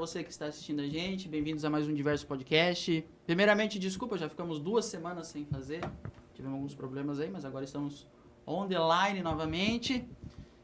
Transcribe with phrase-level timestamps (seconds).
[0.00, 1.28] você que está assistindo a gente.
[1.28, 3.06] Bem-vindos a mais um Diverso Podcast.
[3.26, 5.82] Primeiramente, desculpa, já ficamos duas semanas sem fazer.
[6.32, 8.06] Tivemos alguns problemas aí, mas agora estamos
[8.46, 10.08] on the line novamente.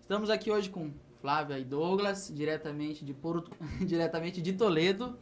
[0.00, 3.50] Estamos aqui hoje com Flávia e Douglas, diretamente de Porto,
[3.84, 5.18] diretamente de Toledo.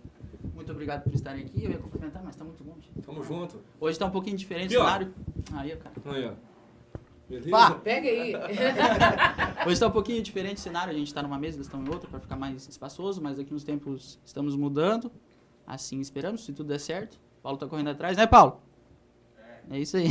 [0.54, 1.64] Muito obrigado por estarem aqui.
[1.64, 2.88] Eu ia complementar, mas tá muito longe.
[3.04, 3.60] Tamo junto.
[3.80, 5.12] Hoje tá um pouquinho diferente o cenário.
[5.54, 5.94] Aí, cara.
[6.04, 6.53] Aí, ó.
[7.28, 7.50] Beleza?
[7.50, 7.70] Pá!
[7.72, 8.34] Pega aí.
[9.66, 11.88] Hoje tá um pouquinho diferente o cenário, a gente tá numa mesa, eles estão em
[11.88, 15.10] outra para ficar mais espaçoso, mas daqui uns tempos estamos mudando.
[15.66, 17.18] Assim esperamos, se tudo der certo.
[17.42, 18.60] Paulo tá correndo atrás, né, Paulo?
[19.70, 20.08] É isso aí.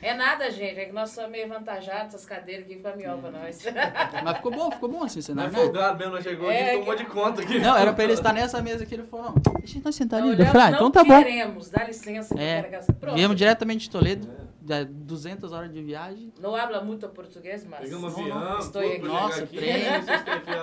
[0.00, 0.80] É nada, gente.
[0.80, 3.62] É que nós somos meio avantajados, essas cadeiras aqui foi melhor pra nós.
[4.24, 5.58] Mas ficou bom, ficou bom assim o Não é cenário, né?
[5.58, 7.58] folgado mesmo, nós chegou É, aqui, tomou que- de conta aqui.
[7.58, 10.34] Não, era pra ele estar nessa mesa que ele falou, não, deixa nós sentar ali.
[10.34, 11.18] Não, Eu falei, ah, então tá bom.
[11.22, 12.34] queremos, dá licença.
[12.34, 12.62] que É.
[12.98, 13.14] Pronto.
[13.14, 16.32] Viemos diretamente de Toledo, dá 200 horas de viagem.
[16.40, 17.80] Não habla muito português, mas...
[17.80, 19.02] Pegamos Não, avião, estou tudo aqui.
[19.06, 19.56] Nossa, aqui.
[19.56, 19.82] trem.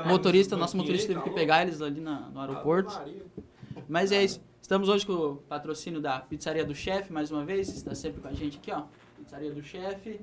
[0.07, 3.01] Motorista, no nosso motorista teve que pegar eles ali na- no tá aeroporto.
[3.87, 4.41] Mas é isso.
[4.61, 7.69] Estamos hoje com o patrocínio da Pizzaria do Chefe, mais uma vez.
[7.69, 8.83] Está sempre com a gente aqui, ó.
[9.17, 10.21] Pizzaria do Chefe.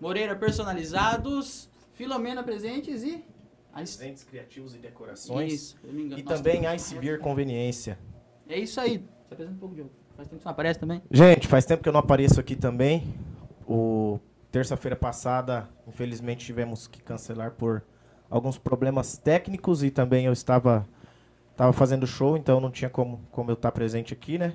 [0.00, 1.68] Moreira Personalizados.
[1.94, 3.24] Filomena Presentes e...
[3.72, 5.52] Presentes criativos e decorações.
[5.52, 6.20] Isso, eu me engano.
[6.20, 7.98] E Nossa, também Ice Beer Conveniência.
[8.48, 8.98] É isso aí.
[8.98, 9.90] Se apresenta um pouco, Diogo.
[10.16, 11.02] Faz tempo que você não aparece também.
[11.10, 13.14] Gente, faz tempo que eu não apareço aqui também.
[13.66, 14.18] O
[14.50, 17.82] terça-feira passada, infelizmente, tivemos que cancelar por
[18.30, 20.86] alguns problemas técnicos e também eu estava
[21.50, 24.54] estava fazendo show, então não tinha como, como eu estar presente aqui, né?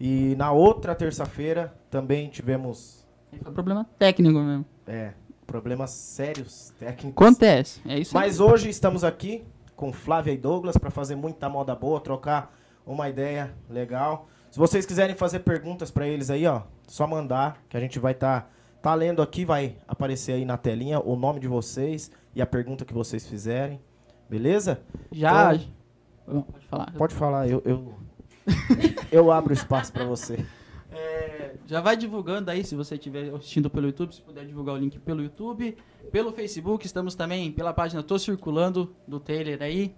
[0.00, 3.06] E na outra terça-feira também tivemos
[3.40, 4.66] Foi problema técnico mesmo.
[4.86, 5.12] é,
[5.46, 7.24] problemas sérios técnicos.
[7.24, 7.80] Acontece.
[7.86, 8.12] É isso.
[8.14, 9.44] Mas hoje estamos aqui
[9.76, 12.52] com Flávia e Douglas para fazer muita moda boa, trocar
[12.84, 14.28] uma ideia legal.
[14.50, 18.12] Se vocês quiserem fazer perguntas para eles aí, ó, só mandar que a gente vai
[18.12, 18.50] estar
[18.80, 22.84] tá, lendo aqui, vai aparecer aí na telinha o nome de vocês e a pergunta
[22.84, 23.80] que vocês fizerem.
[24.28, 24.80] Beleza?
[25.12, 25.54] Já...
[25.54, 25.78] Então-
[26.26, 26.92] Bom, Pode falar.
[26.92, 27.94] Pode falar, eu eu,
[29.10, 30.44] eu abro espaço para você.
[30.90, 34.78] É, já vai divulgando aí, se você estiver assistindo pelo YouTube, se puder divulgar o
[34.78, 35.76] link pelo YouTube.
[36.12, 39.94] Pelo Facebook, estamos também pela página Tô Circulando do Taylor aí.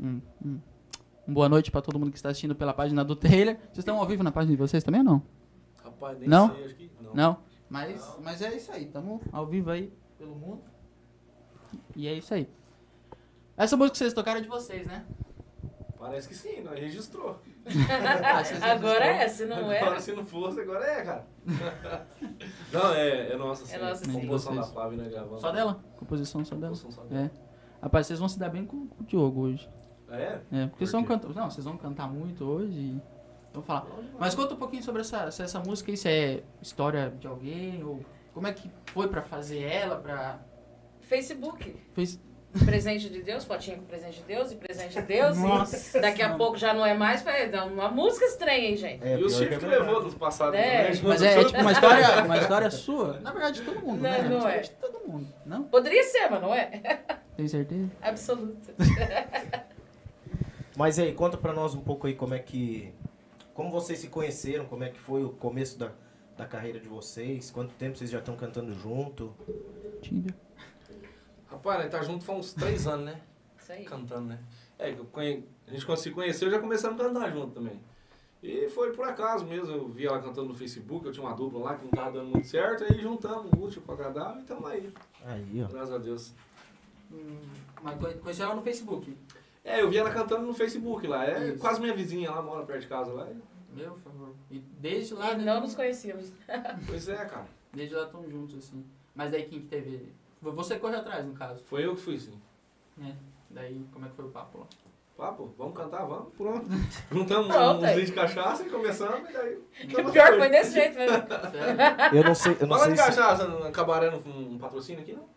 [0.00, 0.58] Hum, hum.
[1.28, 3.54] Um boa noite para todo mundo que está assistindo pela página do Taylor.
[3.56, 5.22] Vocês estão ao vivo na página de vocês também ou não?
[5.84, 6.54] Rapaz, nem Não?
[6.54, 7.14] sei, acho que não.
[7.14, 7.36] Não?
[7.68, 10.62] Mas, mas é isso aí, estamos ao vivo aí pelo mundo.
[11.94, 12.48] E é isso aí.
[13.58, 15.04] Essa música que vocês tocaram é de vocês, né?
[15.98, 17.38] Parece que sim, nós registrou.
[18.24, 19.82] Ah, Agora é, se não é...
[19.82, 21.26] Agora, se não fosse, agora é, cara.
[22.72, 23.74] não, é, é nossa, sim.
[23.74, 24.12] É nossa, sim.
[24.12, 24.62] Composição da.
[24.62, 25.40] Flávia, né, gravando.
[25.42, 25.84] Só dela?
[25.98, 26.74] Composição só dela?
[26.74, 27.26] Composição só dela.
[27.26, 27.30] É.
[27.82, 29.68] Rapaz, vocês vão se dar bem com, com o Diogo hoje.
[30.10, 30.38] É?
[30.52, 31.28] É, porque Por vocês vão cantar.
[31.34, 32.72] Não, vocês vão cantar muito hoje.
[32.72, 33.00] e-
[33.52, 33.86] Vamos falar.
[34.18, 38.00] Mas conta um pouquinho sobre essa, se essa música se é história de alguém, ou
[38.34, 40.38] como é que foi pra fazer ela, pra.
[41.00, 41.74] Facebook.
[41.94, 42.20] Fez.
[42.64, 45.36] Presente de Deus, fotinha com presente de Deus e presente de Deus.
[45.36, 49.04] Nossa daqui a pouco já não é mais, dar uma música estranha, hein, gente?
[49.04, 50.86] É, E o pior chifre que é levou dos passados É.
[50.86, 51.02] também.
[51.04, 53.20] Mas é, é tipo uma história, uma história sua?
[53.20, 54.22] Na verdade, de todo mundo, Não, né?
[54.22, 54.60] não Uma é.
[54.60, 55.26] de todo mundo.
[55.44, 55.62] Não?
[55.64, 56.66] Poderia ser, mas não é.
[57.36, 57.90] Tem certeza?
[58.00, 58.72] Absoluto.
[60.78, 62.94] Mas aí, conta pra nós um pouco aí como é que.
[63.52, 65.90] Como vocês se conheceram, como é que foi o começo da,
[66.36, 69.34] da carreira de vocês, quanto tempo vocês já estão cantando junto.
[70.00, 70.32] Tinder.
[71.50, 73.20] Rapaz, nós tá junto faz uns três anos, né?
[73.60, 73.84] Isso aí.
[73.84, 74.38] Cantando, né?
[74.78, 75.44] É, conhe...
[75.66, 77.80] a gente se conheceu já começamos a cantar junto também.
[78.40, 81.58] E foi por acaso mesmo, eu vi ela cantando no Facebook, eu tinha uma dupla
[81.58, 84.44] lá que não tava dando muito certo, aí juntamos o útil com o agradável e
[84.44, 84.92] tamo aí,
[85.24, 85.66] Aí, ó.
[85.66, 86.32] graças a Deus.
[87.10, 87.40] Hum,
[87.82, 89.16] mas conhe- conheceu ela no Facebook.
[89.68, 91.58] É, eu vi ela cantando no Facebook lá, é Isso.
[91.58, 93.28] quase minha vizinha lá, mora perto de casa lá.
[93.74, 94.34] Meu favor.
[94.50, 95.32] E desde lá.
[95.32, 96.32] E né, não nos conhecíamos.
[96.86, 97.46] Pois é, cara.
[97.72, 98.84] Desde lá estão juntos, assim.
[99.14, 100.12] Mas daí quem que teve.
[100.40, 101.62] Você correu atrás, no caso.
[101.64, 102.40] Foi eu que fui sim.
[102.96, 103.14] né?
[103.50, 104.66] Daí, como é que foi o papo lá?
[105.16, 106.66] Papo, vamos cantar, vamos, pronto.
[107.10, 109.58] Juntamos Pronto, uns de cachaça e começamos, e daí...
[110.06, 111.16] O pior foi desse jeito mesmo.
[112.12, 113.06] Eu não sei, eu não Fala sei de se...
[113.06, 113.68] cachaça, não
[114.30, 115.28] um patrocínio aqui, não?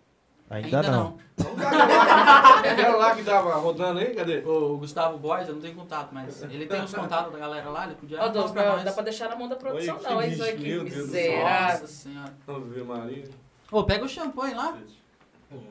[0.51, 1.17] Ainda, não.
[1.37, 4.39] Dar aquela- Aquela lá que tava rodando aí, cadê?
[4.45, 7.85] O Gustavo Borges, eu não tenho contato, mas ele tem os contatos da galera lá,
[7.85, 10.21] ele podia Ó, falar pra não dá pra deixar na mão da produção, Oi, não.
[10.21, 11.71] É isso aqui, miserável.
[11.81, 12.33] Nossa senhora.
[12.45, 13.23] Vamos ver, Maria.
[13.71, 14.77] Ô, pega o champanhe lá.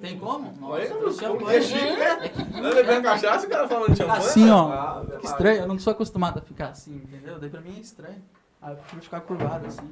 [0.01, 0.53] Tem como?
[0.63, 1.59] Olha, Nossa, o como champanhe.
[1.59, 2.61] é chique, né?
[2.63, 4.19] Não bebendo cachaça e o cara falando de champanhe.
[4.19, 4.71] Assim, ó.
[4.73, 7.39] Ah, Que estranho, eu não sou acostumado a ficar assim, entendeu?
[7.39, 8.23] Daí pra mim é estranho.
[8.61, 9.91] Ah, eu prefiro ficar curvado assim.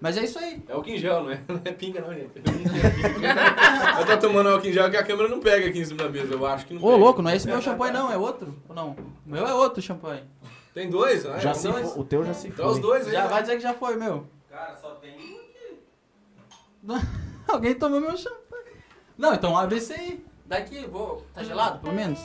[0.00, 0.62] Mas é isso aí.
[0.68, 1.40] É o quingel, não é?
[1.48, 2.30] Não é pinga, não, gente.
[3.98, 6.08] Eu tô tomando álcool em gel que a câmera não pega aqui em cima da
[6.10, 6.96] mesa, eu acho que não Ô, pega.
[6.98, 8.54] louco, não é esse meu champanhe não, é outro?
[8.68, 8.90] Ou não?
[8.90, 8.96] O
[9.30, 10.22] meu é outro champanhe.
[10.74, 11.40] Tem dois, né?
[11.40, 11.90] Já se dois.
[11.92, 12.82] fo- o teu já se Então os foi.
[12.82, 13.12] dois aí.
[13.12, 13.28] Já né?
[13.28, 14.26] vai dizer que já foi meu.
[14.50, 15.36] Cara, só tem um
[16.90, 17.06] aqui.
[17.48, 18.76] Alguém tomou meu champanhe.
[19.16, 20.22] Não, então abre esse aí.
[20.44, 21.24] Daqui, vou.
[21.32, 22.20] Tá gelado, pelo menos?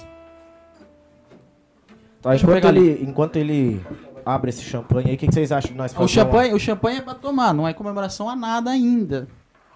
[2.21, 3.81] Tá, enquanto, ele, enquanto ele
[4.25, 6.59] abre esse champanhe aí, o que, que vocês acham de nós O fazer champanhe, o
[6.59, 9.27] champanhe é pra tomar, não é comemoração a nada ainda.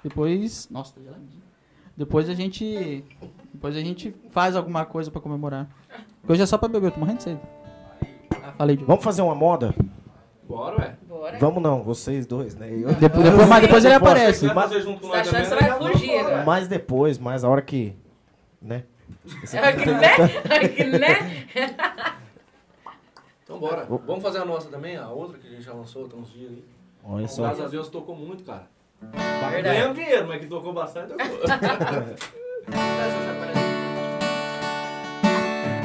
[0.03, 0.67] Depois.
[0.69, 1.41] Nossa, tá geladinho.
[1.97, 3.03] Depois a gente.
[3.53, 5.67] Depois a gente faz alguma coisa pra comemorar.
[6.21, 7.39] Porque hoje é só pra beber, eu tô morrendo de sede.
[8.43, 8.83] Ah, falei de.
[8.83, 9.73] Vamos fazer uma moda?
[10.47, 10.95] Bora, ué.
[11.07, 11.37] Bora.
[11.39, 12.69] Vamos não, vocês dois, né?
[12.69, 14.47] Eu- Depois, depois, mas depois ele aparece.
[14.47, 15.43] Com Tá você né?
[15.43, 16.43] vai fugir agora?
[16.45, 17.95] Mais depois, mais a hora que.
[18.61, 18.83] Né?
[19.53, 20.11] É que né?
[20.49, 21.45] É que né?
[23.55, 23.85] Então bora.
[24.05, 26.51] Vamos fazer a nossa também, a outra que a gente já lançou há uns dias
[26.51, 26.63] aí.
[27.03, 27.43] Olha só.
[27.43, 28.67] Graças a Deus tocou muito, cara.
[29.61, 31.25] Ganhamos dinheiro, mas que tocou bastante, tocou.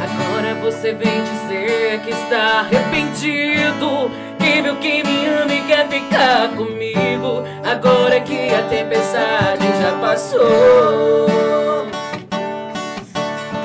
[0.00, 6.48] Agora você vem dizer que está arrependido Que viu que me ama e quer ficar
[6.56, 11.26] comigo Agora que a tempestade já passou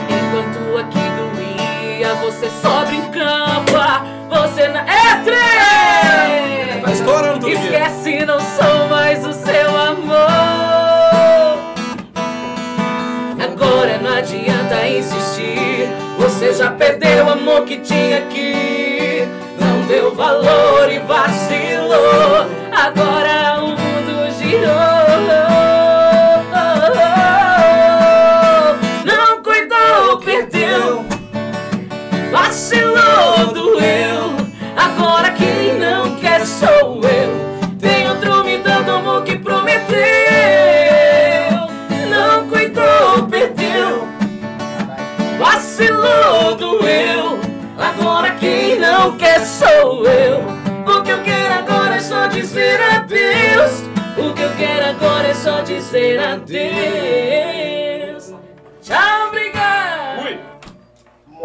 [0.10, 3.75] Enquanto aqui doía, você só brincava
[4.30, 4.82] Você na...
[4.82, 6.82] É trem!
[6.82, 7.50] Tá estourando.
[7.50, 10.96] Esquece, não sou mais o seu amor
[13.40, 15.88] Agora não adianta insistir.
[16.18, 18.65] Você já perdeu o amor que tinha aqui.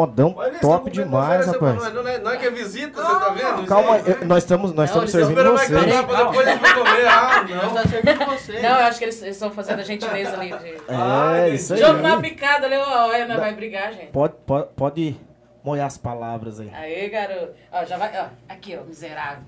[0.00, 1.76] Modão top tá demais, rapaz.
[1.76, 1.94] nós.
[1.94, 3.66] Não é, não é que é visita, você tá vendo?
[3.66, 5.70] Calma, eu- nós estamos, nós Não, estamos eles servindo vocês.
[5.84, 7.08] cantar pra depois a gente comer.
[7.08, 7.74] Ah, Nós não.
[7.74, 8.52] tá servindo você.
[8.60, 10.48] Não, eu acho que eles eles estão fazendo a gentileza ali.
[10.50, 10.74] De...
[10.88, 11.80] É, isso aí.
[11.80, 14.10] Jogo na picada ali, ó, olha, nós vai brigar, gente.
[14.12, 15.16] Pode, pode, pode
[15.62, 16.70] molhar as palavras aí.
[16.74, 17.52] Aí, garoto.
[17.72, 18.26] Ó, já vai, ó.
[18.48, 19.44] Aqui, ó, miserável.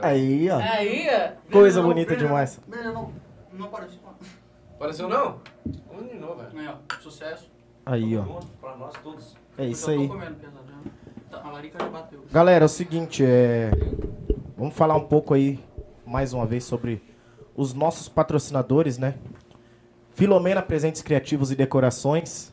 [0.00, 0.58] Aí, ó.
[0.58, 1.50] Aí, ó.
[1.52, 2.60] Coisa Não, bonita brilha, demais.
[2.66, 3.12] Brilha, não.
[3.52, 4.00] Não parece.
[4.76, 5.40] Apareceu não?
[5.92, 6.70] Vamos de novo, velho.
[6.70, 7.00] Ó.
[7.00, 7.50] Sucesso.
[7.84, 8.22] Aí, ó.
[8.22, 9.36] Tamo junto, Pra nós todos.
[9.58, 10.08] É isso aí.
[10.08, 10.30] já.
[11.30, 11.42] Tá.
[12.32, 13.70] Galera, é o seguinte, é...
[14.56, 15.58] vamos falar um pouco aí,
[16.06, 17.02] mais uma vez, sobre
[17.56, 19.14] os nossos patrocinadores, né?
[20.14, 22.52] Filomena Presentes Criativos e Decorações.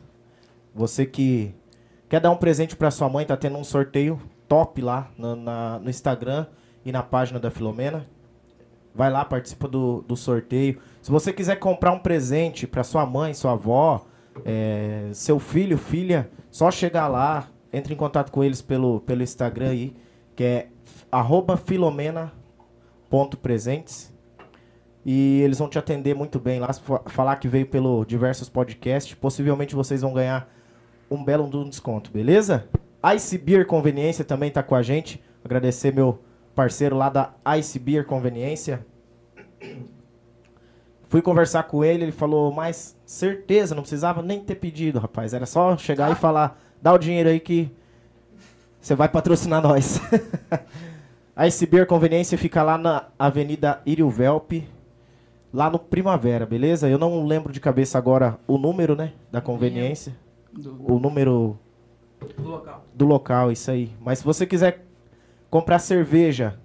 [0.74, 1.54] Você que
[2.08, 5.78] quer dar um presente para sua mãe, tá tendo um sorteio top lá no, na-
[5.78, 6.46] no Instagram
[6.84, 8.06] e na página da Filomena.
[8.94, 10.80] Vai lá, participa do, do sorteio.
[11.00, 14.04] Se você quiser comprar um presente para sua mãe, sua avó,
[14.44, 19.70] é, seu filho, filha, só chegar lá, entre em contato com eles pelo, pelo Instagram
[19.70, 19.96] aí,
[20.34, 20.68] que é
[21.64, 24.12] filomena.presentes.
[25.04, 26.70] E eles vão te atender muito bem lá,
[27.06, 29.14] falar que veio pelo diversos podcasts.
[29.14, 30.48] Possivelmente vocês vão ganhar
[31.10, 32.68] um belo de desconto, beleza?
[33.16, 35.22] Ice Beer Conveniência também tá com a gente.
[35.42, 36.22] Agradecer meu
[36.54, 38.86] parceiro lá da Ice Beer Conveniência.
[41.10, 45.34] Fui conversar com ele, ele falou, mas certeza, não precisava nem ter pedido, rapaz.
[45.34, 47.68] Era só chegar e falar, dá o dinheiro aí que
[48.80, 50.00] você vai patrocinar nós.
[51.34, 54.68] A Beer Conveniência fica lá na Avenida Irivelpe,
[55.52, 56.88] lá no Primavera, beleza?
[56.88, 60.14] Eu não lembro de cabeça agora o número, né, da conveniência.
[60.52, 61.58] Do, O número
[62.36, 62.84] do local.
[62.94, 63.90] do local, isso aí.
[64.00, 64.86] Mas se você quiser
[65.50, 66.56] comprar cerveja,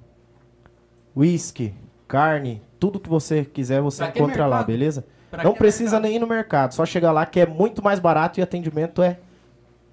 [1.18, 1.74] whisky,
[2.08, 5.06] carne, tudo que você quiser, você Pra encontra lá, beleza?
[5.32, 6.02] Pra Não precisa mercado?
[6.04, 9.20] nem ir no mercado, só chegar lá que é muito mais barato e atendimento é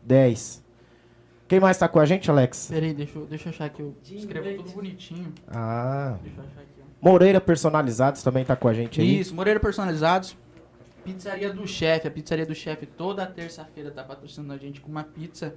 [0.05, 0.63] 10.
[1.49, 2.69] Quem mais tá com a gente, Alex?
[2.71, 3.83] Peraí, deixa, eu- deixa eu achar aqui.
[3.83, 5.33] Eu escrevo tudo bonitinho.
[5.49, 6.17] Ah.
[6.23, 6.69] Deixa eu achar aqui.
[6.81, 7.11] ó.
[7.11, 9.21] Moreira Personalizados também tá com a gente aí.
[9.21, 10.37] Isso, Moreira Personalizados.
[11.05, 12.07] Pizzaria do Chefe.
[12.07, 15.55] A Pizzaria do Chefe toda terça-feira tá patrocinando a gente com uma pizza.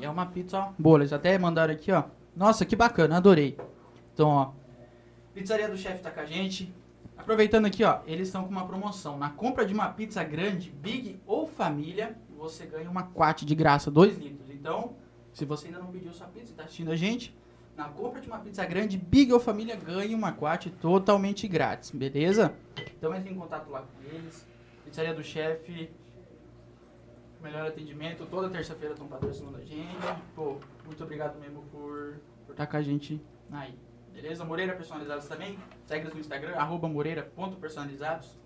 [0.00, 0.98] E é uma pizza, ó, boa.
[0.98, 2.04] Eles até mandaram aqui, ó.
[2.34, 3.56] Nossa, que bacana, adorei.
[4.14, 4.50] Então, ó.
[5.38, 6.72] Pizzaria do Chefe tá com a gente.
[7.16, 8.00] Aproveitando aqui, ó.
[8.06, 9.16] Eles estão com uma promoção.
[9.16, 13.90] Na compra de uma pizza grande, big ou família, você ganha uma quat de graça,
[13.90, 14.50] 2 litros.
[14.50, 14.96] Então,
[15.32, 17.36] se você ainda não pediu sua pizza e tá assistindo a gente,
[17.76, 22.52] na compra de uma pizza grande, Big ou Família ganha uma quat totalmente grátis, beleza?
[22.96, 24.44] Então entre em contato lá com eles.
[24.84, 25.88] Pizzaria do Chefe.
[27.40, 28.26] Melhor atendimento.
[28.26, 29.96] Toda terça-feira estão patrocinando a gente.
[30.34, 32.16] Pô, muito obrigado mesmo por
[32.48, 33.20] por estar com a gente
[33.52, 33.74] aí.
[34.20, 34.44] Beleza?
[34.44, 35.58] Moreira Personalizados também.
[35.86, 38.36] Segue no Instagram, arroba moreira.personalizados.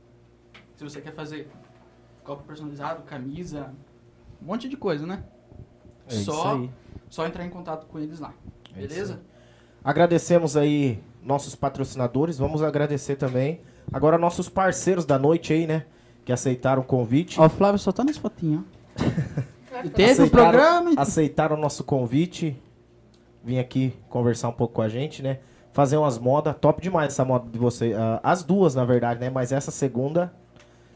[0.77, 1.49] Se você quer fazer
[2.25, 3.73] copo personalizado, camisa,
[4.41, 5.25] um monte de coisa, né?
[6.09, 6.71] É isso Só, aí.
[7.09, 8.33] só entrar em contato com eles lá.
[8.77, 9.15] É Beleza?
[9.15, 9.21] aí.
[9.85, 12.39] Agradecemos aí nossos patrocinadores.
[12.39, 13.61] Vamos agradecer também
[13.93, 15.87] agora nossos parceiros da noite aí, né?
[16.25, 17.41] Que aceitaram o convite.
[17.41, 19.83] Ó, o Flávio só tá nas fotinhas, ó.
[19.95, 20.93] Teve o Aceitaram- programa.
[20.97, 22.57] Aceitaram o nosso convite.
[23.43, 25.41] Vim aqui conversar um pouco com a gente, né?
[25.73, 26.55] Fazer umas modas.
[26.61, 27.95] Top demais essa moda de você.
[27.97, 29.31] Ah, as duas, na verdade, né?
[29.31, 30.33] Mas essa segunda.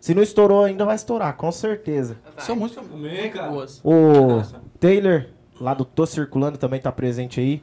[0.01, 2.17] Se não estourou ainda, vai estourar, com certeza.
[2.39, 2.85] São músicas
[3.33, 3.51] cara.
[3.51, 3.81] boas.
[3.83, 4.43] O
[4.79, 5.27] Taylor,
[5.61, 7.63] lá do Tô Circulando, também tá presente aí.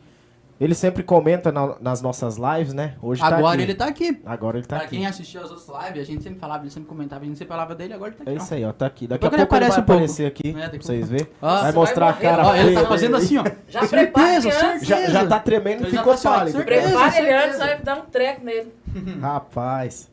[0.63, 2.95] Ele sempre comenta na- nas nossas lives, né?
[3.01, 3.61] Hoje tá Agora aqui.
[3.63, 4.21] ele tá aqui.
[4.25, 4.95] Agora ele tá pra aqui.
[4.97, 7.49] quem assistiu as outras lives, a gente sempre falava, ele sempre comentava, a gente sempre
[7.49, 8.31] falava dele, agora ele tá aqui.
[8.31, 8.43] É ó.
[8.43, 8.71] isso aí, ó.
[8.73, 9.07] Tá aqui.
[9.07, 9.91] Daqui Depois a ele pouco ele vai um pouco.
[9.93, 11.27] aparecer aqui, É, pra vocês verem.
[11.41, 12.47] Ó, vai mostrar vai a cara.
[12.47, 13.23] Ó, ele tá fazendo dele.
[13.25, 13.43] assim, ó.
[13.67, 14.85] Já Certeza, prepara certeza.
[14.85, 16.57] Já, já tá tremendo e ficou tá pálido.
[16.57, 16.81] certeza.
[16.89, 18.73] Prepara ele antes, vai dar um treco nele.
[19.21, 20.09] Rapaz.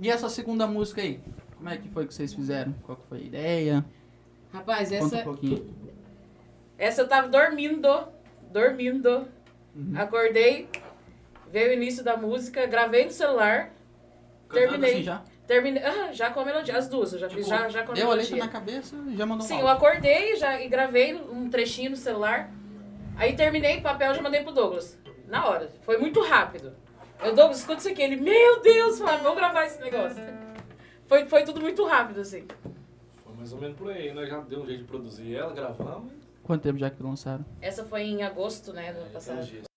[0.00, 1.20] E essa segunda música aí?
[1.56, 2.74] Como é que foi que vocês fizeram?
[2.84, 3.84] Qual que foi a ideia?
[4.52, 5.66] Rapaz, Conta um essa, pouquinho.
[6.78, 7.88] essa eu tava dormindo,
[8.50, 9.26] dormindo.
[9.74, 9.92] Uhum.
[9.96, 10.68] Acordei,
[11.50, 13.70] veio o início da música, gravei no celular,
[14.48, 14.92] Cantando terminei.
[14.94, 15.22] assim já?
[15.46, 17.92] terminei, ah, já com a melodia, as duas, eu já fiz Tipo, já, já com
[17.92, 18.44] a Deu a letra melodia.
[18.44, 19.66] na cabeça e já mandou um Sim, áudio.
[19.66, 22.50] eu acordei já, e gravei um trechinho no celular.
[23.16, 24.98] Aí terminei o papel já mandei pro Douglas.
[25.26, 25.68] Na hora.
[25.82, 26.72] Foi muito rápido.
[27.22, 28.00] Eu, Douglas, escuta isso aqui.
[28.02, 30.22] Ele, meu Deus, Flávio, vamos gravar esse negócio.
[31.06, 32.46] Foi, foi tudo muito rápido, assim.
[33.24, 34.12] Foi mais ou menos por aí.
[34.12, 36.12] Nós já deu um jeito de produzir ela, gravamos.
[36.48, 37.44] Quanto tempo já que lançaram?
[37.60, 39.67] Essa foi em agosto, né, do ano passado.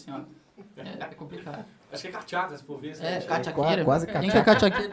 [0.00, 0.24] Senhora.
[0.76, 1.64] É, é complicado.
[1.92, 2.96] Acho que é cachaca, se for ver.
[3.00, 3.84] É, assim, cachaqueira.
[3.84, 4.92] quase Quem que é cachaqueira?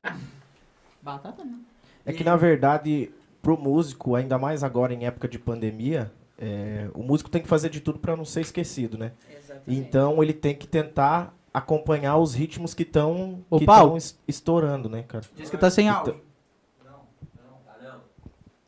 [1.01, 1.59] Batata não.
[2.05, 3.11] É que, na verdade,
[3.41, 7.69] pro músico, ainda mais agora em época de pandemia, é, o músico tem que fazer
[7.69, 9.11] de tudo pra não ser esquecido, né?
[9.29, 9.79] Exatamente.
[9.79, 13.97] Então ele tem que tentar acompanhar os ritmos que estão que tão
[14.27, 15.25] estourando, né, cara?
[15.35, 16.13] Diz que tá sem áudio.
[16.13, 16.27] Então,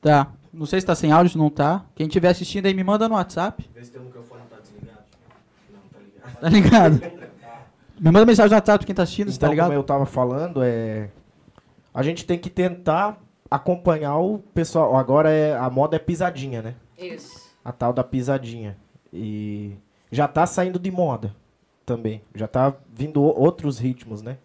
[0.01, 0.31] Tá.
[0.51, 1.85] Não sei se tá sem áudio, se não tá.
[1.93, 3.69] Quem estiver assistindo aí, me manda no WhatsApp.
[3.73, 4.28] Vê se microfone tá desligado.
[4.28, 4.28] Não,
[6.41, 6.99] tá ligado.
[6.99, 7.09] Tá
[7.99, 9.67] me manda mensagem no WhatsApp quem tá assistindo, tá Então, ligado?
[9.67, 11.09] como eu tava falando, é
[11.93, 13.19] a gente tem que tentar
[13.51, 14.95] acompanhar o pessoal.
[14.95, 16.75] Agora é a moda é pisadinha, né?
[16.97, 17.49] Isso.
[17.65, 18.77] A tal da pisadinha.
[19.11, 19.73] E
[20.11, 21.35] já tá saindo de moda
[21.85, 22.21] também.
[22.35, 24.37] Já tá vindo outros ritmos, né?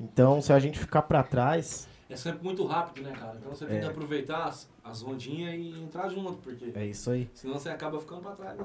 [0.00, 3.36] Então, se a gente ficar pra trás, É sempre muito rápido, né, cara?
[3.38, 3.80] Então você tem É.
[3.80, 7.28] que aproveitar as, as ondinhas e entrar junto, porque é isso aí.
[7.34, 8.58] senão você acaba ficando pra trás.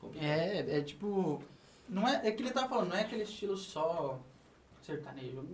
[0.00, 0.28] Complicado.
[0.28, 1.42] É, é tipo.
[1.88, 4.18] Não é, é que ele tá falando, não é aquele estilo só
[4.80, 5.44] sertanejo.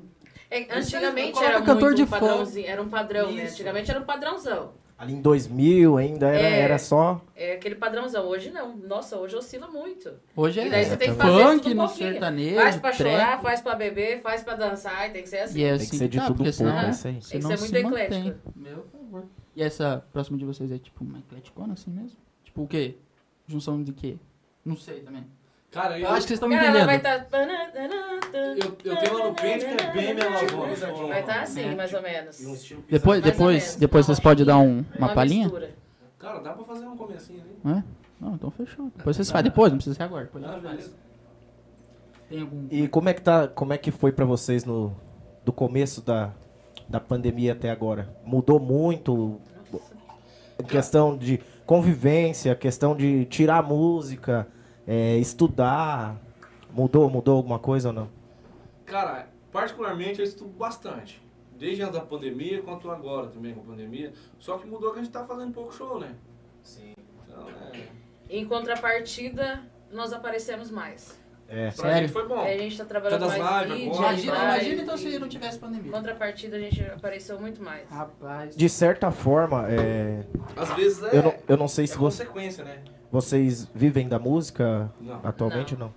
[0.50, 3.42] É, antigamente era cantor muito de um padrãozinho, era um padrão, né?
[3.44, 4.72] Antigamente era um padrãozão.
[4.96, 6.60] Ali em 2000 ainda era, É.
[6.60, 7.20] era só.
[7.36, 8.26] É aquele padrãozão.
[8.26, 8.76] Hoje não.
[8.76, 10.12] Nossa, hoje oscila muito.
[10.34, 11.32] Hoje é, E daí você tem que também.
[11.34, 12.10] fazer funk tudo um no pouquinho.
[12.10, 13.10] sertanejo, Faz pra trap.
[13.12, 15.60] chorar, faz pra beber, faz pra dançar, e tem que ser assim.
[15.60, 17.12] E é Tem assim que ser de tá, tudo porque pouco, senão- é isso aí.
[17.12, 18.04] Tem que ser se muito mantém.
[18.28, 18.52] eclético.
[18.56, 19.24] Meu favor.
[19.54, 22.18] E essa próxima de vocês é tipo uma ecleticona assim mesmo?
[22.42, 22.96] Tipo o quê?
[23.46, 24.16] Junção de quê?
[24.64, 25.24] Não sei também.
[25.70, 27.22] Cara, eu, Eu acho que vocês estão me ela vai entendendo.
[27.24, 27.38] estar.
[28.32, 31.08] eu, eu tenho uma no pente que é bem melosona.
[31.08, 31.74] Vai estar assim, É.
[31.74, 32.40] mais ou menos.
[32.40, 32.56] Um
[32.88, 33.76] Depois, depois, menos.
[33.76, 35.44] depois vocês podem dar um- uma, Uma palhinha?
[35.44, 35.70] mistura.
[36.18, 37.58] Cara, dá pra fazer um comecinho ali.
[37.62, 37.84] Não é?
[38.20, 38.90] Não, então fechou.
[38.96, 39.44] Depois vocês fazem.
[39.50, 40.24] Depois, não precisa ser agora.
[40.24, 40.90] Depois Ah, faz.
[42.40, 42.66] algum.
[42.70, 44.94] E como é que tá, como é que foi pra vocês no
[45.44, 46.30] do começo da,
[46.88, 48.08] da pandemia até agora?
[48.24, 49.38] Mudou muito
[50.58, 54.46] em questão de convivência, questão de tirar música,
[54.88, 56.16] é, estudar,
[56.72, 58.08] mudou, mudou alguma coisa ou não?
[58.86, 61.22] Cara, particularmente eu estudo bastante.
[61.58, 64.14] Desde antes da pandemia, quanto agora também com a pandemia.
[64.38, 66.14] Só que mudou que a gente tá fazendo pouco show, né?
[66.62, 66.94] Sim.
[67.26, 67.88] Então, é...
[68.30, 71.18] Em contrapartida, nós aparecemos mais.
[71.48, 71.70] É.
[71.70, 71.98] Pra Sério?
[71.98, 72.42] gente foi bom.
[72.42, 73.96] É, a gente tá trabalhando Todas mais live vídeo.
[73.96, 75.92] Imagina, live, imagina então se não tivesse Em pandemia.
[75.92, 77.88] contrapartida, a gente apareceu muito mais.
[77.90, 78.56] Rapaz.
[78.56, 80.24] De certa forma, é,
[80.56, 82.82] Às vezes é, eu, não, eu não sei é se você, consequência, né?
[83.10, 85.20] Vocês vivem da música Não.
[85.22, 85.94] atualmente ou não.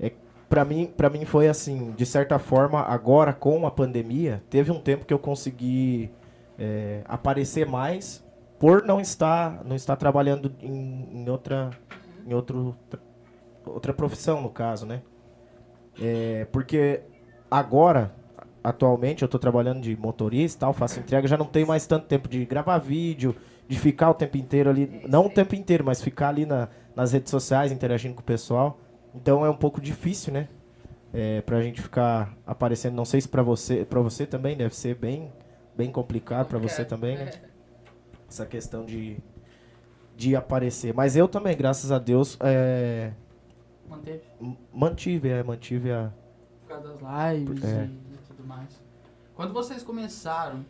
[0.00, 0.12] É,
[0.48, 4.80] para mim, para mim foi assim, de certa forma, agora com a pandemia, teve um
[4.80, 6.10] tempo que eu consegui
[6.58, 8.24] é, aparecer mais
[8.58, 11.70] por não estar, não estar trabalhando em, em outra,
[12.26, 12.76] em outro,
[13.64, 15.02] outra profissão no caso, né?
[16.00, 17.02] É, porque
[17.50, 18.12] agora,
[18.62, 22.06] atualmente, eu estou trabalhando de motorista, e tal, faço entrega, já não tenho mais tanto
[22.06, 23.34] tempo de gravar vídeo,
[23.68, 27.12] de ficar o tempo inteiro ali, não o tempo inteiro, mas ficar ali na, nas
[27.12, 28.80] redes sociais interagindo com o pessoal.
[29.14, 30.48] Então é um pouco difícil, né?
[31.12, 32.94] É, pra gente ficar aparecendo.
[32.94, 35.32] Não sei se pra você, pra você também deve ser bem,
[35.76, 37.30] bem complicado, pra você também, né?
[38.28, 39.16] Essa questão de,
[40.16, 40.92] de aparecer.
[40.94, 43.12] Mas eu também, graças a Deus, é,
[43.88, 44.22] Manteve.
[44.72, 46.12] mantive, é, mantive a.
[46.62, 46.98] Por causa das
[47.36, 47.84] lives É.
[47.84, 48.68] e, e tudo mais.
[49.34, 50.64] Quando vocês começaram,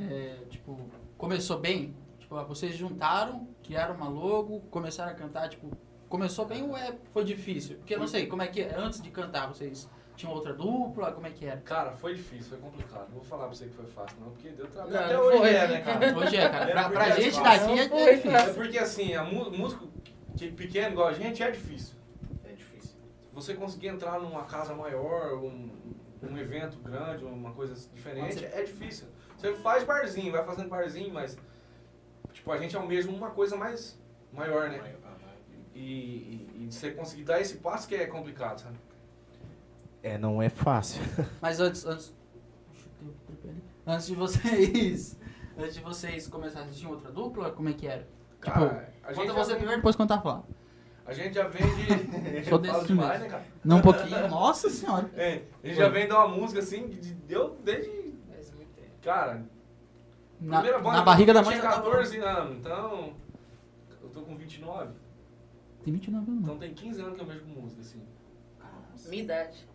[0.00, 0.78] é, tipo,
[1.18, 1.94] começou bem?
[2.40, 5.70] Tipo, vocês juntaram, criaram uma logo, começaram a cantar, tipo,
[6.08, 7.76] começou bem ou é, foi difícil?
[7.76, 11.12] Porque eu não sei, como é que é, antes de cantar, vocês tinham outra dupla,
[11.12, 11.60] como é que era?
[11.60, 13.08] Cara, foi difícil, foi complicado.
[13.08, 14.94] Não vou falar pra você que foi fácil, não, porque deu trabalho.
[14.94, 15.54] Não, Até não hoje foi.
[15.54, 16.18] é, né, cara?
[16.18, 17.76] Hoje é, cara, pra, pra é gente fácil.
[17.76, 18.36] daqui é, é difícil.
[18.36, 19.88] É porque assim, a músico
[20.36, 21.96] que pequeno igual a gente é difícil.
[22.44, 22.96] É difícil.
[23.32, 25.70] Você conseguir entrar numa casa maior, um,
[26.22, 29.08] um evento grande, uma coisa diferente, é difícil.
[29.36, 31.36] Você faz barzinho, vai fazendo barzinho, mas
[32.46, 33.98] tipo, a gente almeja uma coisa mais
[34.32, 34.94] maior, né?
[35.74, 38.76] E, e, e você conseguir dar esse passo que é complicado, sabe?
[40.02, 41.02] É, não é fácil.
[41.42, 42.14] Mas antes, antes,
[43.02, 45.18] o antes de vocês,
[45.58, 47.50] antes de vocês começarem, vocês tinham outra dupla?
[47.50, 48.06] Como é que era?
[48.40, 50.44] Cara, a gente Conta já você vem- primeiro, depois contar falar.
[51.04, 52.46] A gente já vem de.
[52.48, 53.24] Sou Eu falo desse demais, mesmo.
[53.24, 53.44] né, cara?
[53.64, 55.10] Não um pouquinho, nossa senhora.
[55.14, 58.14] É, a gente já vem dar uma música assim, de, deu desde.
[58.28, 58.90] Faz muito tempo.
[59.02, 59.44] Cara,
[60.40, 63.12] Na, primeira banda na barriga da eu mãe tinha já tava- 14 anos, então.
[64.02, 64.92] Eu tô com 29.
[65.84, 66.42] Tem 29 anos.
[66.44, 68.02] Então tem 15 anos que eu mexo com música, assim.
[69.08, 69.66] Minha idade.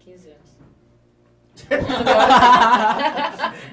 [0.00, 0.56] 15 anos.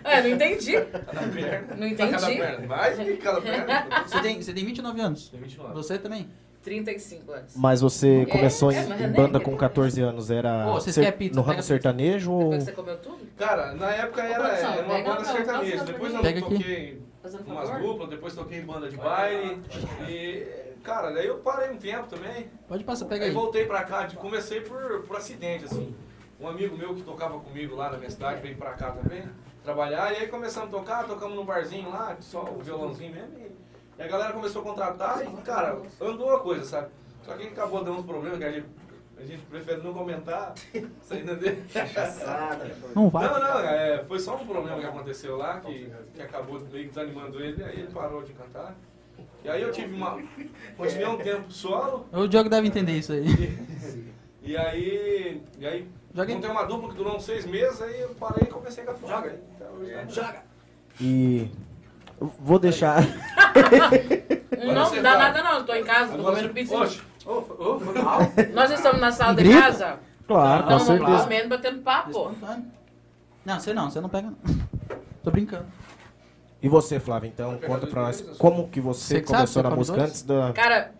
[0.04, 0.72] é, não entendi.
[0.82, 1.76] Cada perna.
[1.76, 2.38] Não Cada entendi.
[2.38, 2.68] perna.
[2.68, 4.04] Mais que cada perna.
[4.08, 5.30] Você tem, você tem 29 anos.
[5.30, 5.74] Tem 29.
[5.74, 6.30] Você também?
[6.64, 7.54] 35 anos.
[7.56, 10.74] Mas você É, começou é, em, mas em é banda com 14 anos, era Ô,
[10.74, 11.36] vocês ser- pizza?
[11.36, 11.68] no ramo pizza.
[11.68, 12.40] sertanejo ou...
[12.44, 13.20] Depois você comeu tudo?
[13.38, 15.84] Cara, na época Ô, era, produção, era uma banda não, sertaneja.
[15.84, 16.50] Depois eu Pega aqui.
[16.58, 19.62] toquei Fazendo umas duplas, depois toquei em banda de baile.
[20.10, 20.46] E,
[20.84, 22.48] cara, daí eu parei um tempo também.
[22.68, 23.34] Pode passar, pega Aí aí.
[23.34, 25.96] voltei pra cá, de- comecei por, por acidente, assim.
[26.40, 29.24] Um amigo meu que tocava comigo lá na minha cidade veio pra cá também
[29.64, 30.12] trabalhar.
[30.12, 33.38] E aí começamos a tocar, tocamos num barzinho lá, só o violãozinho mesmo.
[33.38, 33.53] E,
[33.98, 36.88] e a galera começou a contratar e, cara, andou a coisa, sabe?
[37.24, 38.66] Só que acabou dando uns problemas que a gente,
[39.18, 40.54] a gente prefere não comentar.
[41.02, 41.58] Você entendeu?
[42.96, 43.28] Não vai.
[43.28, 47.42] Não, não, é, foi só um problema que aconteceu lá, que, que acabou meio desanimando
[47.42, 48.76] ele, aí ele parou de cantar.
[49.44, 50.20] E aí eu tive uma.
[50.78, 53.26] Continuei um tempo solo, O Diogo deve entender isso aí.
[54.42, 55.42] e aí.
[55.60, 56.36] E aí Joga aí.
[56.36, 58.96] montei uma dupla que durou uns seis meses, aí eu parei e comecei com a
[58.96, 59.40] folga.
[60.10, 60.44] Joga!
[61.02, 61.48] E eu
[62.40, 63.02] vou deixar...
[64.64, 65.20] Não você dá vai.
[65.34, 66.74] nada não, tô em casa, tô comendo pizza.
[68.54, 69.60] Nós estamos na sala de Grito?
[69.60, 71.24] casa, Claro, com então vamos certeza.
[71.24, 72.10] comendo, batendo papo.
[72.12, 72.66] Espontâneo.
[73.46, 74.38] Não, você não, você não pega não.
[75.22, 75.66] Tô brincando.
[76.62, 79.64] E você, Flávio, então, conta pra nós como que você Você que sabe, começou você
[79.64, 80.10] na come música dois?
[80.10, 80.54] antes da...
[80.54, 80.92] Cara,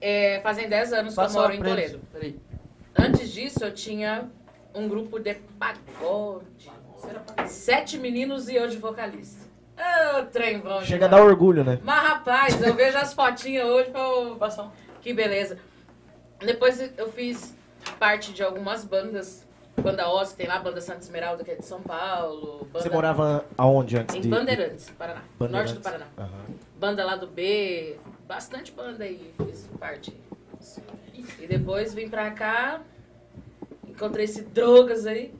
[0.00, 1.62] é, fazem 10 anos que eu moro em.
[1.62, 2.00] Toledo.
[2.10, 2.40] Peraí.
[2.98, 4.30] Antes disso, eu tinha
[4.74, 6.46] um grupo de pagode.
[7.46, 9.49] Sete meninos e eu de vocalista.
[9.80, 10.82] Ô, trem bom.
[10.82, 11.24] Chega a demais.
[11.24, 11.78] dar orgulho, né?
[11.82, 14.38] Mas, rapaz, eu vejo as fotinhas hoje, eu...
[15.00, 15.58] que beleza.
[16.38, 17.56] Depois eu fiz
[17.98, 19.48] parte de algumas bandas.
[19.80, 22.68] Banda Oz, tem lá, Banda Santa Esmeralda, que é de São Paulo.
[22.70, 22.82] Banda...
[22.82, 24.28] Você morava aonde antes Em de...
[24.28, 25.22] Bandeirantes, Paraná.
[25.38, 25.72] Bandeirantes?
[25.72, 26.06] Norte do Paraná.
[26.18, 26.44] Aham.
[26.78, 30.14] Banda lá do B, bastante banda aí, fiz parte.
[31.38, 32.80] E depois vim pra cá,
[33.86, 35.34] encontrei esse drogas aí,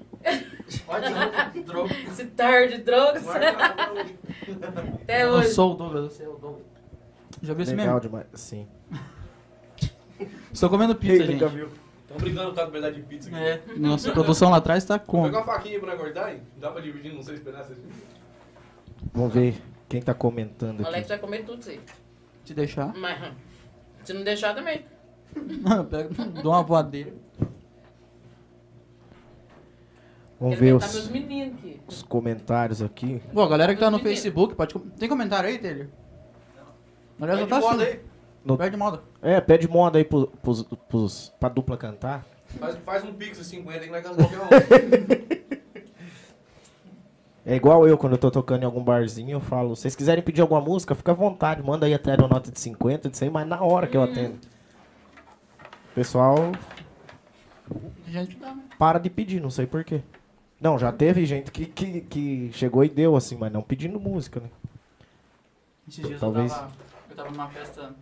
[0.86, 1.94] Pode droga.
[1.94, 3.24] esse tarde drogas.
[3.28, 5.48] Até Eu hoje.
[5.50, 6.62] sou o Douglas, você é o Douglas.
[7.42, 8.00] Já viu esse Legal mesmo?
[8.10, 8.26] demais.
[8.34, 8.66] Sim.
[10.52, 11.42] Estou comendo pizza, gente.
[11.44, 13.38] Estão brigando causa do pedaço de pizza aqui.
[13.38, 15.22] É, nossa produção lá atrás tá Vou com.
[15.24, 16.42] pegar uma faquinha pra cortar aí?
[16.58, 17.78] Dá pra dividir, não sei esperar vocês.
[19.14, 19.54] Vamos ver
[19.88, 21.08] quem tá comentando O Alex aqui.
[21.08, 21.80] vai comer tudo isso aí.
[22.44, 22.92] Te deixar.
[22.96, 23.34] Mas hum,
[24.04, 24.84] se não deixar também.
[25.90, 26.08] Pega,
[26.42, 27.12] dou uma voadeira.
[30.40, 31.80] Vamos Quero ver os, meninos aqui.
[31.86, 33.20] os comentários aqui.
[33.32, 34.10] Pô, a galera que tá no Menino.
[34.14, 34.72] Facebook, pode.
[34.72, 35.86] com- Tem comentário aí, Taylor?
[37.20, 37.92] Já de tá moda assim.
[37.92, 38.00] aí.
[38.42, 39.02] No- Perde moda.
[39.20, 42.24] É, pede moda aí pros, pros, pros, pra dupla cantar.
[42.58, 45.30] Faz, faz um pix de 50 que vai casar qualquer um.
[47.44, 50.42] É igual eu, quando eu tô tocando em algum barzinho, eu falo, vocês quiserem pedir
[50.42, 53.46] alguma música, fica à vontade, manda aí até a nota de 50, de 100, mas
[53.48, 54.34] na hora que eu atendo.
[55.90, 56.36] O pessoal
[58.06, 58.62] A gente dá, né?
[58.78, 60.02] para de pedir, não sei porquê.
[60.60, 64.40] Não, já teve gente que, que, que chegou e deu, assim, mas não pedindo música,
[64.40, 64.50] né?
[65.88, 66.52] Esses dias Talvez.
[66.52, 66.72] eu tava.
[67.08, 67.94] Eu tava numa festa.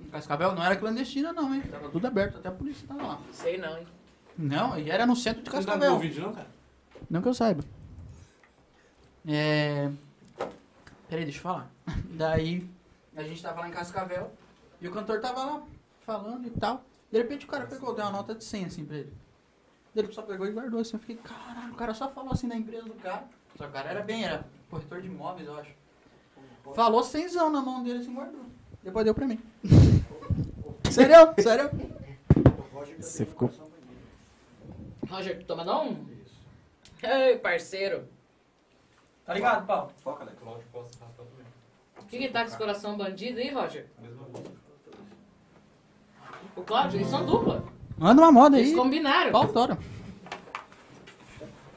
[0.00, 1.62] Em Cascavel, não era clandestina, não, hein?
[1.62, 3.20] Tava tudo aberto, até a polícia tava lá.
[3.32, 3.86] Sei não, hein?
[4.36, 5.94] Não, e era no centro de Você não tá Cascavel.
[5.94, 6.48] no vídeo, não, cara?
[7.08, 7.64] Não que eu saiba.
[9.26, 9.90] É.
[11.08, 11.70] Peraí, deixa eu falar.
[12.12, 12.68] Daí,
[13.16, 14.30] a gente tava lá em Cascavel
[14.80, 15.62] e o cantor tava lá
[16.04, 16.84] falando e tal.
[17.10, 19.12] De repente o cara pegou, deu uma nota de 100 assim pra ele.
[19.94, 20.96] Ele só pegou e guardou assim.
[20.96, 23.24] Eu fiquei, caralho, o cara só falou assim da empresa do cara.
[23.56, 25.70] Só que o cara era bem, era corretor de imóveis, eu acho.
[26.74, 28.44] Falou 100 na mão dele assim, guardou.
[28.82, 29.40] Depois deu pra mim.
[30.90, 31.34] sério?
[31.40, 31.70] Sério?
[32.98, 33.50] Você ficou.
[35.08, 35.96] Roger, tu toma não?
[37.02, 38.08] Ei, parceiro.
[39.24, 39.92] Tá ligado, Paulo?
[40.02, 40.32] Foca, né?
[40.38, 41.46] Cláudio, posso raspar também.
[41.98, 43.86] O que que tá com esse coração bandido aí, Roger?
[46.56, 47.64] O Cláudio, eles são dupla.
[47.96, 48.62] Manda uma moda aí.
[48.64, 49.46] Eles combinaram.
[49.48, 49.78] Tora.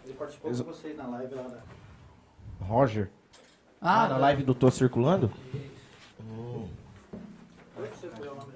[0.05, 1.57] Ele participou com vocês na live lá da...
[2.65, 3.09] Roger.
[3.81, 5.31] Ah, Ah, na live do Tô Circulando?
[6.21, 6.65] Hum.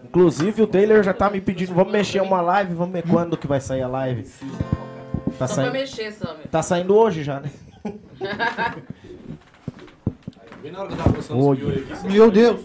[0.04, 3.48] Inclusive o Taylor já tá me pedindo, vamos mexer uma live, vamos ver quando que
[3.48, 4.24] vai sair a live.
[4.24, 6.48] Tá Só pra saindo, mexer, só, meu.
[6.48, 7.50] tá saindo hoje já, né?
[10.62, 11.56] Bem na hora que eu tava postando os Oi.
[11.58, 12.08] piolhos aqui.
[12.12, 12.62] Meu Deus.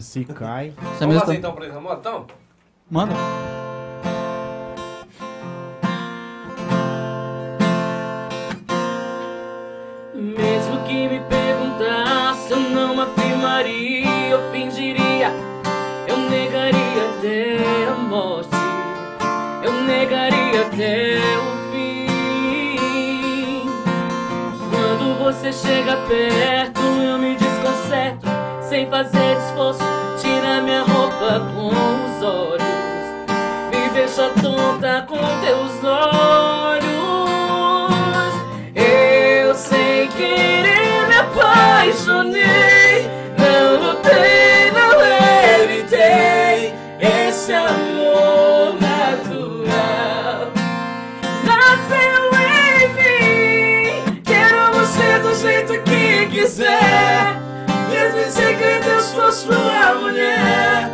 [0.00, 0.70] Se cai.
[0.70, 1.96] Você Vamos fazer então pra eles, amor?
[1.98, 2.26] Então?
[2.90, 3.14] Manda.
[26.08, 28.26] Perto, eu me desconcerto,
[28.68, 29.82] sem fazer esforço,
[30.20, 32.62] tira minha roupa com os olhos,
[33.70, 36.82] me deixa tonta com teus olhos.
[38.74, 42.81] Eu sem querer me apaixonei,
[59.12, 60.90] sou sua mulher.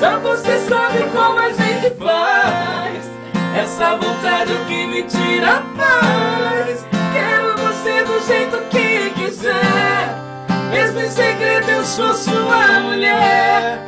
[0.00, 3.10] Só você sabe como a gente faz.
[3.56, 6.84] Essa vontade que me tira a paz.
[7.12, 10.16] Quero você do jeito que quiser.
[10.72, 13.78] Mesmo em segredo eu sou sua mulher.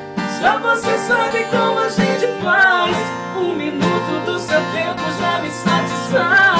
[0.41, 2.97] Só você sabe como a gente faz.
[3.37, 6.54] Um minuto do seu tempo já me satisfaz.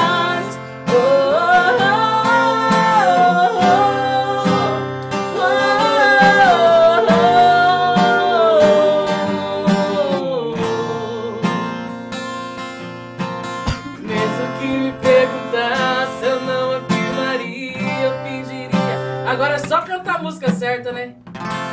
[20.75, 21.17] Certa, né?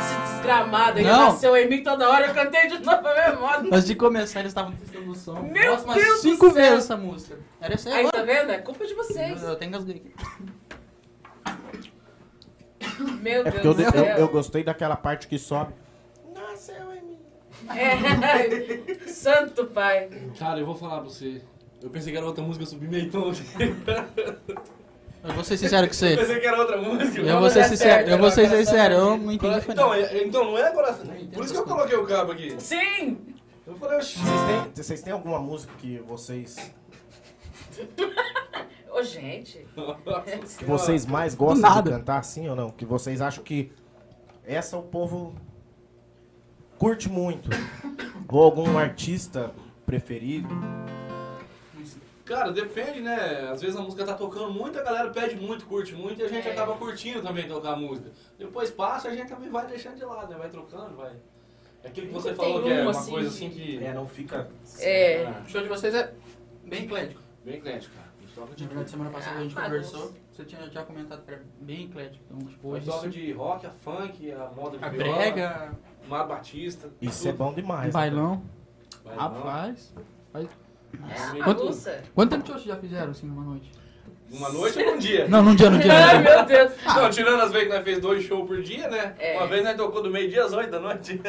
[0.00, 3.68] Esse desgramado aí nasceu em mim toda hora, eu cantei de novo a mesma moda.
[3.68, 5.42] Antes de começar, eles estavam testando o som.
[5.42, 6.54] Meu Nossa, umas Deus do cinco céu.
[6.54, 7.38] vezes essa música.
[7.60, 8.50] Era essa aí Aí, tá vendo?
[8.50, 9.42] É culpa de vocês.
[9.42, 10.14] Eu, eu tenho engasguei aqui.
[13.20, 14.16] Meu É porque eu, Deus do eu, céu.
[14.18, 15.72] eu gostei daquela parte que sobe.
[17.70, 19.08] É.
[19.08, 20.08] Santo pai.
[20.38, 21.40] Cara, eu vou falar pra você.
[21.80, 23.32] Eu pensei que era outra música, eu subi meio tom.
[25.24, 26.16] Eu vou ser sincero com Eu você.
[26.16, 27.20] pensei que era outra música.
[27.20, 30.58] Eu vou ser sincero, eu vou ser sincero, eu não entendi Então, é- então não
[30.58, 31.06] é coração.
[31.32, 32.56] Por isso que eu coloquei o cabo aqui.
[32.58, 33.18] Sim!
[33.66, 34.18] Eu falei, oxi.
[34.18, 36.56] Vocês têm, vocês têm alguma música que vocês,
[38.90, 39.64] Ô, gente.
[40.58, 42.70] que vocês mais gostam de cantar, sim ou não?
[42.70, 43.70] Que vocês acham que
[44.44, 45.34] essa o povo
[46.78, 47.48] curte muito?
[48.28, 49.52] Ou algum artista
[49.86, 50.48] preferido?
[52.32, 53.48] Cara, depende, né?
[53.52, 56.28] Às vezes a música tá tocando muito, a galera pede muito, curte muito e a
[56.28, 56.52] gente É.
[56.52, 58.10] acaba curtindo também tocar a música.
[58.38, 60.36] Depois passa, a gente também vai deixando de lado, né?
[60.38, 61.12] Vai trocando, vai.
[61.82, 63.84] É aquilo que você Nunca falou tem que é um, uma assim, coisa assim que.
[63.84, 64.48] É, não fica.
[64.78, 65.30] É.
[65.44, 66.14] O show de vocês é
[66.64, 67.20] bem eclético.
[67.44, 68.08] Bem eclético, cara.
[68.16, 70.84] A gente toca de Na verdade, semana passada a gente Ah, conversou, você tinha já
[70.84, 72.24] comentado que era bem eclético.
[72.30, 75.72] Então, tipo, A hoje toca de rock, a funk, a moda de a viola, brega,
[76.08, 76.88] Mar Batista.
[77.02, 77.38] Isso é tudo.
[77.44, 77.86] bom demais.
[77.86, 77.92] né?
[77.92, 78.42] bailão.
[79.04, 79.20] Bailão.
[79.28, 79.92] Rapaz.
[81.38, 81.70] É Quanto-.
[82.14, 83.70] Quanto tempo de show vocês já fizeram assim numa noite?
[84.30, 85.28] Uma noite ou um dia?
[85.28, 85.92] Não, num dia, num dia.
[85.92, 86.72] Ai, meu Deus.
[86.86, 89.14] Não, tirando as vezes que nós fez dois shows por dia, né?
[89.18, 89.36] É.
[89.36, 91.20] Uma vez nós tocou do meio-dia às oito da noite.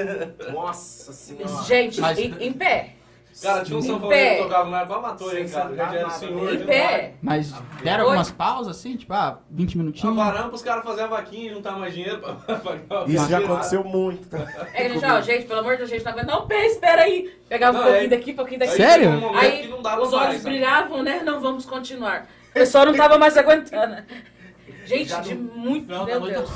[0.54, 1.64] Nossa senhora.
[1.64, 2.96] Gente, Mas- em, em pé.
[3.42, 5.76] Cara, tinha um sanfoneiro que tocava a matou, hein, Sem cara.
[5.76, 6.54] Já era senhor.
[6.54, 7.14] Em pé.
[7.22, 10.16] Mas deram algumas pausas assim, tipo, ah, 20 minutinhos.
[10.16, 13.40] Paramos pros caras fazerem a vaquinha e juntar mais dinheiro pra pagar o Isso já
[13.40, 14.28] aconteceu muito.
[14.30, 14.68] tá?
[14.74, 16.28] É, ele já, ó, gente, pelo amor de Deus, gente, tá vendo?
[16.28, 17.34] Não, pé, espera aí.
[17.50, 18.76] Pegava um Não, pouquinho daqui, um pouquinho daqui.
[18.76, 19.10] Sério?
[19.36, 21.22] Aí não os olhos brilhavam, né?
[21.24, 22.28] Não, vamos continuar.
[22.50, 24.04] O pessoal não tava mais aguentando.
[24.86, 26.50] Gente, de não- muito, não, meu tá Deus.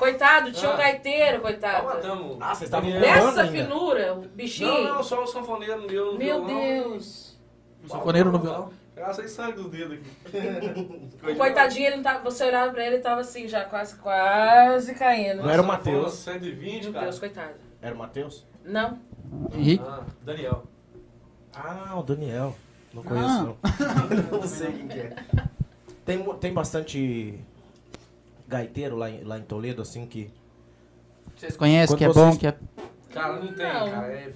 [0.00, 0.76] Coitado, tinha um Ah.
[0.78, 1.84] gaiteiro, Só coitado.
[1.86, 2.36] matamos.
[2.40, 4.72] Ah, vocês estavam Nessa finura, o bichinho.
[4.84, 6.46] Não, não, só o sanfoneiro no meu no Meu violão.
[6.88, 7.38] Deus.
[7.84, 8.70] O sanfoneiro no violão.
[8.96, 11.10] Cara, sem sangue dos dedos aqui.
[11.32, 14.94] O coitadinho, ele não tava, você olhava pra ele e tava assim, já quase, quase
[14.94, 15.42] caindo.
[15.42, 15.96] Não era o Matheus.
[15.98, 17.04] foi uns 120, Meu cara.
[17.04, 17.54] Deus, coitado.
[17.82, 18.46] Era o Matheus?
[18.64, 18.98] Não.
[19.52, 19.84] Henrique.
[19.86, 20.64] Ah, Daniel.
[21.54, 22.54] Ah, o Daniel.
[22.94, 23.42] Não conheço, Ah.
[23.44, 23.58] não.
[24.40, 25.12] não sei quem que é.
[26.06, 27.38] Tem, tem bastante
[28.50, 30.30] gaiteiro lá em, lá em Toledo, assim, que...
[31.36, 32.54] Vocês conhecem, que é vocês- bom, que é...
[33.14, 33.90] Cara, não tem, Não.
[33.90, 34.06] cara.
[34.12, 34.32] É,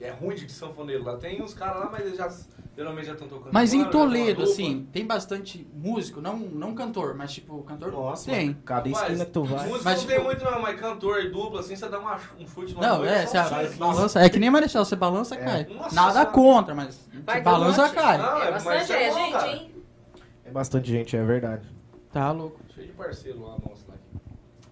[0.00, 1.16] é ruim de sanfoneiro lá.
[1.16, 2.28] Tem uns caras lá, mas eles já
[2.76, 3.52] geralmente já estão tocando.
[3.52, 8.30] Mas em tem Toledo, assim, tem bastante músico, não, não cantor, mas tipo, cantor Nossa,
[8.30, 8.46] tem.
[8.48, 9.66] mano, cada esquina que tu vai...
[9.66, 12.16] Música Mas, não tem tipo- muito não, mas cantor e dupla, assim, você dá uma,
[12.38, 13.66] um chute numa Não, é, você sai.
[13.70, 15.38] balança, é que nem Marechal, você balança, É.
[15.38, 15.64] cai.
[15.74, 17.94] Nossa Nada contra, mas Vai balança, monte.
[17.94, 18.18] cai.
[18.18, 19.52] Não, é é, bastante, mas é é, bom, gente, cara.
[19.52, 19.72] hein?
[20.44, 21.66] É bastante gente, é verdade.
[22.18, 22.58] Tá louco.
[22.74, 23.94] Cheio de parceiro lá, moço lá.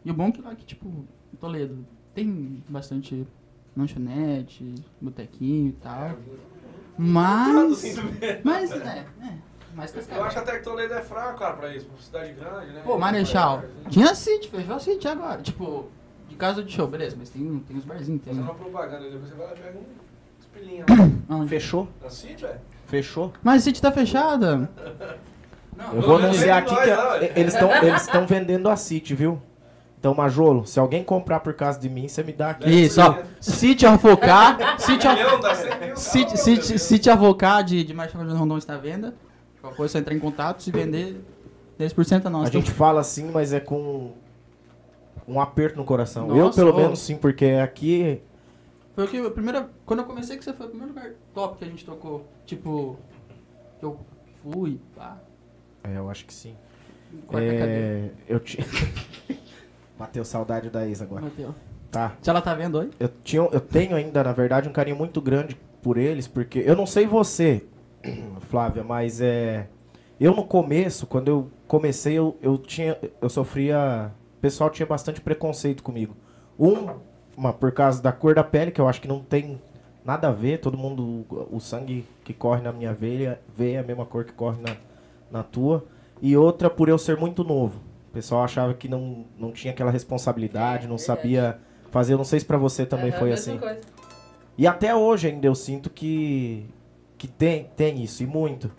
[0.04, 0.88] E o bom é que lá que, tipo,
[1.32, 3.24] em Toledo tem bastante
[3.76, 6.08] lanchonete, botequinho e tal.
[6.08, 6.18] Tanto
[6.98, 7.82] Mas.
[7.94, 8.40] também.
[8.42, 9.38] Mas, é, é.
[9.76, 11.86] Mais Eu acho até que Toledo é fraco, cara, pra isso.
[11.86, 12.82] Pra cidade grande, né?
[12.84, 13.62] Pô, Marechal.
[13.90, 15.40] Tinha City, fechou a City agora.
[15.40, 15.88] Tipo,
[16.28, 18.34] de casa de show, beleza, mas tem, tem os barzinhos, tem.
[18.34, 19.84] Fazendo uma propaganda, depois você vai lá e pega um
[20.40, 20.96] espelhinho lá.
[21.38, 21.88] Não, Fechou?
[22.02, 22.58] Na sítio, é?
[22.86, 23.32] Fechou?
[23.40, 24.68] Mas a City tá fechada.
[25.76, 29.40] Não, Eu vou anunciar aqui nós, que eles estão eles estão vendendo a City, viu?
[29.98, 32.68] Então, Majolo, se alguém comprar por causa de mim, você me dá aqui.
[32.70, 33.18] Isso, ó.
[33.40, 34.78] City Avocar.
[34.78, 35.40] City, Milhão, Avocar.
[35.40, 39.14] dá 100 mil, City, City, Avocar de, de Marechal de Rondon está à venda.
[39.60, 41.20] Qualquer coisa, você entra em contato, se vender,
[41.78, 42.48] 10% é nosso.
[42.48, 44.12] A gente fala assim, mas é com
[45.26, 46.28] um aperto no coração.
[46.28, 46.76] Nossa, eu, pelo ô.
[46.76, 48.20] menos, sim, porque aqui
[48.94, 49.68] Foi o que a primeira.
[49.84, 52.24] Quando eu comecei, que você foi o primeiro lugar top que a gente tocou.
[52.44, 52.96] Tipo,
[53.80, 53.98] que eu
[54.42, 55.16] fui, pá.
[55.92, 56.54] É, eu acho que sim.
[57.26, 57.46] Quarta.
[57.46, 58.66] É, eu tinha.
[59.98, 61.22] Bateu saudade da ex agora.
[61.22, 61.54] Bateu.
[61.90, 62.14] Tá.
[62.20, 62.90] Se ela tá vendo oi?
[62.98, 66.76] Eu, tinha, eu tenho ainda, na verdade, um carinho muito grande por eles, porque eu
[66.76, 67.64] não sei você,
[68.50, 69.68] Flávia, mas é.
[70.18, 72.98] Eu no começo, quando eu comecei, eu, eu tinha.
[73.20, 74.12] Eu sofria.
[74.38, 76.16] O pessoal tinha bastante preconceito comigo.
[76.58, 76.96] Um,
[77.36, 79.60] uma, por causa da cor da pele, que eu acho que não tem
[80.04, 81.26] nada a ver, todo mundo.
[81.50, 84.76] O sangue que corre na minha veia, veia é a mesma cor que corre na,
[85.30, 85.84] na tua.
[86.22, 87.80] E outra por eu ser muito novo.
[88.10, 91.02] O pessoal achava que não, não tinha aquela responsabilidade, É, não verdade.
[91.02, 91.58] sabia
[91.90, 92.14] fazer.
[92.14, 93.58] Eu não sei se pra você também foi assim.
[93.58, 93.80] coisa.
[94.56, 96.66] E até hoje ainda eu sinto que,
[97.18, 98.70] que tem, tem isso, e muito.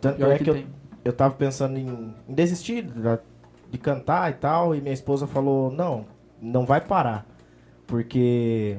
[0.00, 0.66] Tanto Pior é que que eu, tem.
[1.04, 3.18] eu tava pensando em, em desistir da-
[3.70, 6.06] de cantar e tal, e minha esposa falou, não,
[6.40, 7.26] não vai parar.
[7.86, 8.78] Porque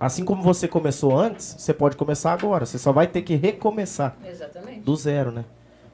[0.00, 2.66] assim como você começou antes, você pode começar agora.
[2.66, 4.80] Você só vai ter que recomeçar Exatamente.
[4.80, 5.44] do zero, né?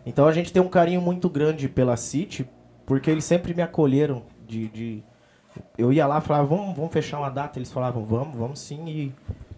[0.06, 2.48] Então a gente tem um carinho muito grande pela City,
[2.86, 4.68] porque eles sempre me acolheram de...
[4.68, 5.02] de-
[5.76, 7.58] eu ia lá e falava, vamos, vamos fechar uma data.
[7.58, 8.86] Eles falavam, vamos, vamos sim.
[8.86, 9.12] E,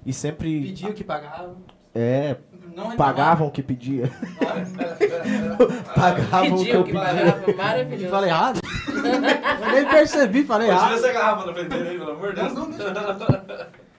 [0.07, 1.55] e sempre Pediu que pagava.
[1.95, 2.37] é,
[2.75, 4.11] Não pagavam o que pedia.
[5.95, 7.55] pagavam o que eu pedia.
[7.57, 8.09] maravilhoso.
[8.11, 8.61] falei errado.
[8.89, 10.99] eu nem percebi, falei Pô, tira errado.
[11.05, 12.53] essa garrafa na frente dele aí, pelo amor de Deus.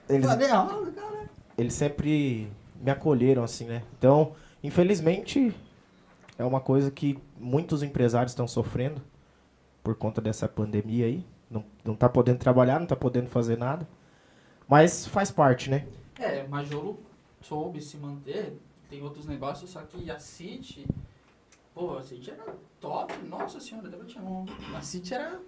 [0.08, 1.30] Eles, Falei errado, cara.
[1.56, 2.48] eles sempre
[2.82, 3.82] me acolheram, assim, né?
[3.98, 5.54] Então, infelizmente,
[6.38, 9.02] é uma coisa que muitos empresários estão sofrendo
[9.82, 11.26] por conta dessa pandemia aí.
[11.50, 13.86] Não, não tá podendo trabalhar, não tá podendo fazer nada.
[14.68, 15.86] Mas faz parte, né?
[16.18, 16.98] É, Majolo
[17.42, 20.86] soube se manter, tem outros negócios, só que a City,
[21.74, 25.40] pô, a City era top, nossa senhora, até tinha um, a City era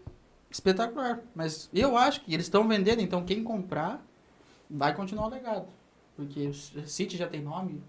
[0.51, 4.05] espetacular, mas eu acho que eles estão vendendo, então quem comprar
[4.69, 5.67] vai continuar o legado,
[6.15, 7.83] porque o City já tem nome,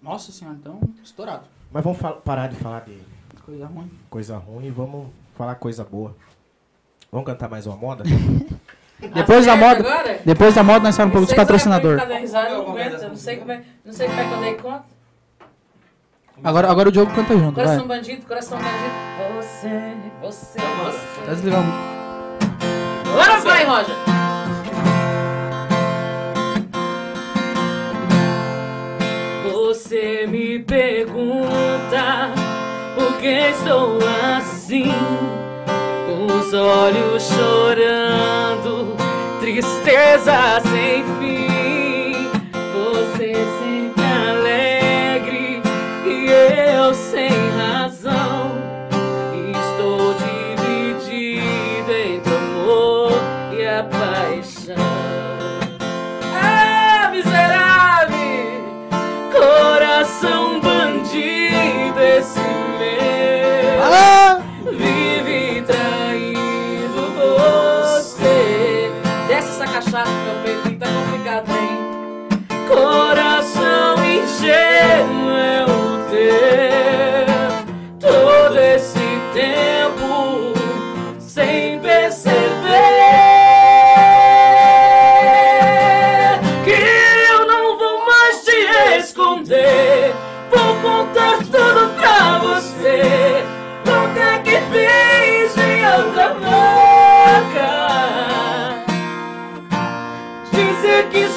[0.00, 2.98] nossa senhora, então, estourado, Mas vamos parar de falar de
[3.44, 3.90] coisa ruim.
[4.08, 5.06] coisa ruim e vamos
[5.36, 6.14] falar coisa boa.
[7.12, 8.04] Vamos cantar mais uma moda?
[9.14, 10.20] Depois da moda, Agora?
[10.26, 12.02] depois da moda nós falamos um pouco dos Vocês vão patrocinadores.
[13.08, 14.84] não sei como é, não sei como é que eu dei conta.
[16.44, 17.64] Agora, agora o Diogo canta junto, vai.
[17.64, 19.36] Coração bandido, coração bandido.
[19.36, 21.30] Você, você, Tá você.
[21.30, 23.10] desligando o mic.
[23.10, 24.19] Agora vai, Roger.
[29.90, 32.32] Você me pergunta
[32.94, 33.98] por que estou
[34.36, 34.92] assim,
[36.06, 38.94] com os olhos chorando,
[39.40, 41.19] tristeza sem fim.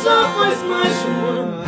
[0.04, 1.64] Só faz mais de um ano.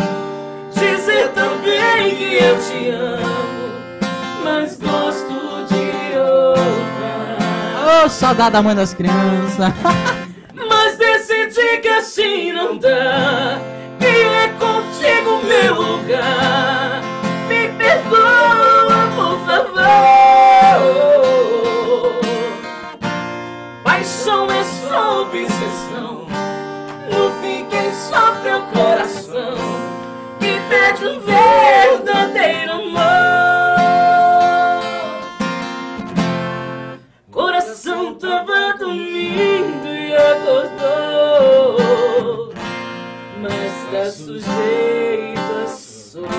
[0.74, 3.72] Dizer também que eu te amo.
[4.44, 8.04] Mas gosto de outra.
[8.04, 9.74] Ô, saudade da mãe das crianças.
[10.54, 13.58] Mas decidi que assim não dá.
[14.02, 17.02] Que é contigo meu lugar.
[17.48, 19.80] Me perdoa, por favor.
[23.82, 26.25] Paixão é só obsessão.
[27.16, 29.56] No fim, quem sofre é o coração.
[30.40, 33.16] Que pede um verdadeiro amor.
[37.32, 41.78] Coração tava dormindo e acordou
[43.42, 46.36] Mas tá sujeito a solidão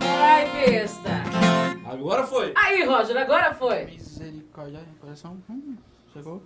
[0.00, 1.22] Ai, besta
[1.86, 2.52] Agora foi.
[2.56, 5.36] Aí, Roger, agora foi Misericórdia, coração.
[5.50, 5.76] Hum,
[6.12, 6.42] chegou.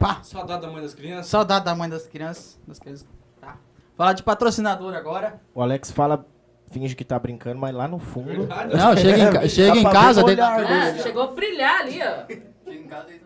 [0.00, 0.20] Pá!
[0.22, 1.26] Saudade da mãe das crianças.
[1.26, 2.58] Saudade da mãe das crianças.
[2.66, 3.06] Das crianças.
[3.38, 3.58] Tá.
[3.94, 5.38] Falar de patrocinador agora.
[5.54, 6.26] O Alex fala,
[6.70, 8.26] finge que tá brincando, mas lá no fundo.
[8.26, 8.74] Verdade.
[8.74, 10.24] Não, chega em, ca- chega em casa.
[10.24, 13.20] de- ah, Chegou a brilhar ali, ó Chega em casa e.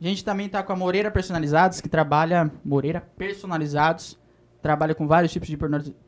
[0.00, 2.50] A gente também tá com a Moreira Personalizados, que trabalha.
[2.64, 4.18] Moreira Personalizados.
[4.62, 5.56] Trabalha com vários tipos de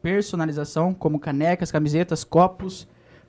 [0.03, 2.89] personalização, como canecas, camisetas, copos,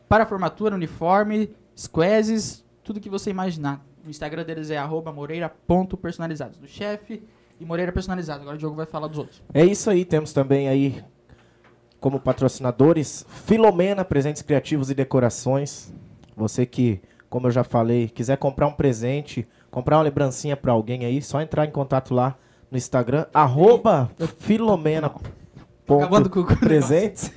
[0.09, 3.85] para formatura, uniforme, squeezes, tudo que você imaginar.
[4.05, 4.79] O Instagram deles é
[5.13, 7.23] moreira.personalizados, do chefe
[7.59, 8.41] e Moreira Personalizado.
[8.41, 9.43] Agora o Diogo vai falar dos outros.
[9.53, 11.03] É isso aí, temos também aí
[11.99, 15.93] como patrocinadores Filomena Presentes Criativos e Decorações.
[16.35, 16.99] Você que,
[17.31, 21.41] como eu já falei, quiser comprar um presente, comprar uma lembrancinha pra alguém aí, só
[21.41, 22.35] entrar em contato lá
[22.69, 25.09] no Instagram, arroba Filomena
[25.85, 27.31] Tô acabando com o presentes.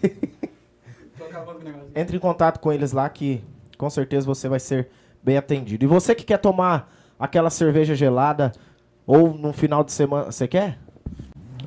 [1.16, 1.90] Tô acabando com o negócio.
[1.94, 3.40] Entre em contato com eles lá que
[3.78, 4.88] com certeza você vai ser
[5.22, 5.84] bem atendido.
[5.84, 8.50] E você que quer tomar aquela cerveja gelada
[9.06, 10.76] ou no final de semana, você quer?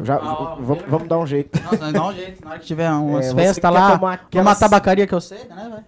[0.01, 1.61] Já, Ah, ó, vamos, vamos dar um jeito.
[1.63, 2.43] Nossa, dá um jeito.
[2.43, 5.69] Na hora que tiver umas É, festas quer lá, uma tabacaria que eu sei, né,
[5.71, 5.85] velho?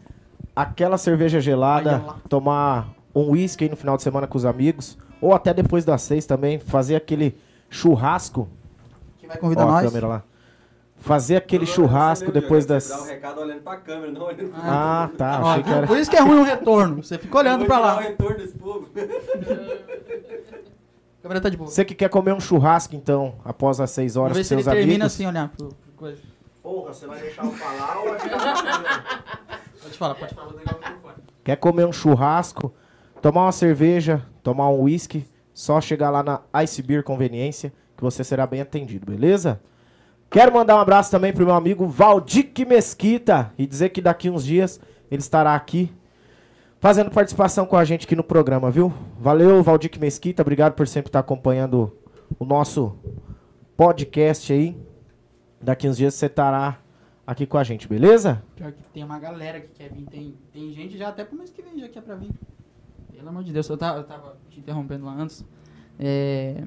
[0.62, 5.34] Aquela cerveja gelada, tomar um uísque aí no final de semana com os amigos, ou
[5.34, 7.38] até depois das seis também, fazer aquele
[7.70, 8.50] churrasco.
[9.20, 9.86] Que vai convidar Ó, a nós.
[9.86, 10.24] câmera lá.
[10.98, 12.90] Fazer aquele churrasco depois das.
[12.90, 15.40] Dar o recado olhando pra câmera, não olhando pra Ah, tá.
[15.42, 15.88] Ó, Achei que era.
[15.88, 17.02] Por isso que é ruim o retorno.
[17.04, 18.00] Você fica olhando pra o lá.
[18.02, 18.86] retorno desse povo.
[21.20, 21.70] A câmera tá de boa.
[21.70, 24.54] Você que quer comer um churrasco, então, após as seis Vamos horas ver com se
[24.56, 25.14] ele seus termina amigos.
[25.14, 26.22] assim, olhar pro, pro coisa.
[26.64, 29.40] Porra, você vai deixar eu falar ou vai ficar
[29.82, 30.54] Pode falar, pode falar.
[31.44, 32.74] Quer comer um churrasco,
[33.22, 38.24] tomar uma cerveja, tomar um uísque, só chegar lá na Ice Beer Conveniência que você
[38.24, 39.60] será bem atendido, beleza?
[40.30, 44.46] Quero mandar um abraço também pro meu amigo Valdic Mesquita e dizer que daqui uns
[44.46, 44.80] dias
[45.12, 45.92] ele estará aqui
[46.80, 48.94] fazendo participação com a gente aqui no programa, viu?
[49.20, 51.94] Valeu, Valdic Mesquita, obrigado por sempre estar acompanhando
[52.40, 52.96] o nosso
[53.76, 54.78] podcast aí.
[55.60, 56.78] Daqui uns dias você estará
[57.30, 58.44] aqui com a gente, beleza?
[58.56, 60.06] Pior que tem uma galera que quer vir.
[60.08, 62.32] Tem, tem gente já até pro mês que vem já quer pra vir.
[63.12, 65.46] Pelo amor de Deus, eu tava, eu tava te interrompendo lá antes.
[66.00, 66.64] É.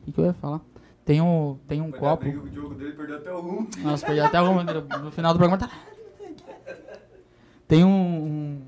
[0.00, 0.60] O que, que eu ia falar?
[1.04, 2.22] Tem um, tem um copo.
[2.22, 3.68] briga, O jogo dele perdeu até o rumo.
[3.78, 5.58] Nossa, perdi até alguma no final do programa.
[5.58, 5.70] Tá...
[7.66, 8.62] Tem um, um-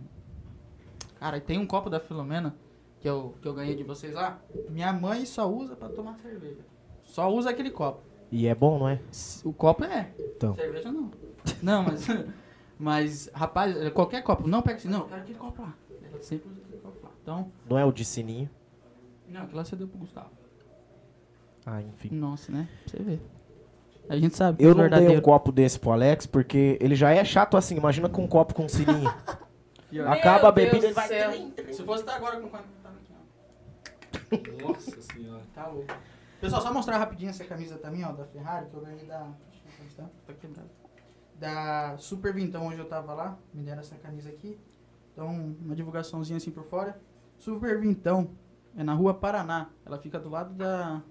[1.21, 2.55] Cara, tem um copo da Filomena
[2.99, 4.41] que eu, que eu ganhei de vocês lá.
[4.71, 6.61] Minha mãe só usa pra tomar cerveja.
[7.05, 8.01] Só usa aquele copo.
[8.31, 9.01] E é bom, não é?
[9.45, 10.11] O copo é.
[10.19, 10.55] Então.
[10.55, 11.11] Cerveja não.
[11.63, 12.07] Não, mas.
[12.79, 14.47] Mas, rapaz, qualquer copo.
[14.47, 15.75] Não pega assim, não, eu quero aquele copo lá.
[16.21, 17.11] Sempre usa aquele copo lá.
[17.23, 17.53] Então.
[17.69, 18.49] Não é o de sininho.
[19.29, 20.31] Não, aquilo lá você deu pro Gustavo.
[21.67, 22.09] Ah, enfim.
[22.15, 22.69] Nossa, né?
[22.85, 23.21] Pra você ver.
[24.09, 24.65] A gente sabe.
[24.65, 27.77] Eu os não dei um copo desse pro Alex, porque ele já é chato assim.
[27.77, 29.13] Imagina com um copo com sininho.
[30.07, 31.09] Acaba a bebida, ele do vai...
[31.73, 32.61] Se fosse estar agora com o tá
[32.91, 33.13] aqui,
[34.63, 34.67] ó.
[34.69, 35.43] Nossa senhora.
[35.55, 35.93] Tá louco.
[36.41, 39.29] Pessoal, só mostrar rapidinho essa camisa também, ó, da Ferrari, que eu ganhei da.
[39.79, 40.71] Deixa eu tá, tá quebrado.
[41.39, 43.39] Da Super Vintão, onde eu tava lá.
[43.53, 44.59] Me deram essa camisa aqui.
[45.13, 45.29] Então,
[45.61, 47.01] uma divulgaçãozinha assim por fora.
[47.37, 48.31] Super Vintão.
[48.77, 49.71] É na rua Paraná.
[49.85, 51.03] Ela fica do lado da.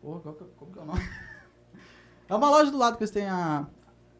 [0.00, 1.00] Porra, qual que, é- como que é o nome?
[2.28, 3.66] É uma loja do lado que eles têm a.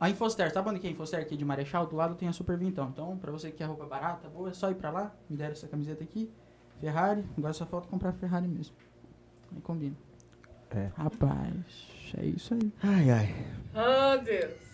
[0.01, 1.87] A Infoster, sabe onde que é a Infoster aqui de Marechal?
[1.87, 2.89] Do lado tem a Super Vintão.
[2.89, 5.15] Então, pra você que quer roupa barata, boa, é só ir pra lá.
[5.29, 6.29] Me deram essa camiseta aqui.
[6.81, 7.25] Ferrari.
[7.39, 8.75] Agora só falta comprar Ferrari mesmo.
[9.55, 9.95] Aí combina.
[10.75, 10.87] É.
[10.97, 11.51] Rapaz,
[12.19, 12.73] é isso aí.
[12.83, 13.35] Ai, ai.
[13.75, 14.71] Oh, Deus.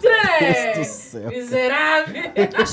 [0.00, 0.52] Trem!
[0.74, 1.28] Deus do céu.
[1.28, 2.22] Miserável!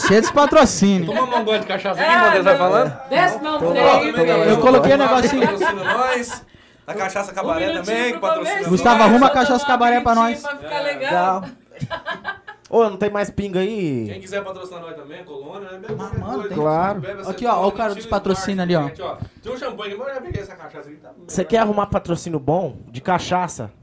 [0.08, 1.06] Cheio de patrocínio.
[1.08, 3.10] Toma uma gole de cachaça aqui, Ah, ele vai falando.
[3.10, 4.28] Desce não, velho.
[4.50, 5.44] Eu coloquei o negocinho.
[5.84, 6.46] Nós.
[6.88, 8.68] A cachaça cabaré Um também, que patrocina.
[8.70, 10.42] Gustavo, arruma só cachaça cabaré um pra nós.
[10.42, 10.82] Pra ficar É.
[10.82, 11.46] legal.
[12.74, 14.20] Ô, não tem mais pinga Quem aí?
[14.22, 15.78] quiser patrocinar nós também, colônia, né?
[15.78, 16.48] Bebe Mas, qualquer mano, coisa.
[16.48, 17.02] tem- Claro.
[17.02, 18.88] Bebe Aqui, ó, ó o cara dos patrocínios ali, ó.
[18.88, 19.02] Gente,
[19.44, 20.98] Tem um champanhe, mas eu já peguei essa cachaça aqui.
[21.02, 23.74] Tá Você quer arrumar patrocínio bom de cachaça?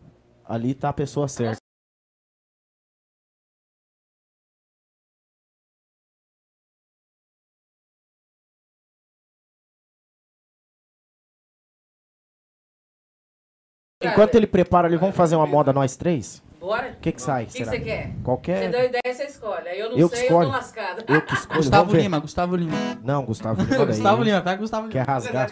[0.43, 1.59] Ali tá a pessoa certa.
[14.03, 16.43] Enquanto ele prepara ali, vamos fazer uma moda nós três?
[16.61, 16.95] Bora?
[16.99, 17.45] O que que sai?
[17.45, 18.09] O que que você quer?
[18.09, 18.71] Você Qualquer.
[18.71, 19.69] deu ideia, você escolhe.
[19.69, 20.49] Aí eu não Eu que sei, eu escolho?
[20.51, 21.05] tô lascada.
[21.07, 21.57] Eu que escolho.
[21.59, 21.97] Gustavo.
[21.97, 22.77] Lima, Gustavo Lima.
[23.05, 23.77] Não, Gustavo Lima.
[23.79, 23.87] daí.
[23.87, 24.93] Gustavo Lima, pega Gustavo Lima.
[24.93, 25.51] Quer rasgar?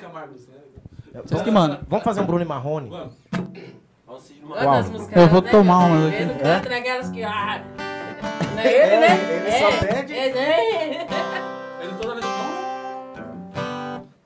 [1.24, 1.80] Vocês que mandam.
[1.88, 2.90] Vamos fazer um Bruno e Marrone?
[2.90, 3.14] Vamos.
[5.14, 5.98] Eu vou né, tomar meu?
[5.98, 6.32] umas Ele aqui.
[6.32, 7.22] não canta naquelas que...
[7.24, 7.62] Ah,
[8.54, 9.36] não é ele, né?
[9.36, 11.06] ele é, só pede- É, né?
[11.82, 12.26] Ele toda vez.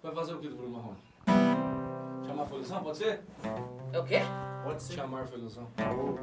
[0.02, 2.26] Vai fazer o que do Bruno Marrone?
[2.26, 3.20] Chamar a Folhuzão, pode ser?
[3.92, 4.20] É o quê?
[4.62, 4.94] Pode ser.
[4.94, 5.66] Chamar a Folhuzão.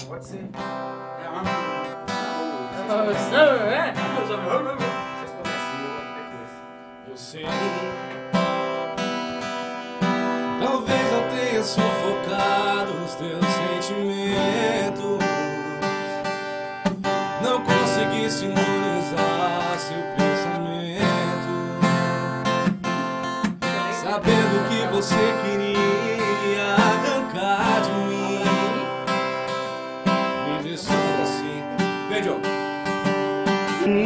[0.07, 0.49] Pode ser.
[2.88, 3.03] Não,
[3.72, 3.93] é?
[3.93, 5.82] Vocês conhecem
[7.05, 7.11] eu.
[7.11, 7.45] Eu sei.
[10.63, 13.45] Talvez eu tenha sufocado os teus
[13.84, 15.20] sentimentos.
[17.43, 18.76] Não consegui sintonizar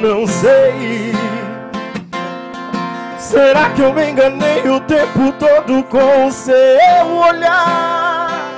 [0.01, 1.13] Não sei.
[3.19, 6.55] Será que eu me enganei o tempo todo com o seu
[7.29, 8.49] olhar?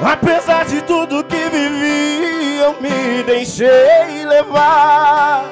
[0.00, 5.44] Apesar de tudo que vivi, eu me deixei levar.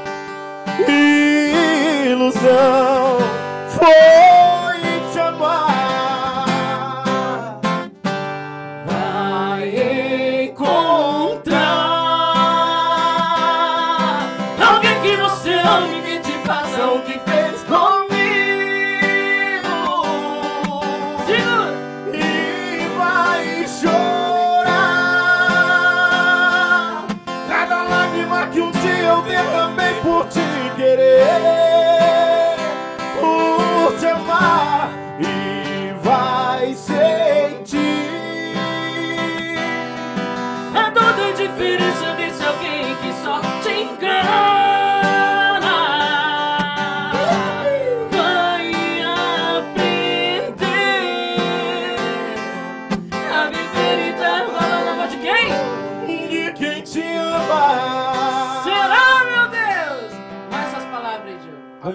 [2.09, 3.19] Ilusão
[3.71, 4.66] foi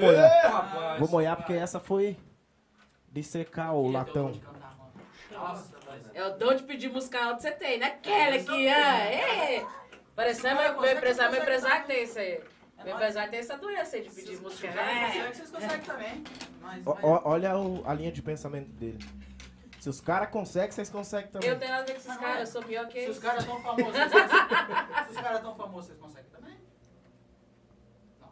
[0.08, 1.00] rapaz.
[1.00, 2.18] Vou molhar porque essa foi
[3.12, 4.32] de secar o latão.
[5.32, 5.72] Nossa.
[6.14, 7.88] É o dom de pedir música alta que você tem, né?
[7.88, 9.66] Aquele aqui, é.
[10.16, 12.42] Parecendo meu, meu empresário, meu empresário tem isso aí.
[12.84, 14.72] Meu empresário tem essa doença aí de pedir música.
[14.72, 15.34] Se vocês conseguem, É.
[15.34, 16.24] vocês conseguem também.
[16.62, 19.00] Mas, mas- olha o- a linha de pensamento dele.
[19.80, 21.50] Se os caras conseguem, vocês conseguem também.
[21.50, 23.18] Eu tenho nada a ver com esses caras, eu sou pior que Se eles.
[23.18, 24.28] os caras tão famosos, vocês conseguem.
[25.06, 26.31] Se os caras tão famosos, vocês conseguem.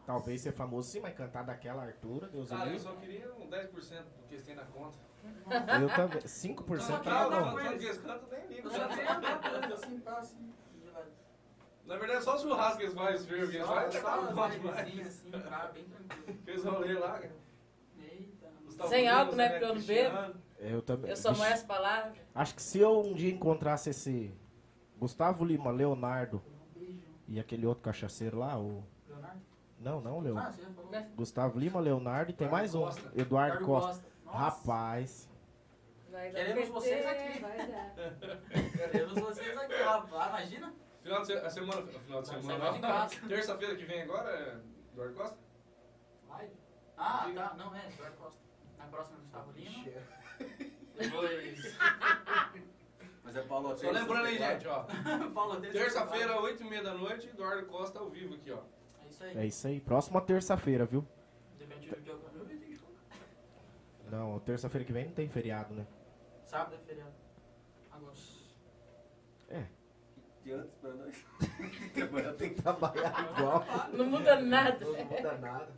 [0.10, 2.80] Talvez ser famoso sim, mas cantar daquela altura, Deus Cara, eu livre.
[2.80, 4.98] só queria um 10% do que eles têm na conta.
[5.80, 6.22] Eu também.
[6.22, 7.46] 5% Cantar, não.
[7.54, 8.70] não, eles cantam, nem ligo.
[8.70, 8.86] Eu só
[9.76, 10.54] assim, assim.
[11.86, 14.32] Na verdade, só o churrasco que eles fazem, os firmes que eles fazem, tá Só
[14.32, 14.78] umas demais.
[14.80, 16.40] vibezinhas assim, pá, bem tranquilo.
[16.42, 17.36] Aqueles rolês lá, cara.
[18.00, 18.48] Eita.
[18.66, 20.36] Gustavo Sem álcool, né, porque eu não Cristiano.
[20.58, 21.12] Eu também.
[21.12, 22.18] Eu sou Vixe, mãe as palavras.
[22.34, 24.34] Acho que se eu um dia encontrasse esse
[24.98, 26.42] Gustavo Lima, Leonardo
[26.76, 26.98] Um
[27.28, 28.84] e aquele outro cachaceiro lá, o.
[29.80, 30.38] Não, não, Leo.
[30.38, 30.92] Ah, você já falou.
[31.16, 32.82] Gustavo Lima, Leonardo e tem mais um.
[32.84, 33.12] Costa.
[33.16, 34.06] Eduardo Costa.
[34.26, 34.38] Nossa.
[34.38, 35.30] Rapaz.
[36.12, 37.40] Queremos vocês aqui.
[37.40, 37.96] vai dar.
[38.92, 40.30] Queremos vocês aqui, rapaz.
[40.30, 40.74] Imagina.
[41.02, 43.08] Final de se- a semana, final de Vai semana.
[43.28, 44.60] Terça-feira que vem agora é
[44.92, 45.38] Eduardo Costa?
[46.28, 46.50] Vai.
[46.98, 47.54] Ah, tá.
[47.58, 47.88] Não, é.
[47.88, 48.42] Eduardo Costa.
[48.78, 49.86] Na próxima, Gustavo Lima.
[50.98, 51.78] Depois.
[53.24, 54.84] Mas é Paulo Só lembrando aí, gente, ó.
[55.72, 58.60] Terça-feira, 8h30 da noite, Eduardo Costa ao vivo aqui, ó.
[59.20, 59.38] É isso aí.
[59.38, 59.80] É isso aí.
[59.82, 61.06] Próxima terça-feira, viu?
[61.58, 63.18] Depende do dia que eu tenho que colocar.
[64.12, 65.86] Não, terça-feira que vem não tem feriado, né?
[66.46, 67.14] Sábado é feriado.
[67.92, 68.14] Agora.
[70.44, 71.26] De antes pra nós.
[71.94, 73.64] Trabalhar tem que Trabalhar igual.
[73.94, 74.86] Não muda nada.
[74.86, 75.72] Não muda nada.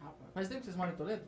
[0.00, 0.30] Rapaz.
[0.32, 1.24] Faz tempo que vocês moram em Toledo?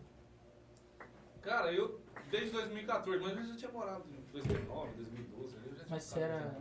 [1.43, 2.01] Cara, eu
[2.31, 5.57] desde 2014, mas eu já tinha morado em 2009, 2012.
[5.57, 6.57] Eu já tinha Mas você era.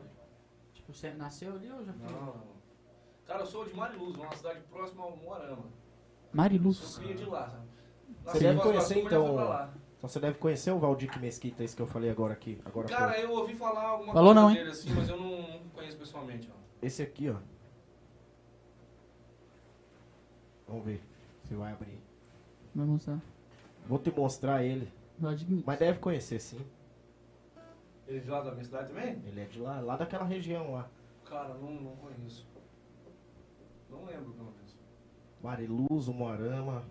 [0.73, 2.11] Tipo, você nasceu ali ou já foi?
[2.11, 2.50] Não, não.
[3.31, 5.63] Cara, eu sou de Mariluz, uma cidade próxima ao Moarama.
[5.63, 5.71] Eu
[6.33, 6.97] Mariluz.
[6.97, 7.65] cria de lá, sabe?
[8.25, 9.69] Você deve conhecer, então.
[9.97, 12.59] Então você deve conhecer o Valdir Mesquita, esse que eu falei agora aqui.
[12.65, 13.21] Agora Cara, pouco.
[13.21, 14.57] eu ouvi falar alguma Falou coisa não, hein?
[14.57, 16.57] dele assim, mas eu não, não conheço pessoalmente, ó.
[16.81, 17.35] Esse aqui, ó.
[20.67, 21.01] Vamos ver
[21.47, 22.01] se vai abrir.
[22.75, 23.21] Vai mostrar.
[23.87, 24.91] Vou te mostrar ele.
[25.17, 25.63] Vladimir.
[25.65, 26.59] Mas deve conhecer sim.
[28.07, 29.21] Ele é de lá da minha cidade também?
[29.25, 30.89] Ele é de lá, lá daquela região lá.
[31.23, 32.51] Cara, não, não conheço.
[33.91, 34.77] Não lembro, pelo menos.
[35.43, 36.83] Mariluz, Moarama.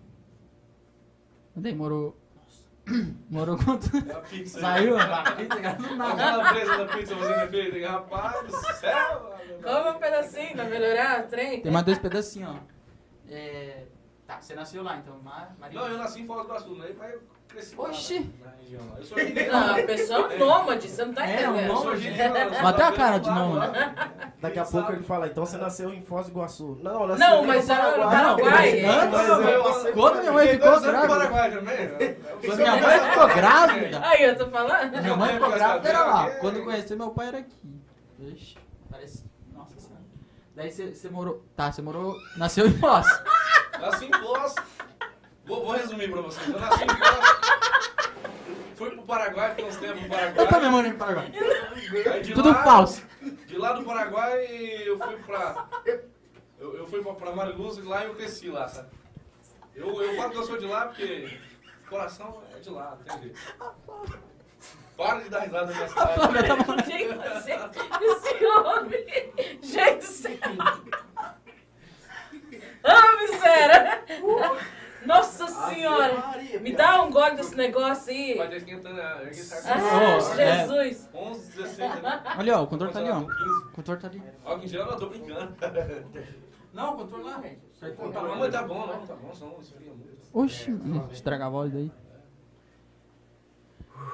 [1.55, 1.73] Cadê?
[1.73, 2.15] Morou.
[2.35, 2.63] Nossa.
[3.29, 3.89] Morou quanto?
[3.97, 4.59] É a pizza.
[4.59, 4.97] Saiu?
[4.97, 9.35] A pizza, cara, presa da pizza fazendo efeito, rapaz do céu!
[9.61, 11.61] Come um pedacinho pra melhorar o trem.
[11.61, 12.59] Tem mais dois pedacinhos, ó.
[13.29, 13.83] É...
[14.31, 15.17] Tá, você nasceu lá, então.
[15.23, 15.53] Mar...
[15.59, 15.79] Maria.
[15.79, 16.87] Não, eu nasci em Foz do Iguaçu, né?
[16.97, 18.19] Mas eu cresci lá Oxi.
[18.39, 18.97] na, na região lá.
[18.97, 19.51] Eu sou mineiro.
[19.51, 21.69] Não, a pessoa é um nômade, você não tá É, um entendendo.
[21.69, 22.53] Eu sou nômade.
[22.53, 23.73] sou Bateu a cara de nômade.
[24.39, 26.79] Daqui a pouco ele fala, então você nasceu em Foz do Iguaçu.
[26.81, 28.41] Não, nasceu Não, no mas era no Paraguai.
[28.41, 28.81] Paraguai.
[28.81, 31.07] Não, Mas Não, eu eu- passei- Quando minha mãe ficou no grávida.
[31.07, 32.15] Paraguai também.
[32.45, 34.01] Quando minha mãe ficou grávida.
[34.07, 35.01] Aí, eu tô falando.
[35.01, 36.25] Minha mãe ficou grávida, era lá.
[36.27, 36.39] aqui.
[36.39, 37.55] Quando eu conheci meu pai era aqui.
[38.19, 38.55] Ixi,
[38.89, 39.25] parece.
[39.53, 40.03] Nossa senhora.
[40.55, 41.43] Daí você você morou.
[41.53, 42.15] Tá, você morou.
[42.37, 43.05] Nasceu em Foz.
[43.81, 44.55] Nasci em Foz.
[45.45, 46.47] Vou, vou resumir pra vocês.
[46.47, 47.41] Eu nasci em Foz.
[48.75, 50.45] Fui pro Paraguai, fiquei uns tempos no Paraguai.
[50.45, 51.31] Eu também morei no Paraguai.
[52.13, 53.03] Aí de Tudo lá- falso.
[53.45, 54.43] De lá do Paraguai
[54.85, 55.65] eu fui pra.
[56.59, 58.89] Eu, eu fui pra, pra Mariluz e lá eu cresci lá, sabe?
[59.75, 61.37] Eu, eu falo que eu sou de lá porque
[61.89, 63.39] coração é de lá, jeito.
[64.97, 66.19] Para de dar risada minha cidade.
[66.67, 67.59] Não tem que fazer
[68.01, 69.33] esse homem.
[69.61, 70.37] Gente do céu.
[72.83, 74.03] Ah, miséria.
[75.05, 76.35] Nossa senhora.
[76.61, 78.35] Me dá um gole desse negócio aí.
[78.37, 80.59] Vai ter esquentando a ergue Ah, Oh, é.
[80.67, 81.09] Jesus.
[81.13, 82.23] 11, 16 né?
[82.37, 83.21] Olha, ó, o controle tá ali, ó.
[83.21, 83.31] 15.
[83.33, 84.21] O controle tá ali.
[84.63, 85.55] Em gel, não, tô brincando.
[86.73, 87.59] Não, o controle lá, gente.
[87.81, 90.11] Não, tá bom, mas tá bom, não, tá bom, senão esfria muito.
[90.33, 90.71] Oxi,
[91.11, 91.91] estragar a voz daí.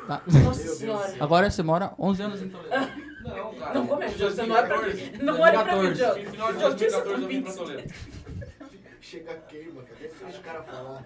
[0.07, 0.21] Tá.
[0.43, 1.15] Nossa senhora.
[1.19, 3.07] Agora você mora 11 anos em Toledo.
[3.23, 3.73] Não, cara.
[3.73, 5.11] Não começa, Em você não olha pra 2014.
[5.17, 5.23] mim.
[5.25, 5.93] Não olha pra mim, 2014.
[5.95, 6.19] Diogo.
[6.19, 7.93] Em final de Diogo, tinha 2014 eu vim pra Toledo.
[9.07, 10.09] Chega queima, cadê?
[10.09, 11.05] Deixa o cara falar.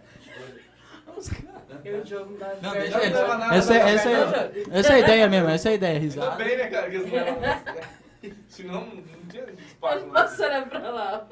[1.86, 3.14] Eu e o Diogo não dá Não, deixa Não ele.
[3.14, 4.54] leva nada, Essa, não essa, leva nada.
[4.58, 6.36] é, essa é a ideia mesmo, essa é a ideia, Ainda risada.
[6.44, 7.82] bem, né, cara, que eles não nada.
[8.50, 9.78] Senão não tinha espaço.
[9.82, 11.28] Olha, Nossa, olha pra lá.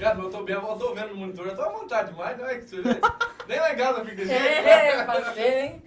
[0.00, 2.48] Cara, eu tô, bem, eu tô vendo no monitor, eu tô à vontade demais, não
[2.48, 3.00] é que você vê?
[3.46, 4.32] Nem lá em casa fica assim.
[4.32, 5.82] É, passei, hein?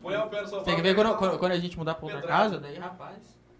[0.00, 0.64] Põe o pé no sofá.
[0.64, 2.42] Tem que ver quando, quando, quando a gente mudar pra outra Pedrada.
[2.42, 3.18] casa, daí, rapaz,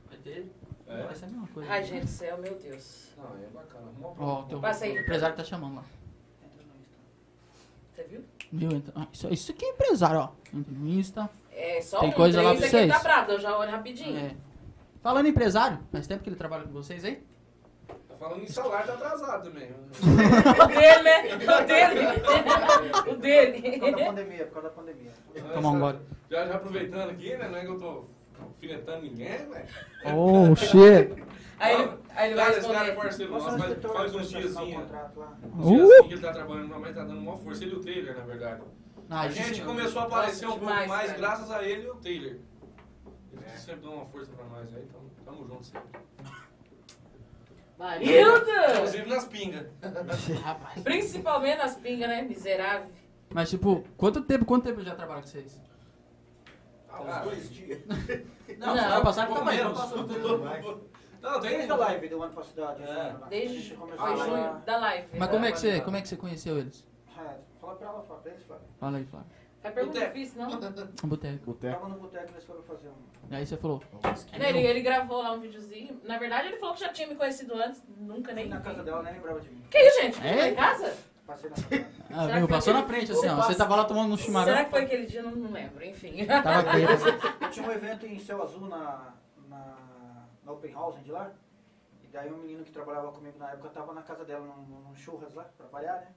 [0.09, 0.47] vai ter.
[0.89, 1.03] É.
[1.03, 1.69] Vai ser a mesma coisa.
[1.73, 3.09] Ai, gente do céu, meu Deus.
[3.17, 3.87] Não, é bacana.
[3.89, 4.97] Arruma Ó, teu Passa aí.
[4.97, 5.85] o empresário tá chamando lá.
[8.03, 8.25] Você viu?
[8.53, 8.71] Viu?
[8.73, 10.29] Então, ah, isso, isso aqui é empresário, ó.
[10.85, 11.31] Insta.
[11.53, 12.93] É só Tem um coisa lá pra aqui vocês?
[12.93, 14.19] tá bravo, eu já olho rapidinho.
[14.19, 14.35] É.
[15.03, 17.23] Falando em empresário, faz tempo que ele trabalha com vocês aí?
[17.87, 19.69] Tá falando em salário, tá atrasado também.
[20.63, 21.35] O dele, né?
[21.35, 23.11] O dele.
[23.13, 23.63] o dele.
[23.63, 25.11] Por causa da pandemia, por causa da pandemia.
[25.55, 25.99] Toma um gole.
[26.31, 27.49] Já, já aproveitando aqui, né?
[27.49, 28.05] Não é que eu tô
[28.49, 29.67] alfinetando ninguém, velho.
[30.15, 31.23] Oh, shit.
[31.59, 35.21] Aí ele, aí ele vai Cara, esse cara é parceiro nosso, faz, faz uns contrato
[35.21, 35.39] lá?
[35.55, 35.77] Uns Uh!
[35.77, 37.65] diazinhos que ele tá trabalhando, mas tá dando uma força.
[37.65, 38.63] Ele e o Taylor, na verdade.
[39.09, 39.65] Ah, a gente sim.
[39.65, 41.19] começou a aparecer um pouco mais cara.
[41.19, 42.37] graças a ele e o Taylor.
[43.33, 46.01] Eles sempre dão uma força pra nós aí, então tamo junto sempre.
[47.79, 48.75] Marilda!
[48.75, 49.67] Inclusive nas pingas.
[50.43, 50.83] Rapaz.
[50.83, 52.23] Principalmente nas pingas, né?
[52.23, 52.91] Miserável.
[53.33, 55.61] Mas, tipo, quanto tempo, quanto tempo ele já trabalha com vocês?
[56.93, 57.81] Há uns Ah, dois dias.
[57.87, 57.97] Não,
[58.75, 59.79] Não, menos.
[59.79, 60.65] Passou tudo mais.
[61.23, 62.83] Não, tem Desde a live do ano passado.
[62.83, 63.15] É.
[63.31, 65.09] Desde Você começou foi junho da live.
[65.19, 66.87] Mas como é que você, como é que você conheceu eles?
[67.17, 68.67] É, Fala pra ela, fala pra eles, Flávio.
[68.81, 69.31] Fala aí, Flávio.
[69.65, 70.15] É pergunta Boteco.
[70.19, 70.51] difícil, não?
[71.09, 71.47] Boteco.
[71.47, 71.75] Boteco.
[71.75, 73.35] Tava no boteco, eles foram fazer um...
[73.37, 73.81] Aí você falou.
[74.37, 76.01] Né, Ele, ele gravou lá um videozinho.
[76.03, 77.81] Na verdade, ele falou que já tinha me conhecido antes.
[77.97, 79.63] Nunca nem Na casa dela, nem lembrava de mim.
[79.71, 80.27] Que isso, gente?
[80.27, 80.49] É?
[80.49, 80.93] Em casa?
[81.27, 82.45] Passei na dela.
[82.45, 83.37] Ah, Passou na frente assim, ó.
[83.37, 84.53] Você tava lá tomando um chimarrão.
[84.53, 85.21] Será que foi aquele dia?
[85.21, 85.85] Eu Não, não lembro.
[85.85, 86.27] Enfim.
[86.27, 87.03] Tava bêbado.
[87.41, 89.15] Eu tinha um evento em Céu Azul na,
[89.49, 89.77] na,
[90.45, 91.33] na Open House de lá.
[92.03, 94.97] E daí um menino que trabalhava comigo na época tava na casa dela, num, num
[94.97, 96.13] churras lá, pra variar, né?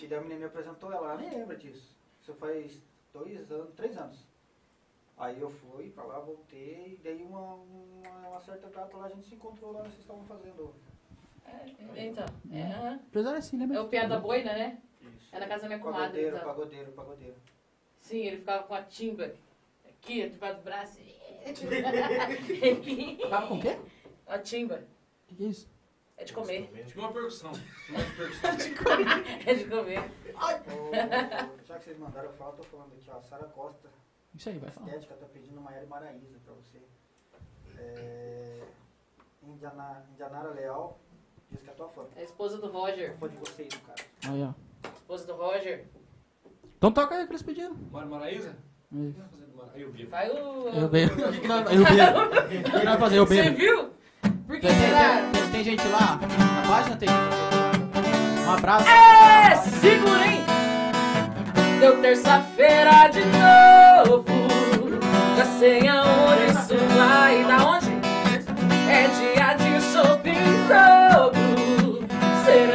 [0.00, 1.96] E daí a menina me apresentou ela, ela nem lembra disso.
[2.20, 4.26] Isso faz dois anos, três anos.
[5.16, 9.08] Aí eu fui pra lá, voltei, e daí uma, uma, uma certa data lá a
[9.10, 10.74] gente se encontrou lá, vocês estavam fazendo.
[11.96, 13.74] Então, é, Empresário é assim, né?
[13.74, 14.78] é o piada boina, né?
[15.00, 15.28] Isso.
[15.34, 16.06] É na casa da minha comadre.
[16.08, 16.48] Pagodeiro, Então.
[16.48, 17.36] pagodeiro, pagodeiro.
[18.00, 19.32] Sim, ele ficava com a timba
[19.88, 20.98] aqui, debaixo do braço.
[23.30, 23.78] Tava com o quê?
[24.26, 24.76] a timba.
[24.76, 25.68] O que, que é isso?
[26.16, 26.70] É de comer.
[26.86, 27.50] Tipo uma percussão.
[27.52, 28.50] Instrumento de percussão.
[29.46, 29.98] É de comer.
[31.54, 33.88] Ô, já que vocês mandaram, eu falo, tô falando aqui, ó, Sara Costa.
[34.34, 34.86] Isso aí, vai falar.
[34.86, 36.80] Estética tá pedindo Maiara Maraíza pra você.
[37.78, 38.62] É,
[39.42, 40.98] Indiana, Indianara Leal
[41.54, 42.02] diz que é tua fã.
[42.16, 43.14] É a esposa do Roger.
[43.18, 44.00] Fã de vocês, cara.
[44.28, 44.88] Aí, ó.
[44.94, 45.84] Esposa do Roger.
[46.76, 47.74] Então toca aí o que eles pediram.
[47.90, 48.56] Mara Maraísa?
[48.92, 49.12] O Aí.
[49.12, 50.10] que vai fazer do Mara- Aí eu bebo.
[50.10, 50.68] Vai o.
[50.68, 51.14] Eu bebo.
[51.24, 52.20] O que, que nós eu bebo?
[52.20, 53.18] O que, que nós vamos fazer?
[53.18, 53.56] Eu Você bebo.
[53.56, 53.90] viu?
[54.46, 55.30] Por que Tem, será?
[55.32, 57.08] tem, tem gente lá na página, tem.
[58.46, 58.86] Um abraço.
[58.88, 60.44] É, segura, hein?
[61.80, 64.24] Deu terça-feira de novo.
[65.36, 67.44] Já sei aonde isso vai.
[67.44, 67.86] Da onde?
[68.90, 69.74] É dia de
[70.68, 71.43] dobro.
[72.44, 72.73] Será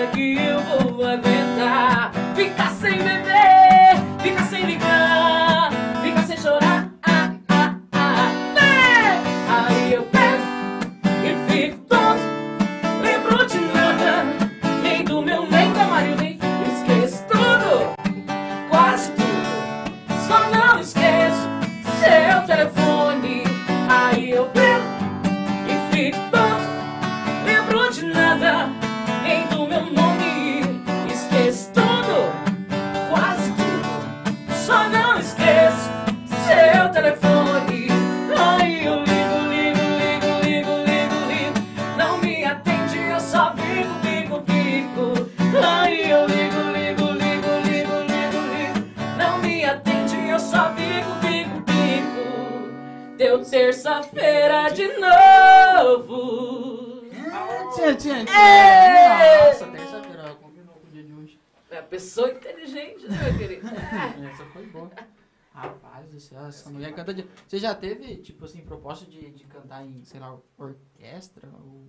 [66.50, 67.26] essa mulher canta de.
[67.48, 71.48] Você já teve, tipo assim, proposta de, de cantar em, sei lá, orquestra?
[71.64, 71.88] Ou...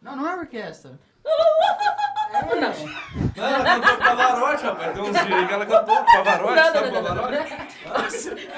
[0.00, 0.98] Não, não é orquestra.
[1.24, 1.36] Não.
[3.36, 4.92] Não, ela cantou Pavarotti, rapaz.
[4.92, 8.48] Tem uns dias aí que ela cantou Pavarotti, Não, sabe não, não, não, Pavarotti?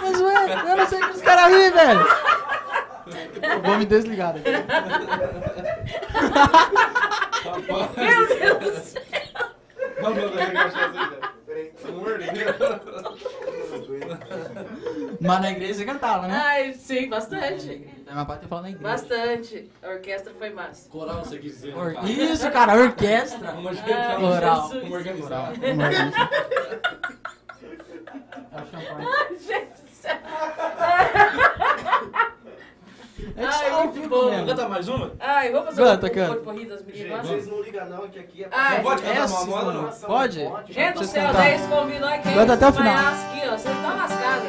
[0.00, 2.06] Mas ué, eu não sei que os caras riem, velho.
[3.42, 4.50] Eu vou me desligar daqui.
[7.96, 9.02] Meu Deus do céu.
[10.02, 10.32] Não, não, não.
[15.20, 16.40] Mas na igreja você cantava, né?
[16.42, 17.86] Ai, sim, bastante.
[18.10, 18.88] Minha pai tem falado na igreja.
[18.88, 19.70] Bastante.
[19.82, 20.88] A orquestra foi massa.
[20.90, 22.08] Coral você quis dizer, Or- né, cara?
[22.10, 23.52] Isso, cara, orquestra.
[23.52, 24.20] Vamos Ai, organizar.
[24.20, 24.62] Coral.
[24.62, 24.82] Jesus.
[24.82, 25.52] Vamos organizar.
[28.52, 29.08] É o champanhe.
[29.08, 30.16] Ai, gente do céu.
[33.36, 34.30] É que Ai, só ao muito bom.
[34.30, 34.46] mesmo.
[34.46, 35.12] Canta mais uma?
[35.20, 36.32] Ai, vamos fazer Canta, um canta.
[36.40, 37.26] um corrida das meninas.
[37.26, 39.88] Vocês não ligam não, que aqui é Ai, Não pode cantar essa uma moda, não?
[39.90, 40.50] Pode?
[40.68, 41.42] Gente do céu, cantar.
[41.42, 42.32] 10 convidou aqui.
[42.34, 42.94] Canta até o final.
[42.96, 44.48] Aqui, ó, você tá lascada.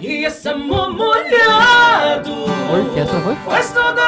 [0.00, 2.30] E esse amor molhado
[2.68, 3.50] A orquestra foi forte.
[3.50, 4.00] faz tudo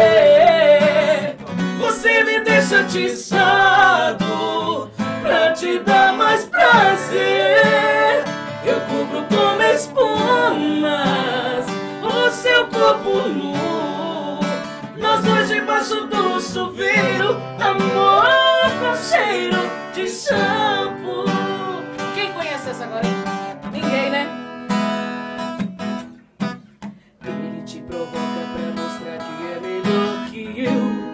[0.00, 1.36] acontecer.
[1.78, 4.24] Você me deixa atiçado
[5.22, 8.24] pra te dar mais prazer.
[8.70, 11.66] Eu cubro com espumas
[12.04, 13.52] o seu corpo nu.
[14.96, 18.28] Nós dois debaixo do chuveiro, amor
[18.78, 19.58] com cheiro
[19.92, 21.24] de shampoo.
[22.14, 23.02] Quem conhece essa agora?
[23.72, 24.28] Ninguém, né?
[27.24, 31.10] Ele te provoca pra mostrar que é melhor que eu.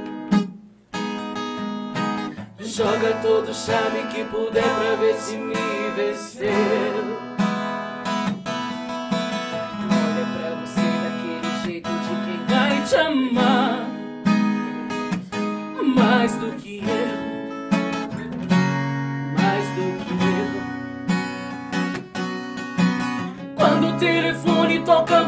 [2.59, 5.54] Joga todo o charme que puder pra ver se me
[5.96, 7.05] venceu.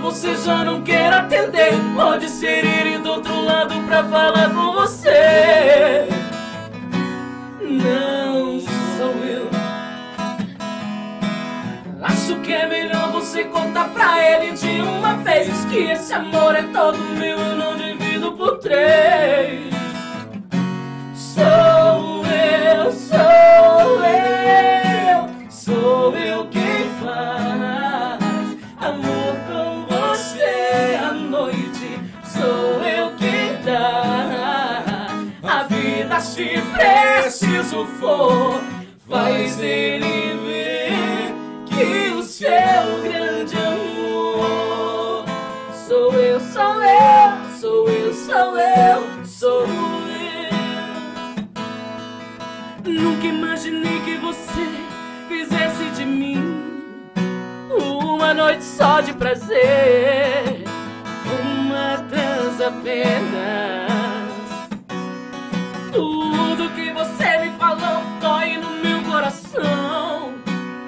[0.08, 1.74] Você já não quer atender.
[1.94, 6.08] Pode ser ele do outro lado pra falar com você.
[7.60, 9.50] Não sou eu.
[12.02, 16.62] Acho que é melhor você contar pra ele de uma vez que esse amor é
[16.62, 19.68] todo meu, eu não divido por três.
[21.14, 22.07] Sou
[36.20, 38.60] se preciso for.
[39.08, 41.34] Faz ele ver
[41.66, 42.48] que o seu
[43.02, 45.24] grande amor
[45.86, 49.68] sou eu, sou eu, sou eu, sou eu, sou eu.
[52.84, 54.68] Nunca imaginei que você
[55.28, 56.68] fizesse de mim
[57.70, 60.64] uma noite só de prazer,
[61.24, 63.87] uma trans apenas.
[65.98, 70.32] Tudo que você me falou dói no meu coração.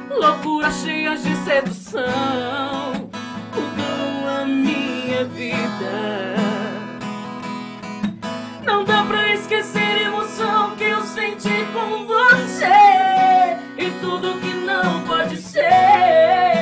[0.09, 3.11] Loucura cheia de sedução
[3.53, 6.37] mudou a minha vida.
[8.65, 15.03] Não dá pra esquecer a emoção que eu senti com você e tudo que não
[15.03, 16.60] pode ser.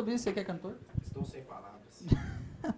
[0.00, 0.24] Sobre isso?
[0.24, 0.74] Você que é cantor?
[1.02, 2.04] Estou sem palavras.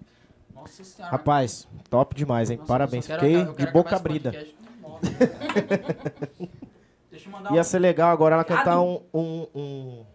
[0.55, 1.13] Nossa senhora.
[1.13, 2.59] Rapaz, top demais, hein?
[2.59, 3.07] Nossa, Parabéns.
[3.07, 4.33] quero Fiquei de boca abrida.
[7.31, 7.65] mandar Ia um...
[7.65, 10.07] ser legal agora ela cantar um, um, um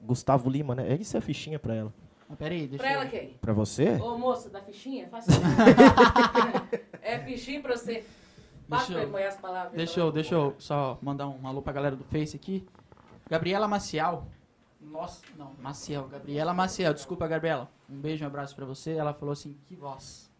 [0.00, 0.94] Gustavo Lima, né?
[0.94, 1.92] Isso é fichinha pra ela.
[2.30, 3.10] Ah, pera aí, deixa Pra ela eu...
[3.10, 3.36] quem?
[3.40, 3.90] Pra você?
[4.00, 5.06] Ô, moça, da fichinha?
[5.08, 5.30] Faça
[7.02, 8.04] É fichinha pra você.
[8.68, 9.72] Deixa eu- as palavras.
[9.74, 12.66] Deixa eu, deixa eu só mandar um alô pra galera do Face aqui.
[13.28, 14.26] Gabriela Maciel.
[14.82, 16.08] Nossa, não, Maciel.
[16.08, 16.92] Gabriela Maciel.
[16.94, 17.70] Desculpa, Gabriela.
[17.88, 18.92] Um beijo, um abraço pra você.
[18.92, 20.30] Ela falou assim, que voz.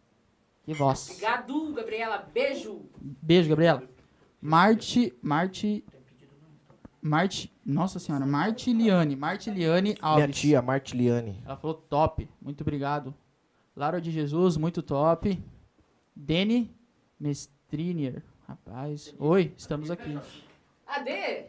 [0.64, 1.10] Que voz.
[1.10, 2.18] Obrigado, Gabriela.
[2.32, 2.82] Beijo.
[3.00, 3.82] Beijo, Gabriela.
[4.40, 5.84] Marte, Marte,
[7.00, 10.24] Marte, nossa senhora, Martiliane, Martiliane Alves.
[10.24, 11.42] Minha tia, Martiliane.
[11.44, 13.12] Ela falou top, muito obrigado.
[13.74, 15.42] Laura de Jesus, muito top.
[16.14, 16.72] Deni
[17.18, 19.12] Mestrinier, rapaz.
[19.18, 20.16] Oi, estamos aqui.
[20.86, 21.46] Adê,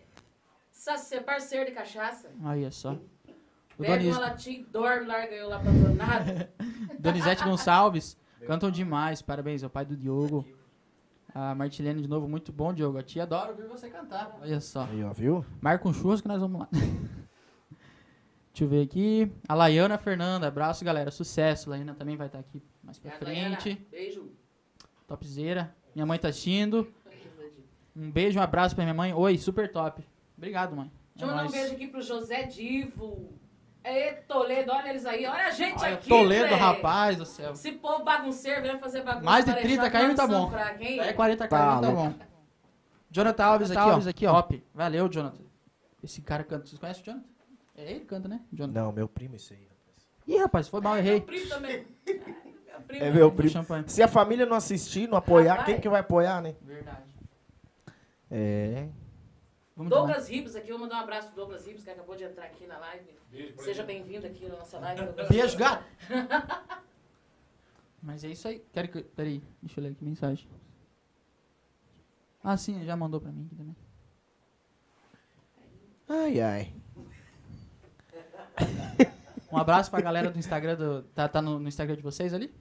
[0.84, 2.30] você é parceiro de cachaça.
[2.44, 2.98] Aí é só.
[3.78, 6.48] Pega Doniz, uma latinha, dorme, larga eu lá pra abandonado.
[7.00, 10.46] Donizete Gonçalves, cantam demais, parabéns, é o pai do Diogo.
[11.34, 13.00] A Martilene de novo, muito bom, Diogo.
[13.00, 14.38] A tia adora ouvir você cantar.
[14.40, 14.84] Olha só.
[14.84, 15.44] Aí, ó, viu?
[15.60, 16.68] Marca um churras que nós vamos lá.
[18.54, 19.32] Deixa eu ver aqui.
[19.50, 21.10] A Laiana Fernanda, abraço, galera.
[21.10, 21.72] Sucesso.
[21.72, 23.84] Laiana também vai estar aqui mais pra Laiana, frente.
[23.90, 24.32] Beijo.
[25.08, 25.76] Topzera.
[25.96, 26.94] Minha mãe tá assistindo.
[27.96, 29.12] Um beijo, um abraço pra minha mãe.
[29.12, 30.08] Oi, super top.
[30.44, 30.92] Obrigado, mãe.
[31.16, 33.30] Deixa eu É mandar um beijo aqui pro José Divo.
[33.82, 35.26] Ê, Toledo, olha eles aí.
[35.26, 36.58] Olha a gente Olha, aqui, Toledo, véi.
[36.60, 37.54] rapaz do céu.
[37.54, 39.24] Esse povo bagunceiro vem fazer bagunça.
[39.24, 40.50] Mais de pra 30 deixar caiu, tá bom.
[40.50, 41.00] fraca, hein?
[41.00, 42.10] É 40 Tá caras, tá louco.
[42.10, 42.26] bom.
[43.10, 44.10] Jonathan Alves aqui, Alves ó.
[44.10, 44.34] aqui, ó.
[44.34, 44.64] Top.
[44.74, 45.44] Valeu, Jonathan.
[46.04, 46.66] Esse cara canta.
[46.66, 47.26] Vocês conhecem o Jonathan?
[47.78, 48.42] É ele que canta, né?
[48.52, 48.82] Jonathan.
[48.82, 49.68] Não, meu primo isso aí.
[50.28, 51.14] Ih, rapaz, foi mal, É errei.
[51.20, 51.88] Meu primo também.
[52.06, 53.06] Meu primo.
[53.06, 53.50] É meu primo.
[53.50, 53.84] champanhe.
[53.88, 55.68] Se a família não assistir, não apoiar, Rapaz.
[55.68, 56.54] quem que vai apoiar, né?
[56.62, 57.04] Verdade.
[58.30, 58.88] É.
[59.76, 59.90] Vamos.
[59.90, 62.46] Douglas Ribos aqui, eu vou mandar um abraço pro Douglas Ribos, que acabou de entrar
[62.46, 63.10] aqui na live.
[63.32, 65.02] Beijo pra Seja bem-vindo aqui na nossa live.
[65.28, 65.84] Beijo, gato.
[68.02, 68.64] Mas é isso aí.
[68.72, 69.02] Quero que.
[69.02, 70.48] Peraí, deixa eu ler aqui a mensagem.
[72.44, 73.76] Ah, sim, já mandou pra mim aqui também.
[76.08, 76.74] Ai, ai.
[79.52, 81.04] Um abraço pra galera do Instagram do.
[81.16, 82.54] Tá, tá no, no Instagram de vocês ali?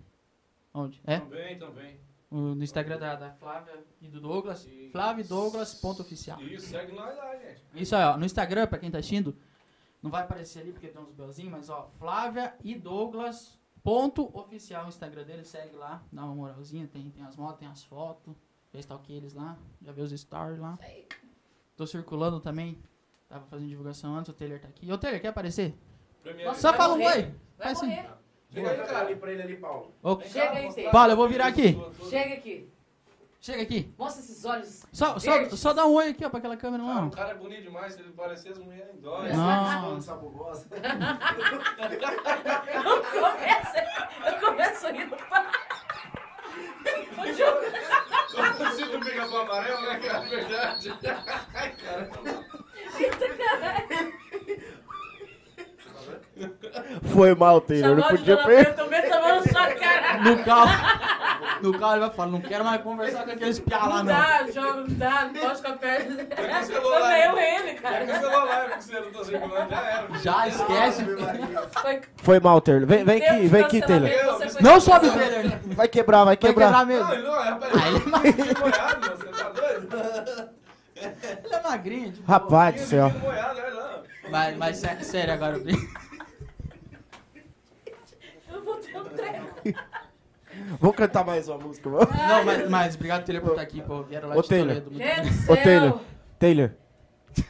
[0.72, 1.00] Onde?
[1.04, 1.18] É?
[1.18, 2.00] Também, também.
[2.32, 4.66] No Instagram da, da Flávia e do Douglas.
[4.90, 6.40] Flávio e Douglas, ponto oficial.
[6.40, 7.62] Isso, segue nós lá, gente.
[7.74, 8.16] Isso aí, ó.
[8.16, 9.36] No Instagram, pra quem tá assistindo,
[10.02, 14.84] não vai aparecer ali porque tem uns belzinhos, mas ó, Flávia e Douglas, ponto oficial
[14.84, 18.34] no Instagram dele, segue lá, dá uma moralzinha, tem, tem as motos, tem as fotos,
[18.72, 20.78] já stalkei eles lá, já vê os stories lá.
[20.80, 21.06] Aí.
[21.76, 22.78] Tô circulando também,
[23.28, 24.90] tava fazendo divulgação antes, o Taylor tá aqui.
[24.90, 25.74] Ô Taylor, quer aparecer?
[26.44, 27.26] Nossa, Só fala um morrer.
[27.26, 27.34] oi.
[27.58, 28.21] Vai Faz assim.
[28.52, 28.98] Chega aí, cara.
[29.06, 29.92] ali pra ele ali, Paulo.
[30.02, 30.92] Ô, Chega aí, Taylor.
[30.92, 31.80] Paulo, eu vou virar aqui.
[32.10, 32.68] Chega aqui.
[33.40, 33.92] Chega aqui.
[33.98, 34.82] Mostra esses olhos.
[34.92, 37.06] Só, só, só dá um oi aqui, ó, pra aquela câmera Cara, lá.
[37.06, 39.32] o cara é bonito demais, se ele parecer as mulheres dói.
[39.32, 40.00] Não.
[40.00, 40.66] Sabugosa.
[42.72, 43.76] Eu começo,
[44.26, 45.16] eu começo rindo.
[47.18, 47.60] O Diogo-
[48.36, 50.24] Eu consigo pegar pro amarelo, né, cara?
[50.24, 50.94] É verdade.
[51.54, 52.44] Ai, caramba.
[57.12, 57.96] Foi mal, Taylor.
[57.96, 58.74] Não podia perder.
[58.74, 60.18] Cara.
[60.22, 61.02] No carro.
[61.62, 64.04] No carro ele vai falar, não quero mais conversar com aqueles piá lá, Não não.
[64.06, 66.14] dá, jogo, não dá, não pode ficar perto.
[66.26, 67.20] Pega o celular.
[67.20, 68.20] Eu ele, Pega o cara.
[68.20, 70.18] celular, porque você não tá circulando, já era.
[70.18, 71.04] Já esquece.
[71.82, 72.86] Foi Foi mal, Taylor.
[72.86, 74.08] Vem, vem aqui, vem aqui, Taylor.
[74.60, 75.10] Não sobe.
[75.10, 75.52] Taylor.
[75.76, 76.66] Vai quebrar, vai Vai quebrar.
[76.66, 77.12] quebrar Não, mesmo.
[77.12, 77.72] ele não é, rapaz.
[77.74, 80.50] Ah, ele é mais- Ele é molhado, você tá doido?
[80.96, 82.12] Ele é magrinho.
[82.12, 83.06] tipo, Rapaz do céu.
[83.06, 84.30] É.
[84.30, 86.00] Mas, mas sé- sério agora, eu brinco.
[88.52, 89.51] Eu vou ter um treco.
[90.78, 92.08] Vamos cantar mais uma música, vamos?
[92.14, 94.02] Não, mas, mas obrigado, Taylor, por estar aqui, pô.
[94.02, 94.80] Vieram lá Ô, de Taylor.
[94.82, 94.90] Toledo.
[94.90, 95.56] muito Ô.
[95.56, 96.00] Taylor.
[96.38, 96.70] Taylor,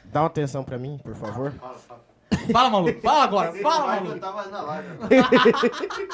[0.05, 1.53] dá uma atenção pra mim, por favor.
[2.53, 3.01] Fala, maluco.
[3.01, 3.53] Fala agora.
[3.55, 4.15] Fala, Vai maluco.
[4.15, 4.89] cantar mais na live.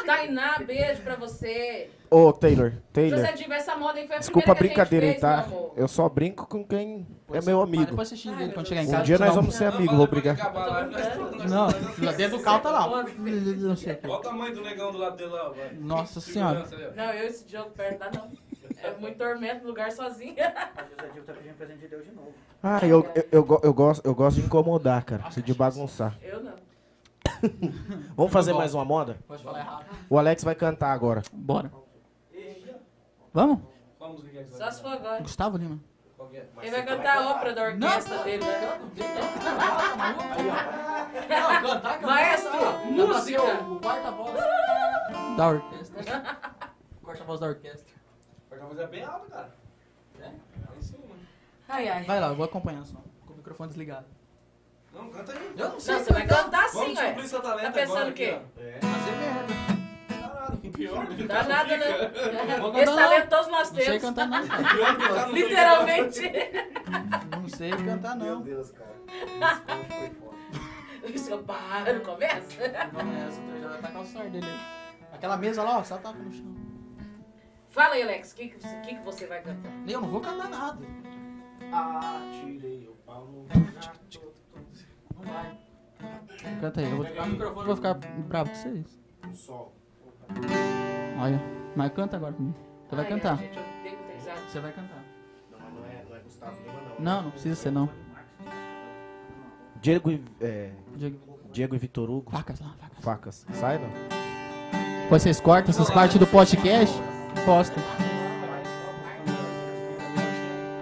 [0.07, 1.91] Tainá, beijo pra você.
[2.11, 3.19] Ô, Taylor, Taylor.
[3.21, 5.13] José Diva, essa moda aí foi a Desculpa a primeira que a gente brincadeira aí,
[5.13, 5.49] fez, tá?
[5.49, 5.73] meu amor.
[5.77, 7.87] Eu só brinco com quem é meu amigo.
[7.87, 9.05] Depois você xinga ele quando chegar em Um casa.
[9.05, 10.37] dia nós senão- vamos ser amigos, vou brigar.
[11.49, 11.67] Não,
[12.07, 13.05] lá dentro do carro tá lá.
[13.59, 14.07] Não sei o quê.
[14.07, 15.73] Olha o tamanho do negão do lado dele lá, vai.
[15.75, 16.65] Nossa senhora.
[16.97, 18.29] Não, eu esse jogo perto dá não.
[18.83, 20.35] É muito tormento no lugar sozinho.
[20.39, 22.33] Mas o José Divo tá pedindo presente de Deus de novo.
[22.63, 25.25] Ah, eu, eu, eu, go- eu gosto, eu gosto de incomodar, cara.
[25.31, 26.17] De bagunçar.
[26.23, 26.53] Eu não.
[28.17, 28.59] Vamos fazer bom.
[28.59, 29.17] mais uma moda?
[29.27, 29.85] Pode falar errado.
[30.09, 31.23] O Alex vai cantar agora.
[31.33, 31.71] Bora.
[33.39, 33.61] Vamos?
[34.34, 35.20] É Só se for agora.
[35.22, 35.78] Gustavo Lima.
[36.32, 36.45] É?
[36.61, 38.24] Ele vai cantar a ópera da orquestra Não.
[38.24, 38.80] dele, né?
[41.28, 42.51] Não, cantar, Maestro,
[42.91, 43.43] música.
[43.70, 44.34] O quarta-voz
[45.36, 46.05] da orquestra.
[47.05, 47.95] Quarta-voz da orquestra.
[48.49, 49.55] Porque a voz é bem alta, cara.
[50.20, 50.24] É?
[50.24, 51.05] Lá em cima.
[51.68, 52.03] Ai, ai.
[52.03, 52.99] Vai lá, eu vou acompanhando só.
[53.24, 54.07] Com o microfone desligado.
[54.93, 55.53] Não, canta aí.
[55.57, 56.68] Eu não Não, sei você vai cantar.
[56.70, 57.14] sim, ué.
[57.41, 58.36] talento Tá pensando o quê?
[58.36, 58.61] ó.
[58.61, 58.80] É.
[58.80, 59.78] Fazer merda.
[60.49, 62.13] Caralho, pior que Dá tá nada, né?
[62.83, 64.03] Esse talento todos nós Não sei temos.
[64.03, 64.43] cantar não.
[64.49, 66.33] Pior que tá Literalmente.
[67.31, 68.43] Não sei cantar Meu não.
[68.43, 68.95] Deus, cara.
[69.07, 71.19] Esse foi foda.
[71.19, 72.61] Seu paro, conversa.
[72.93, 75.07] Vamos nessa, tu já vai tacar o sar dele aí.
[75.13, 76.57] Aquela mesa lá, ó, só taca no chão.
[77.71, 79.71] Fala aí, Alex, o que, que, que que você vai cantar?
[79.87, 80.87] Eu não vou cantar nada.
[81.73, 83.47] Atirei o pau no
[85.15, 85.59] Não vai.
[86.61, 88.99] Canta aí, eu vou, eu vou ficar bravo com vocês.
[89.33, 89.78] sol.
[91.20, 91.41] Olha,
[91.74, 92.55] mas canta agora comigo.
[92.89, 93.37] Você vai Ai, cantar.
[93.39, 94.37] gente, eu tenho que pensar.
[94.49, 95.03] Você vai cantar.
[95.51, 97.05] Não, mas não é, não é Gustavo Lima, não.
[97.05, 97.89] Não, não precisa ser não.
[99.81, 101.18] Diego, e- é, Diego.
[101.53, 102.31] Diego e Vitor Hugo.
[102.31, 103.05] Facas lá, facas.
[103.05, 103.47] Facas.
[103.55, 103.89] Sai, não?
[105.03, 106.95] Depois vocês cortam essas partes do podcast
[107.47, 107.83] postam.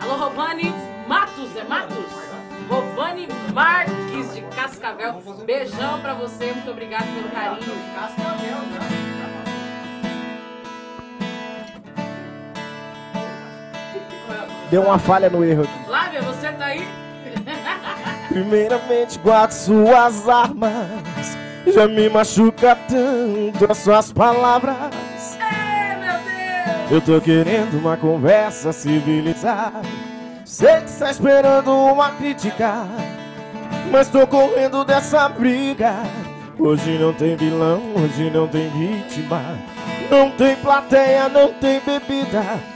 [0.00, 0.72] Alô, Rovani
[1.06, 1.96] Matos, é Matos?
[2.68, 5.22] Rovani Marques de Cascavel.
[5.44, 9.15] Beijão pra você, muito obrigado pelo carinho.
[14.70, 15.84] Deu uma falha no erro aqui.
[15.86, 16.86] Flávia, você tá aí?
[18.28, 21.36] Primeiramente guardo suas armas
[21.66, 24.76] Já me machuca tanto as suas palavras
[25.40, 26.90] É, meu Deus!
[26.90, 29.82] Eu tô querendo uma conversa civilizada
[30.44, 32.86] Sei que está esperando uma crítica
[33.90, 35.94] Mas tô correndo dessa briga
[36.58, 39.42] Hoje não tem vilão, hoje não tem vítima
[40.10, 42.75] Não tem plateia, não tem bebida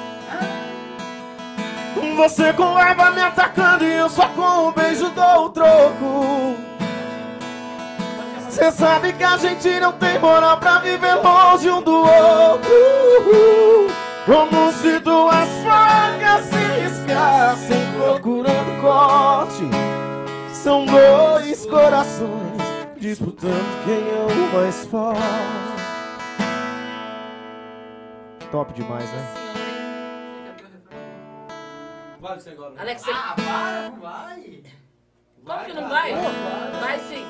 [2.17, 6.55] Você com raiva me atacando e eu só com um beijo dou o troco.
[8.49, 12.71] Cê sabe que a gente não tem moral pra viver longe um do outro.
[14.25, 19.63] Como se duas facas se riscassem procurando corte.
[20.53, 22.61] São dois corações
[22.97, 25.21] disputando quem é o mais forte.
[28.51, 29.40] Top demais, né?
[32.31, 32.69] Vai você agora.
[32.71, 32.81] né?
[32.81, 33.11] Alex, você...
[33.11, 34.63] Ah, para, não vai.
[35.45, 36.13] como que não vai?
[36.15, 37.25] Vai sim.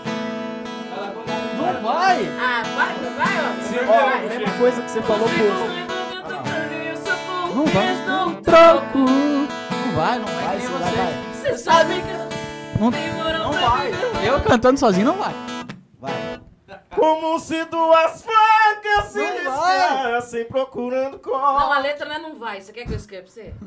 [0.95, 1.73] Vai.
[1.73, 2.25] Não vai.
[2.39, 3.61] Ah, vai, não vai, ó.
[3.63, 4.25] Sim, Ó, vai.
[4.25, 5.47] a mesma coisa que você falou pro...
[7.55, 8.41] Não vai.
[8.43, 8.99] Troco.
[8.99, 10.43] Não vai, não vai.
[10.45, 10.95] Vai, sim, vai, você.
[10.97, 11.13] vai.
[11.33, 13.91] Você sabe que Não, tem moral não pra vai.
[13.91, 15.33] viver Eu cantando sozinho não vai.
[15.99, 16.13] Vai.
[16.95, 22.61] Como se duas facas se Não riscassem procurando Não, a letra não é não vai.
[22.61, 23.53] Você quer que eu escreva pra você?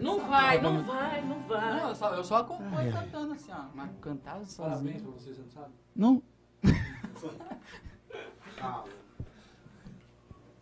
[0.00, 1.82] Não vai, não vai, não Não, vai.
[1.90, 3.62] eu só, eu só acompanho cantando assim, ó.
[3.74, 5.00] Mas cantar Parabéns sozinho.
[5.00, 5.72] pra você, você não sabe?
[5.96, 6.22] Não.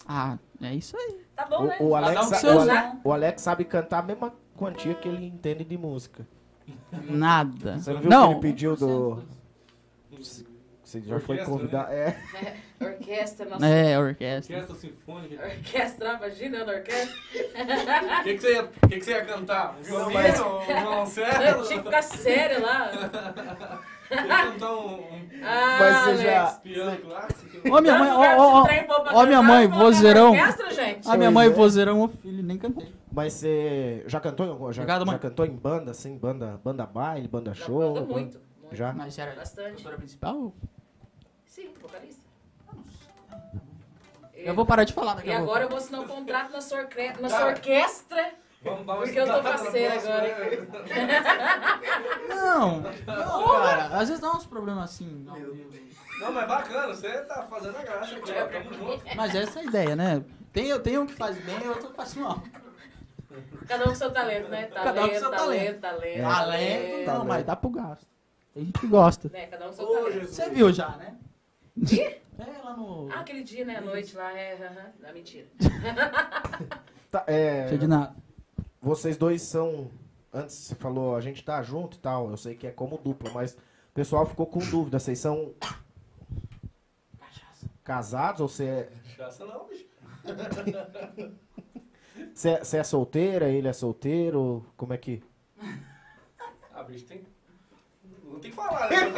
[0.07, 1.25] Ah, é isso aí.
[1.35, 1.77] Tá bom, né?
[1.81, 5.79] O, o, Alex, o, o Alex sabe cantar a mesma quantia que ele entende de
[5.79, 6.27] música.
[6.93, 7.79] Nada.
[7.79, 8.29] Você não viu não.
[8.29, 9.23] que ele pediu do.
[10.23, 11.93] Você já foi Orquestra, convidar.
[11.93, 12.17] É.
[12.85, 13.67] Orquestra, nossa.
[13.67, 14.57] É, orquestra.
[14.57, 15.43] Orquestra sinfônica.
[15.43, 17.17] Orquestra, imagina na orquestra.
[18.21, 19.77] O que, que, você ia, que, que você ia cantar?
[19.79, 20.13] Um violino?
[20.13, 21.63] mas- Um Eu violoncelo?
[21.67, 22.91] tinha que ficar sério lá.
[24.11, 26.23] Ia cantar um, um Ah, Mas você Alex.
[26.23, 26.47] já.
[26.63, 27.69] piano clássico?
[27.71, 28.67] Ó minha mãe, ó, ó,
[29.15, 29.27] ó.
[29.27, 30.33] minha mãe, vozeirão.
[30.33, 30.67] Orquestra.
[31.07, 31.51] A minha mãe, é.
[31.51, 32.93] vozeirão, ô filho, nem cantei.
[33.13, 36.19] Mas você já cantou já, já cantou em banda, assim?
[36.19, 37.95] Banda, banda baile, banda Já show?
[37.95, 38.52] banda- muito.
[38.75, 38.93] Já?
[38.93, 39.77] Mas era Bastante.
[39.79, 40.53] cantora principal?
[41.47, 42.23] Sim, vocalista.
[44.35, 45.51] Eu vou parar de falar daqui E a pouco.
[45.51, 47.51] agora eu vou assinar um contrato na sua, orque- na sua Cara.
[47.51, 48.35] orquestra.
[48.63, 50.69] Vamos dar Porque eu tô na faceira agora.
[52.29, 52.93] Não, não,
[53.61, 53.87] cara.
[53.87, 55.27] Às vezes dá uns problemas assim.
[55.29, 55.71] ao vivo.
[56.21, 58.47] Não, mas bacana, você tá fazendo a graça aqui, ó.
[58.47, 59.17] Tamo junto.
[59.17, 60.25] Mas essa é a ideia, né?
[60.53, 62.41] Tem, tem um que faz bem e outro que faz mal.
[63.67, 64.67] Cada um com seu talento, né?
[64.67, 66.05] Talento, Cada um com seu talento, talento.
[66.19, 66.23] É.
[66.23, 67.27] Talento, não, Talento.
[67.27, 68.07] mas dá pro gasto.
[68.53, 69.29] Tem gente que gosta.
[69.29, 69.47] Né?
[69.47, 70.27] Cada um seu Ô, talento.
[70.27, 71.17] Você viu já, né?
[71.87, 72.21] Quê?
[72.39, 73.11] É, lá no...
[73.11, 73.77] Ah, aquele dia, né?
[73.77, 74.55] À noite lá, é.
[74.55, 74.93] aham.
[75.01, 75.47] Não, mentira.
[77.13, 78.17] Tá, é, Cheio de nada.
[78.81, 79.91] vocês dois são.
[80.33, 82.31] Antes você falou, a gente tá junto e tal.
[82.31, 84.99] Eu sei que é como dupla, mas o pessoal ficou com dúvida.
[84.99, 85.53] Vocês são
[87.85, 88.93] casados ou você é,
[89.23, 89.85] Cachaça não, bicho.
[92.35, 94.67] você é, é solteira, ele é solteiro?
[94.77, 95.23] Como é que.
[96.73, 97.25] Ah, bicho, tem.
[98.43, 98.97] Tem que falar, né?
[98.97, 99.13] Né?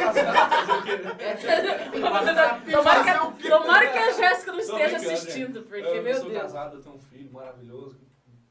[2.71, 5.65] tomara, que tomara que a Jéssica não esteja brincando, assistindo, né?
[5.67, 6.41] porque, eu meu sou Deus.
[6.43, 7.99] casado, eu tenho um filho maravilhoso.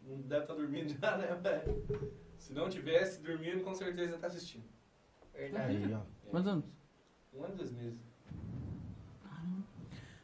[0.03, 2.13] Não deve estar dormindo já, né, velho?
[2.37, 4.65] Se não tivesse dormindo, com certeza ia estar assistindo.
[5.33, 5.77] Verdade.
[5.77, 6.01] Aí, ó.
[6.29, 6.65] Quantos anos?
[7.33, 8.01] Um ano e dois meses.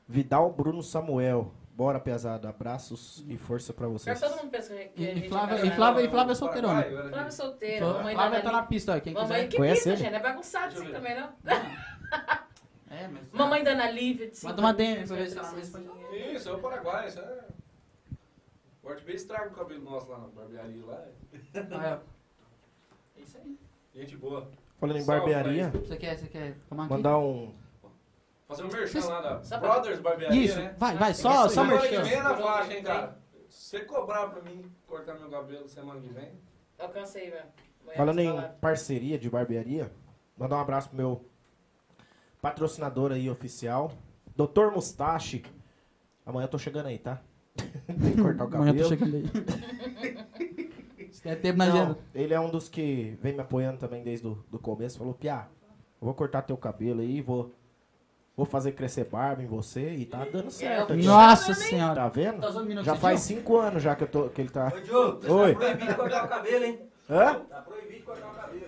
[0.09, 1.55] Vidal Bruno Samuel.
[1.81, 2.47] Bora, pesado.
[2.47, 4.21] Abraços e força pra Pior vocês.
[4.21, 5.77] que todo mundo pensa que a E gente Flávia, é e casado.
[5.77, 6.75] Flávia, e Flávia é solteirona.
[6.75, 7.79] Vai, Flávia é solteira.
[7.79, 9.01] Flávia Mamãe Flávia da tá na pista, ó.
[9.01, 9.49] Quem Mamãe quiser.
[9.49, 9.97] que Conhece pista, ele?
[9.97, 10.15] gente.
[10.15, 11.33] É bagunçado assim também, não.
[12.91, 13.23] É, mas.
[13.33, 14.29] Mamãe da Ana Lívia.
[14.31, 15.89] de Manda uma DM pra ver se ela responde.
[16.35, 17.45] Isso, é o Paraguai, isso é.
[18.13, 21.05] O Forte Bem estraga o cabelo nosso lá na barbearia lá.
[21.71, 21.87] Ah,
[23.17, 23.21] é.
[23.21, 23.57] É isso aí.
[23.95, 24.51] Gente boa.
[24.79, 26.93] Falando em Salve, barbearia, Você quer, você quer tomar aqui?
[26.93, 27.55] mandar um.
[28.51, 30.75] Fazer um merchan lá da pra- Brothers Barbearia, Isso, né?
[30.77, 31.69] vai, vai, só, só aí.
[31.69, 32.03] Semana que merchan.
[32.03, 33.19] vem é na faixa, hein, cara.
[33.49, 36.33] Se você cobrar pra mim cortar meu cabelo semana que vem,
[36.79, 37.45] Alcancei, velho.
[37.97, 39.93] Falando em parceria de barbearia,
[40.37, 41.25] mandar um abraço pro meu
[42.43, 43.93] patrocinador aí oficial,
[44.37, 44.71] Dr.
[44.75, 45.43] Mustache.
[46.27, 47.21] Amanhã eu tô chegando aí, tá?
[47.87, 48.63] Tem que cortar o cabelo.
[48.71, 51.11] Amanhã eu tô chegando aí.
[51.13, 51.99] Se der tempo na Não, agenda.
[52.15, 54.97] ele é um dos que vem me apoiando também desde o do começo.
[54.99, 55.49] Falou, Piá,
[56.01, 57.53] eu vou cortar teu cabelo aí, vou,
[58.37, 60.93] vou fazer crescer barba em você e tá dando certo.
[60.93, 61.05] aqui.
[61.05, 61.95] Nossa senhora.
[61.95, 62.41] Tá vendo?
[62.41, 64.73] Tá Já faz cinco anos já que, eu tô, que ele tá...
[64.75, 65.53] Ô, Diogo, Oi.
[65.55, 66.81] tá proibido cortar o cabelo, hein?
[67.09, 67.35] Hã?
[67.41, 68.67] Tá proibido cortar o cabelo.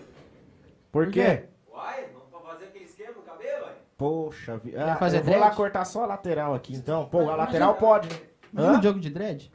[0.91, 1.45] Por quê?
[1.73, 3.73] Uai, vamos pra fazer aquele esquema no cabelo, uai?
[3.97, 4.93] Poxa vida.
[4.93, 7.07] Ah, fazer eu vou lá cortar só a lateral aqui, então.
[7.07, 8.09] Pô, a lateral pode,
[8.57, 8.79] Hã?
[8.79, 9.51] um jogo de dread?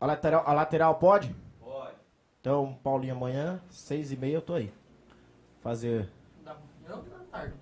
[0.00, 1.34] A lateral, a lateral pode?
[1.60, 1.94] Pode.
[2.40, 4.72] Então, Paulinho, amanhã, seis e meia eu tô aí.
[5.60, 6.08] Fazer
[6.86, 7.54] Eu da tarde.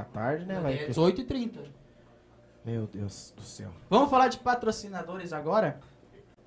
[0.00, 0.60] Da tarde, né?
[0.60, 1.64] Vai É ter- 18 e 30
[2.64, 3.70] Meu Deus do céu.
[3.88, 5.80] Vamos falar de patrocinadores agora?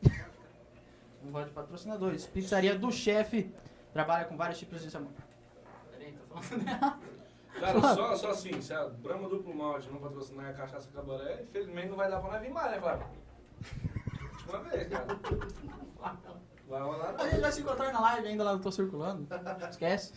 [0.01, 2.25] Vamos falar de patrocinadores.
[2.27, 3.53] Pizzaria do Chefe
[3.93, 5.11] trabalha com vários tipos de sabor.
[5.91, 6.99] Peraí, tô falando errado.
[7.59, 11.89] Cara, só, só assim, se a Brahma Duplo Malte não patrocinar a Cachaça Cabaré, infelizmente
[11.89, 13.05] não vai dar pra nós vir mais, né, Flávio?
[14.33, 15.07] Última vez, cara.
[16.67, 19.27] Vai rolar A gente vai se encontrar na live ainda lá, eu tô circulando.
[19.69, 20.13] Esquece.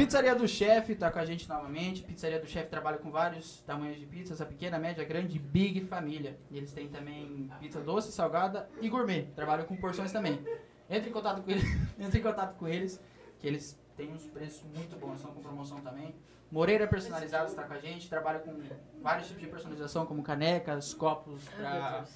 [0.00, 2.02] Pizzaria do Chefe tá com a gente novamente.
[2.02, 6.38] Pizzaria do Chefe trabalha com vários tamanhos de pizzas, a pequena, média, grande, big família.
[6.50, 9.24] E eles têm também pizza doce, salgada e gourmet.
[9.36, 10.42] Trabalham com porções também.
[10.88, 11.64] Entre em contato com eles,
[12.00, 12.98] entre em contato com eles,
[13.38, 16.14] que eles têm uns preços muito bons, estão com promoção também.
[16.50, 18.58] Moreira Personalizados está com a gente, trabalha com
[19.02, 22.08] vários tipos de personalização, como canecas, copos Deus.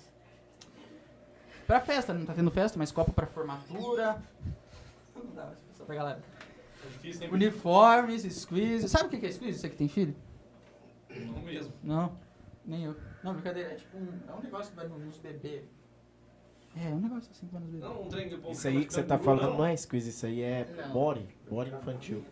[1.66, 4.22] Pra festa, não tá tendo festa, mas copo pra formatura.
[5.14, 5.52] Não dá,
[5.84, 6.33] pra galera.
[6.84, 7.32] É difícil?
[7.32, 8.88] Uniformes, squeeze.
[8.88, 9.58] Sabe o que é squeeze?
[9.58, 10.14] Você que tem filho?
[11.10, 11.72] Não mesmo.
[11.82, 12.12] Não,
[12.64, 12.96] nem eu.
[13.22, 13.70] Não, brincadeira.
[13.72, 15.62] É tipo um, é um negócio que vai no- nos bebês.
[16.76, 17.90] É, um negócio assim que vai nos bebês.
[17.92, 20.42] Não, um trem que Isso aí que você tá falando não é squeeze, isso aí
[20.42, 20.92] é Não.
[20.92, 21.26] body.
[21.48, 22.24] Body infantil.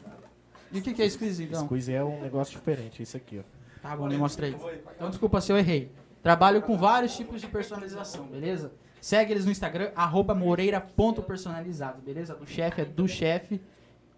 [0.72, 1.64] E o que que é squeeze, então?
[1.66, 3.42] Squeeze é um negócio diferente, isso aqui, ó.
[3.82, 4.56] Tá bom, me mostra aí.
[4.96, 5.92] Então desculpa se eu errei.
[6.22, 8.72] Trabalho com vários tipos de personalização, beleza?
[9.00, 12.34] Segue eles no Instagram, arroba moreira.personalizado, beleza?
[12.34, 13.60] Do chefe é do chefe.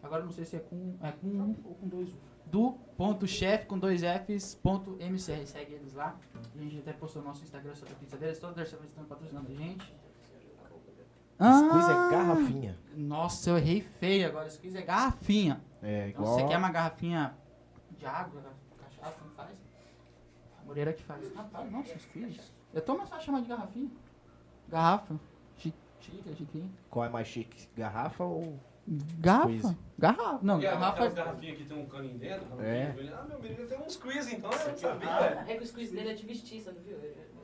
[0.05, 2.15] Agora não sei se é com, é com um ou com dois.
[2.47, 5.47] Do ponto chefe com dois Fs ponto MCR.
[5.47, 6.15] Segue eles lá.
[6.55, 8.39] A gente até postou no nosso Instagram sobre a pizza deles.
[8.39, 9.83] Toda terça vez estão patrocinando a gente.
[11.37, 12.09] Squeeze Ah!
[12.09, 12.79] é garrafinha.
[12.95, 14.49] Nossa, eu errei feio agora.
[14.51, 15.61] Squeeze é garrafinha.
[15.83, 16.37] É Então, igual.
[16.37, 17.35] se você quer uma garrafinha
[17.99, 18.43] de água,
[18.79, 19.51] cachaça, como faz?
[20.61, 21.35] A Moreira que faz.
[21.35, 22.41] Rapaz, nossa, squeeze.
[22.73, 23.91] Eu mais fácil chamar de garrafinha.
[24.69, 25.19] Garrafa.
[25.57, 26.71] Chi- Xícara, xicrinha.
[26.91, 27.69] Qual é mais chique?
[27.77, 28.59] Garrafa ou.
[28.87, 29.49] Garrafa?
[29.49, 29.77] Squeeze.
[29.99, 30.39] Garrafa.
[30.43, 30.89] Não, Porque garrafa.
[30.93, 32.61] aquelas garrafinhas que tem um caninho dentro.
[32.61, 32.95] É.
[33.17, 35.45] Ah, meu menino tem um squeeze, então eu não sabia.
[35.49, 36.97] É que o squeeze dele é de vestir, você não viu?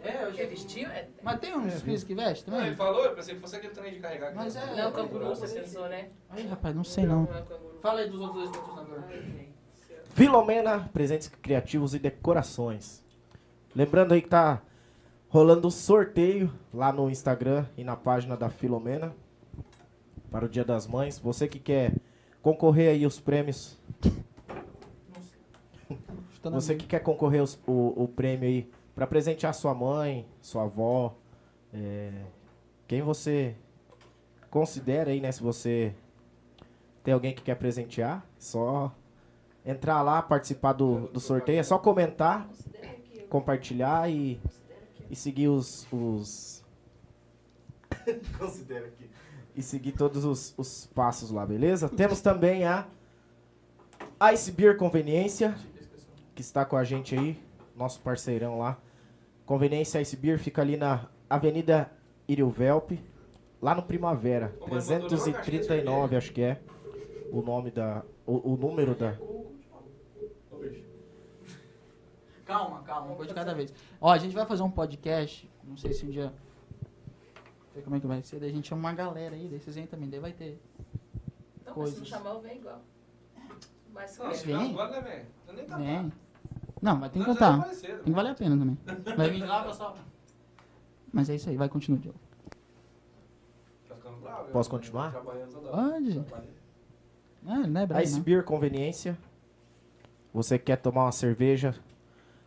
[0.02, 0.86] É, eu É vestir?
[0.86, 1.08] É...
[1.22, 2.76] Mas tem uns squeeze que veste Não, ele também?
[2.76, 4.34] falou, eu pensei que fosse aquele trem de carregar.
[4.34, 6.08] Mas é- Não, canguru, você pensou, né?
[6.28, 7.22] Ai, rapaz, não sei não.
[7.24, 7.44] Não é.
[7.80, 8.64] Fala aí dos outros dois.
[9.08, 9.50] Ai, gente.
[10.14, 13.04] Filomena, presentes criativos e decorações.
[13.74, 14.60] Lembrando aí que tá
[15.28, 19.14] rolando o sorteio lá no Instagram e na página da Filomena
[20.31, 21.19] para o Dia das Mães.
[21.19, 21.94] Você que quer
[22.43, 23.78] concorrer aí os prêmios,
[26.43, 31.16] você que quer concorrer os- o, o prêmio aí para presentear sua mãe, sua avó,
[31.73, 32.12] é,
[32.86, 33.55] quem você
[34.51, 35.31] considera aí, né?
[35.32, 35.94] Se você
[37.05, 38.94] tem alguém que quer presentear, só
[39.65, 42.48] entrar lá, participar do, do sorteio, é só comentar,
[43.28, 44.40] compartilhar e,
[45.11, 46.65] e seguir os, os
[48.39, 49.09] Considera aqui.
[49.61, 51.89] E seguir todos os, os passos lá, beleza?
[51.89, 52.87] Temos também a
[54.32, 55.55] Ice Beer Conveniência,
[56.35, 57.39] que está com a gente aí,
[57.77, 58.78] nosso parceirão lá.
[59.47, 61.91] Conveniência Ice Beer fica ali na Avenida
[62.27, 62.93] Irivelp,
[63.61, 66.19] lá no Primavera, Ô, mas mandou uma caixinha de 339, cerveja.
[66.19, 66.61] acho que é
[67.31, 69.16] o nome da o, o número da.
[72.45, 73.73] Calma, calma, uma coisa de cada vez.
[74.01, 76.32] Ó, a gente vai fazer um podcast, não sei se um dia.
[77.72, 79.76] Sei como é que vai ser, daí a gente chama uma galera aí, daí vocês
[79.76, 80.60] vêm também, daí vai ter.
[81.60, 81.98] Então, mas se Coisas.
[81.98, 82.80] não chamar, eu venho igual.
[83.92, 84.34] Mas Não, Vem.
[84.36, 85.26] chegando agora, né, velho?
[85.48, 85.66] Eu nem.
[86.01, 86.12] Vem.
[86.82, 87.62] Não, mas tem que contar.
[87.68, 88.78] Tem que valer a pena também.
[89.16, 89.97] Vai vir lá, pessoal.
[91.12, 92.18] Mas é isso aí, vai continuar, Diogo.
[93.88, 95.14] Tá ficando bravo, eu- Posso continuar?
[95.14, 95.22] Hora.
[95.24, 96.12] Pode.
[96.22, 96.51] Trabalhei.
[97.47, 98.22] Ah, ele não é bravo, Ice não.
[98.22, 99.18] Beer Conveniência.
[100.32, 101.74] Você quer tomar uma cerveja?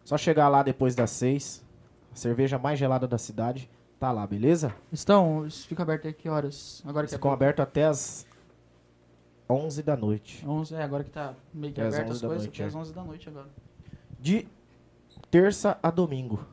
[0.05, 1.63] Só chegar lá depois das seis.
[2.11, 3.69] A cerveja mais gelada da cidade.
[4.03, 4.75] Tá lá, beleza?
[4.91, 6.83] Estão, isso fica aberto aí que horas?
[6.85, 8.27] Agora que é Ficam aberto até as
[9.49, 10.45] 11 da noite.
[10.45, 12.63] 11, é, agora que tá meio que Até aberto 11 as da coisas, noite, até
[12.63, 12.67] é.
[12.67, 13.47] às 11 da noite agora.
[14.19, 14.45] De
[15.31, 16.45] terça a domingo.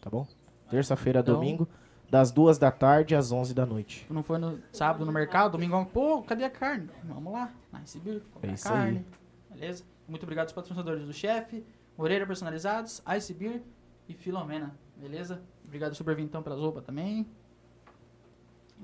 [0.00, 0.26] Tá bom?
[0.70, 1.68] Terça-feira a Então- domingo.
[2.10, 4.06] Das duas da tarde às 11 da noite.
[4.08, 6.88] Não foi no sábado no mercado, domingo, pô, cadê a carne?
[7.04, 9.04] Vamos lá, Nice Beer, É isso carne.
[9.50, 9.84] Beleza?
[10.08, 11.62] Muito obrigado aos patrocinadores do chefe,
[11.94, 13.62] Moreira Personalizados, Ice Beer
[14.08, 14.74] e Filomena.
[14.96, 15.42] Beleza?
[15.72, 17.26] Obrigado Super Vintão pelas roupas também.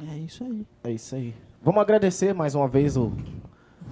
[0.09, 0.67] É isso aí.
[0.85, 1.35] É isso aí.
[1.63, 3.13] Vamos agradecer mais uma vez o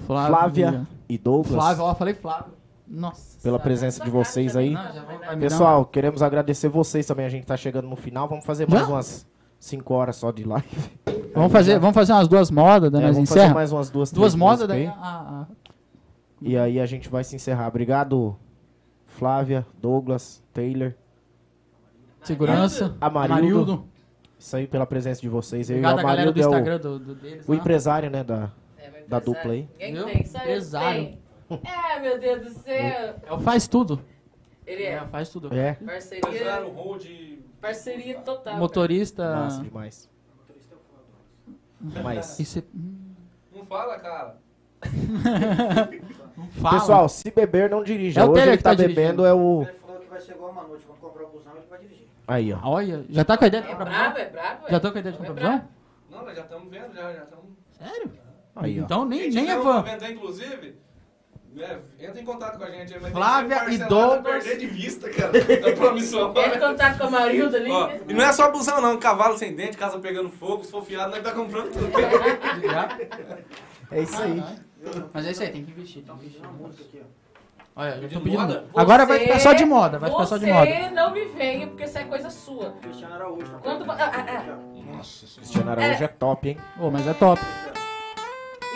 [0.06, 2.54] Flávio, Flávia e Douglas Flávio, ó, falei Flávio.
[2.88, 3.38] Nossa.
[3.42, 4.70] pela presença de vocês aí.
[4.70, 7.26] Não, Pessoal, queremos agradecer vocês também.
[7.26, 8.26] A gente tá chegando no final.
[8.28, 8.88] Vamos fazer mais Já?
[8.94, 9.26] umas
[9.60, 10.66] 5 horas só de live.
[11.34, 13.54] Vamos fazer, vamos fazer umas duas modas, daí É, vamos fazer encerra.
[13.54, 14.86] mais umas duas, Duas modas, daí aí.
[14.86, 14.92] a,
[15.42, 15.46] a-
[16.40, 17.68] E aí a gente vai se encerrar.
[17.68, 18.34] Obrigado,
[19.04, 20.94] Flávia, Douglas, Taylor.
[22.26, 22.96] Segurança.
[23.00, 23.86] Amarildo.
[24.38, 25.70] Isso aí pela presença de vocês.
[25.70, 27.48] Eu e o Obrigado a galera do Amarildo é Instagram do, do deles.
[27.48, 27.60] o, o lá.
[27.60, 28.88] empresário, né, da, É, da
[29.18, 29.24] empresário.
[29.24, 29.68] dupla aí.
[29.78, 30.26] Quem tem?
[30.26, 31.04] Só Empresário.
[31.48, 31.60] tenho.
[31.64, 33.14] É, meu Deus do céu.
[33.24, 34.00] É o faz tudo.
[34.66, 35.54] Ele É, é faz tudo.
[35.54, 37.04] É, parceria, hold.
[37.60, 38.56] parceria total.
[38.58, 39.34] Motorista.
[39.36, 40.10] massa demais.
[42.02, 42.62] Mas, Isso é...
[43.54, 44.36] Não fala, cara.
[46.36, 46.80] não fala.
[46.80, 48.20] pessoal, se beber, não dirija.
[48.20, 49.26] É o Hoje ele que tá, tá bebendo, dirigindo.
[49.26, 49.62] é o...
[49.62, 52.05] Ele falou que vai ser igual uma noite, quando comprar o busão ele vai dirigir.
[52.28, 52.58] Aí, ó.
[52.64, 54.26] Olha, já tá com a ideia de É comprar brabo, busão?
[54.26, 54.66] é brabo.
[54.68, 54.80] Já é.
[54.80, 55.56] tô com a ideia de É comprar brabo.
[55.64, 55.68] busão?
[56.10, 57.44] Não, nós já estamos vendo, já estamos.
[57.72, 58.12] Sério?
[58.56, 58.84] Aí, ó.
[58.84, 59.82] Então nem, nem é fã.
[59.82, 60.76] venda, inclusive,
[61.54, 62.98] né, entra em contato com a gente.
[62.98, 64.44] Flávia e Douglas.
[64.44, 65.32] perder de vista, cara.
[65.38, 66.34] A promissão.
[66.36, 67.70] Ele contato com a Marilda ali.
[67.70, 68.98] Ó, e não é só busão, não.
[68.98, 71.86] Cavalo sem dente, casa pegando fogo, se for fiado, nós tá comprando tudo.
[73.88, 74.42] É isso aí.
[75.14, 76.02] Mas é isso aí, tem que investir.
[76.02, 77.02] Tem que investir.
[77.78, 78.40] Olha, eu tô pedindo.
[78.40, 78.64] moda?
[78.74, 80.66] Agora vai Você- ficar só de moda, vai ficar só de moda.
[80.66, 82.72] Você não me venha, porque isso é coisa sua.
[82.80, 83.52] Cristiano Araújo.
[83.52, 84.56] Tá Quando- ah, ah, ah.
[84.96, 85.40] Nossa senhora.
[85.40, 86.58] Cristiano Araújo é top, hein?
[86.80, 87.42] Ô, mas é top.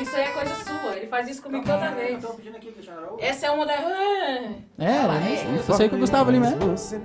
[0.02, 0.96] Isso aí é coisa sua.
[0.96, 2.16] Ele faz isso comigo toda vez.
[2.18, 3.24] Estão pedindo aqui, Cristiano Araújo.
[3.24, 3.72] Essa é uma da.
[3.72, 5.58] Ah, É, Ela é.
[5.66, 6.56] eu sei que o Gustavo ali mesmo.
[6.76, 7.04] Você não-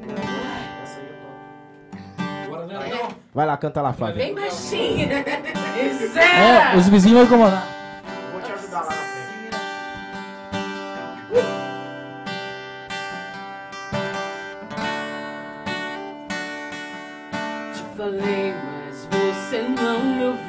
[0.84, 2.49] Essa aí é top.
[2.49, 2.88] Bora, né?
[2.88, 4.15] Então, Vai lá, canta lá, Flávia.
[4.17, 5.23] Bem baixinha.
[5.81, 7.65] Isso É, os vizinhos vão incomodar.
[8.34, 9.05] Vou te ajudar lá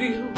[0.09, 0.36] me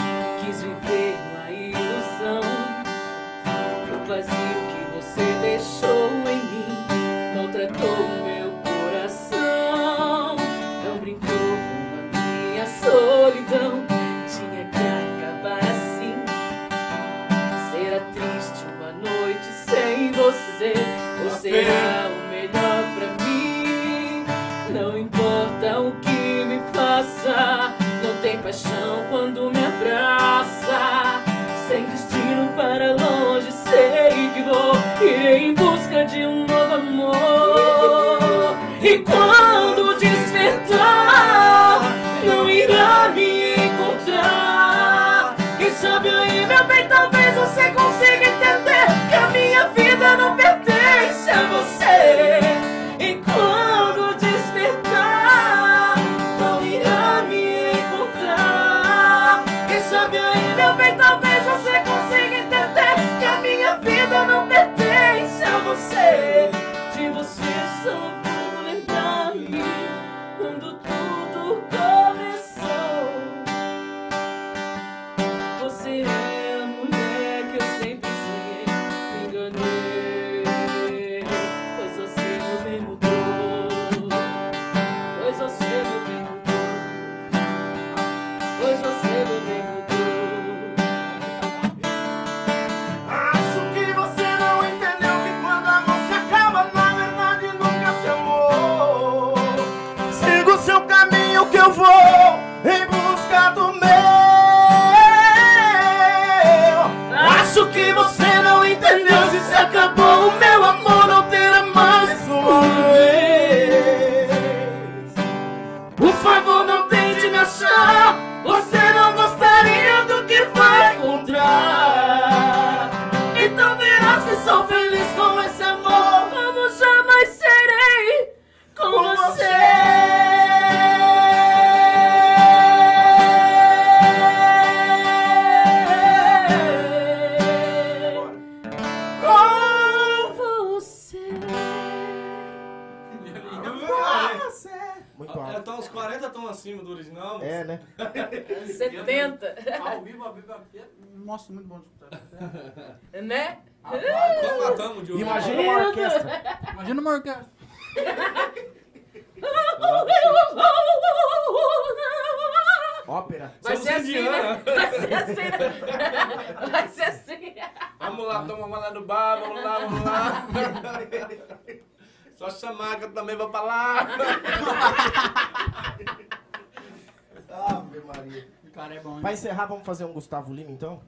[180.18, 181.00] Gustavo Lima, então?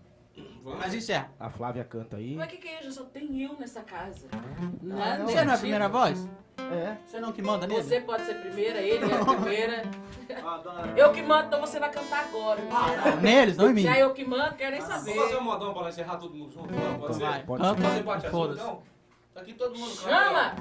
[0.64, 1.30] Mas encerra.
[1.38, 2.36] A Flávia canta aí.
[2.36, 2.92] Mas que, que é isso?
[2.92, 4.28] Só tem eu nessa casa.
[4.80, 5.26] não.
[5.26, 6.28] Você não é a primeira voz?
[6.58, 6.96] É.
[7.04, 7.82] Você não que manda nele?
[7.82, 9.82] Você pode ser primeira, ele é a primeira.
[10.42, 10.62] Ah.
[10.96, 12.60] Eu que mando, então você vai cantar agora.
[12.70, 13.82] Ah, neles, não em mim.
[13.82, 15.12] Já eu que mando, quero nem saber.
[15.12, 16.72] Vamos fazer um modão pra nós encerrar todo mundo junto?
[16.72, 17.20] Não, pode ser?
[17.24, 18.60] Vai, Pode canta, Fazer parte assim, foda-se.
[18.60, 18.82] então?
[19.34, 20.08] Aqui todo mundo canta.
[20.08, 20.54] Chama!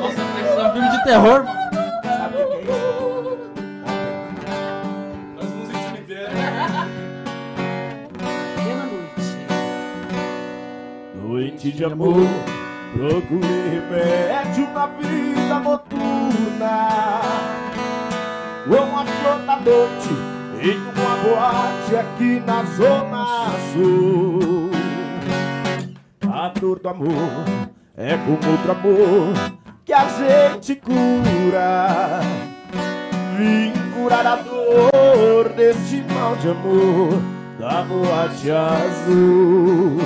[0.00, 1.57] Nossa, parece um filme de terror, mano.
[11.78, 12.26] De amor,
[12.92, 17.20] procurei remédio na vida noturna.
[18.66, 20.08] Uma flor da noite
[20.60, 24.70] em uma boate aqui na Zona Sul.
[26.28, 27.44] A dor do amor
[27.96, 29.34] é como outro amor
[29.84, 32.20] que a gente cura.
[33.36, 37.22] Vim curar a dor deste mal de amor
[37.56, 39.98] da boate azul.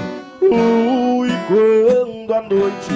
[0.43, 1.12] Uh, e
[1.49, 2.95] quando a noite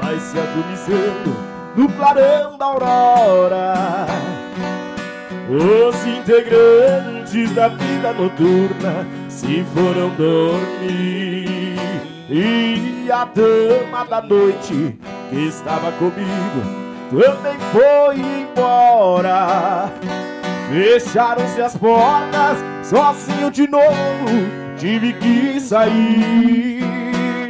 [0.00, 1.36] vai se adormecendo
[1.76, 4.06] no clarão da aurora,
[5.48, 11.76] os integrantes da vida noturna se foram dormir.
[12.30, 14.98] E a dama da noite
[15.28, 19.90] que estava comigo também foi embora.
[20.70, 23.94] Fecharam-se as portas, sozinho de novo,
[24.78, 26.73] tive que sair,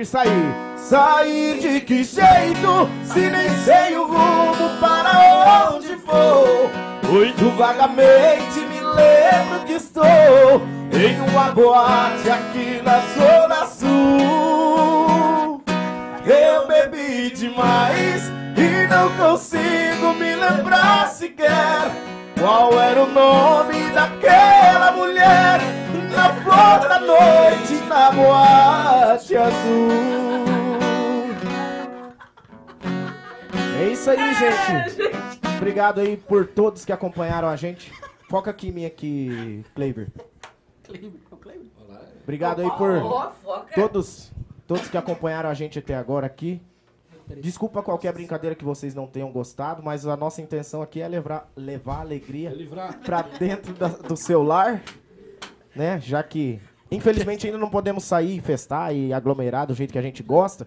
[0.04, 6.70] sair, sair de que jeito, se nem sei o rumo para onde vou.
[7.10, 10.62] Muito vagamente me lembro que estou
[10.92, 15.62] em uma boate aqui na Zona Sul.
[16.26, 21.90] Eu bebi demais e não consigo me lembrar sequer
[22.38, 25.83] qual era o nome daquela mulher
[26.24, 29.88] na flor da noite na boate azul.
[33.80, 35.02] É isso aí, gente.
[35.56, 37.92] Obrigado aí por todos que acompanharam a gente.
[38.30, 40.08] Foca aqui em mim aqui, Kleiber.
[40.82, 41.20] Kleber,
[41.90, 42.22] é?
[42.22, 43.32] Obrigado aí por
[43.74, 44.32] todos,
[44.66, 46.60] todos que acompanharam a gente até agora aqui.
[47.40, 51.50] Desculpa qualquer brincadeira que vocês não tenham gostado, mas a nossa intenção aqui é levar,
[51.56, 52.98] levar alegria livrar.
[53.00, 54.82] pra dentro da- do seu lar,
[55.74, 56.00] né?
[56.00, 56.60] Já que,
[56.90, 60.66] infelizmente, ainda não podemos sair, festar e aglomerar do jeito que a gente gosta.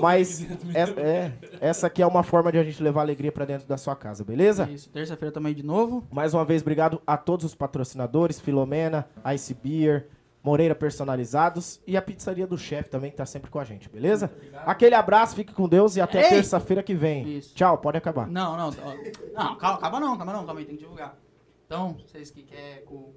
[0.00, 3.66] Mas essa, é, essa aqui é uma forma de a gente levar alegria pra dentro
[3.66, 4.68] da sua casa, beleza?
[4.70, 6.06] Isso, terça-feira também de novo.
[6.10, 10.08] Mais uma vez, obrigado a todos os patrocinadores, Filomena, Ice Beer,
[10.42, 14.30] Moreira Personalizados e a pizzaria do chefe também, que tá sempre com a gente, beleza?
[14.64, 16.28] Aquele abraço, fique com Deus e até Ei!
[16.30, 17.36] terça-feira que vem.
[17.36, 17.54] Isso.
[17.54, 18.26] Tchau, pode acabar.
[18.28, 18.94] Não, não, ó,
[19.34, 21.18] não, calma, calma não, calma não, calma aí, tem que divulgar.
[21.66, 23.12] Então, vocês que querem com...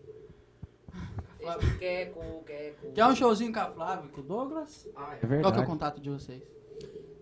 [1.79, 2.91] Queco, queco.
[2.93, 4.87] Quer um showzinho com a Flávia e com o Douglas?
[4.87, 5.59] É Qual que é verdade.
[5.59, 6.41] o contato de vocês?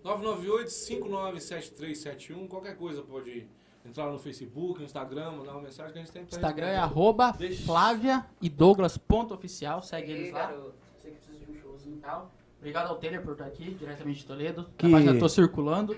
[0.03, 2.47] 998-597371.
[2.47, 3.47] Qualquer coisa pode
[3.85, 6.77] entrar no Facebook, no Instagram, mandar uma mensagem que a gente tem pra Instagram é
[6.77, 7.63] arroba Deixa.
[7.65, 10.47] Flávia e Douglas ponto oficial, segue eles lá.
[10.47, 10.73] garoto.
[10.97, 12.31] Você que precisa de um showzinho e tal.
[12.59, 14.69] Obrigado ao Taylor por estar aqui, diretamente de Toledo.
[14.77, 15.95] Que- A página tô circulando.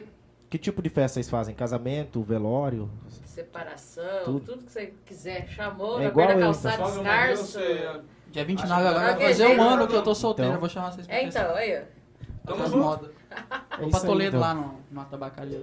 [0.52, 1.56] Que tipo de festa vocês fazem?
[1.56, 2.90] Casamento, velório?
[3.23, 4.40] Separação, Tudo.
[4.41, 4.65] tudo.
[4.65, 5.48] que você quiser.
[5.48, 7.57] Chamou, É na igual da eu, calçada, descarso.
[8.30, 10.49] Dia 29 Acho que agora vai fazer um ano que eu tô solteiro.
[10.49, 10.57] Então.
[10.57, 11.84] Eu vou chamar vocês pra É, então, aí, ó.
[12.45, 12.78] Tamo junto.
[12.78, 13.11] modas.
[13.72, 14.40] É Vou isso pra Toledo então.
[14.41, 15.61] lá no, numa tabacaria.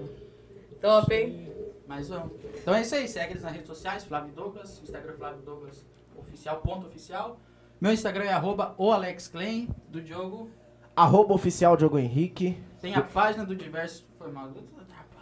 [0.80, 1.52] Top, hein?
[1.86, 2.32] Mas vamos.
[2.56, 3.06] Então é isso aí.
[3.06, 4.80] Segue eles nas redes sociais, Flávio Douglas.
[4.82, 5.84] Instagram Flávio Douglas
[6.16, 7.38] oficial, ponto oficial.
[7.78, 10.48] Meu Instagram é arroba o Alex Klein, do Diogo.
[10.98, 12.56] Arroba oficial Diogo Henrique.
[12.80, 14.04] Tem a página do Diverso.
[14.18, 14.50] Foi mal.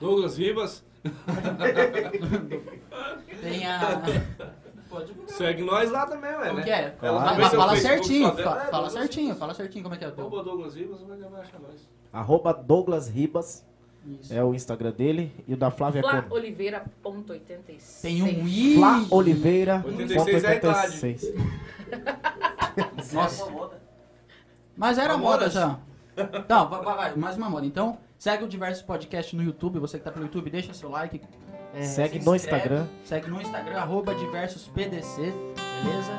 [0.00, 0.84] Douglas Ribas,
[3.42, 4.02] Tem a.
[4.88, 5.34] Pode divulgar.
[5.36, 6.62] segue nós lá também, ué, Como né?
[6.64, 6.90] que é?
[7.00, 7.36] Fala, fala
[7.72, 8.28] Facebook certinho.
[8.28, 10.08] só dela, fa- é, fala Douglas certinho, fala certinho como é que é.
[10.08, 11.88] Arroba Douglas Ribas, vai vai achar nós.
[12.12, 13.64] Arroba Douglas Ribas
[14.06, 14.32] Isso.
[14.32, 15.32] é o Instagram dele.
[15.48, 16.22] E o da Flávia é como?
[16.22, 18.00] FlaOliveira.86.
[18.02, 18.76] Tem um i.
[18.76, 19.82] Flá Oliveira.
[19.86, 20.92] 86 é a idade.
[21.04, 21.34] 86.
[23.12, 23.46] Nossa.
[24.76, 25.76] Mas era moda já.
[26.16, 27.66] Então, vai, vai, vai, mais uma moda.
[27.66, 29.78] Então, Segue o Diversos Podcast no YouTube.
[29.78, 31.20] Você que tá pelo YouTube, deixa seu like.
[31.74, 32.56] é, Segue se no inscreve.
[32.64, 32.86] Instagram.
[33.04, 36.12] Segue no Instagram, arroba diversospdc, beleza?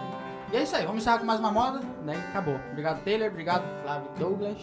[0.53, 2.13] E é isso aí, vamos encerrar com mais uma moda, né?
[2.29, 2.59] Acabou.
[2.71, 3.27] Obrigado, Taylor.
[3.29, 4.57] Obrigado, Flávio Douglas.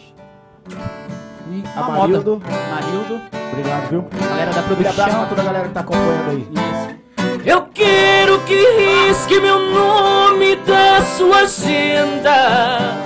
[1.50, 2.36] E uma Amarildo.
[2.36, 2.46] moda.
[2.70, 3.20] Marildo.
[3.52, 4.02] Obrigado, viu?
[4.28, 5.28] Galera da Aquele abraço pra produção.
[5.28, 6.48] toda a galera que tá acompanhando aí.
[6.52, 7.44] Isso.
[7.44, 13.03] Eu quero que risque meu nome da sua agenda.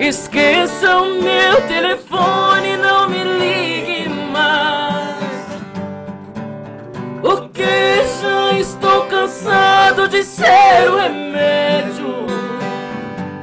[0.00, 5.20] Esqueça o meu telefone, não me ligue mais.
[7.20, 12.26] Porque já estou cansado de ser o remédio.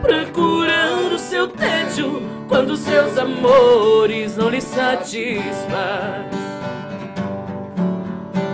[0.01, 6.25] Procurando seu tédio quando seus amores não lhe satisfaz.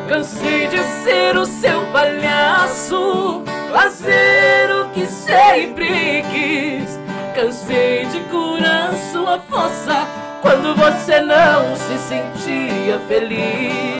[0.10, 7.03] Cansei de ser o seu palhaço, fazer o que sempre quis.
[7.34, 10.07] Cansei de curar sua força
[10.41, 13.84] quando você não se sentia feliz.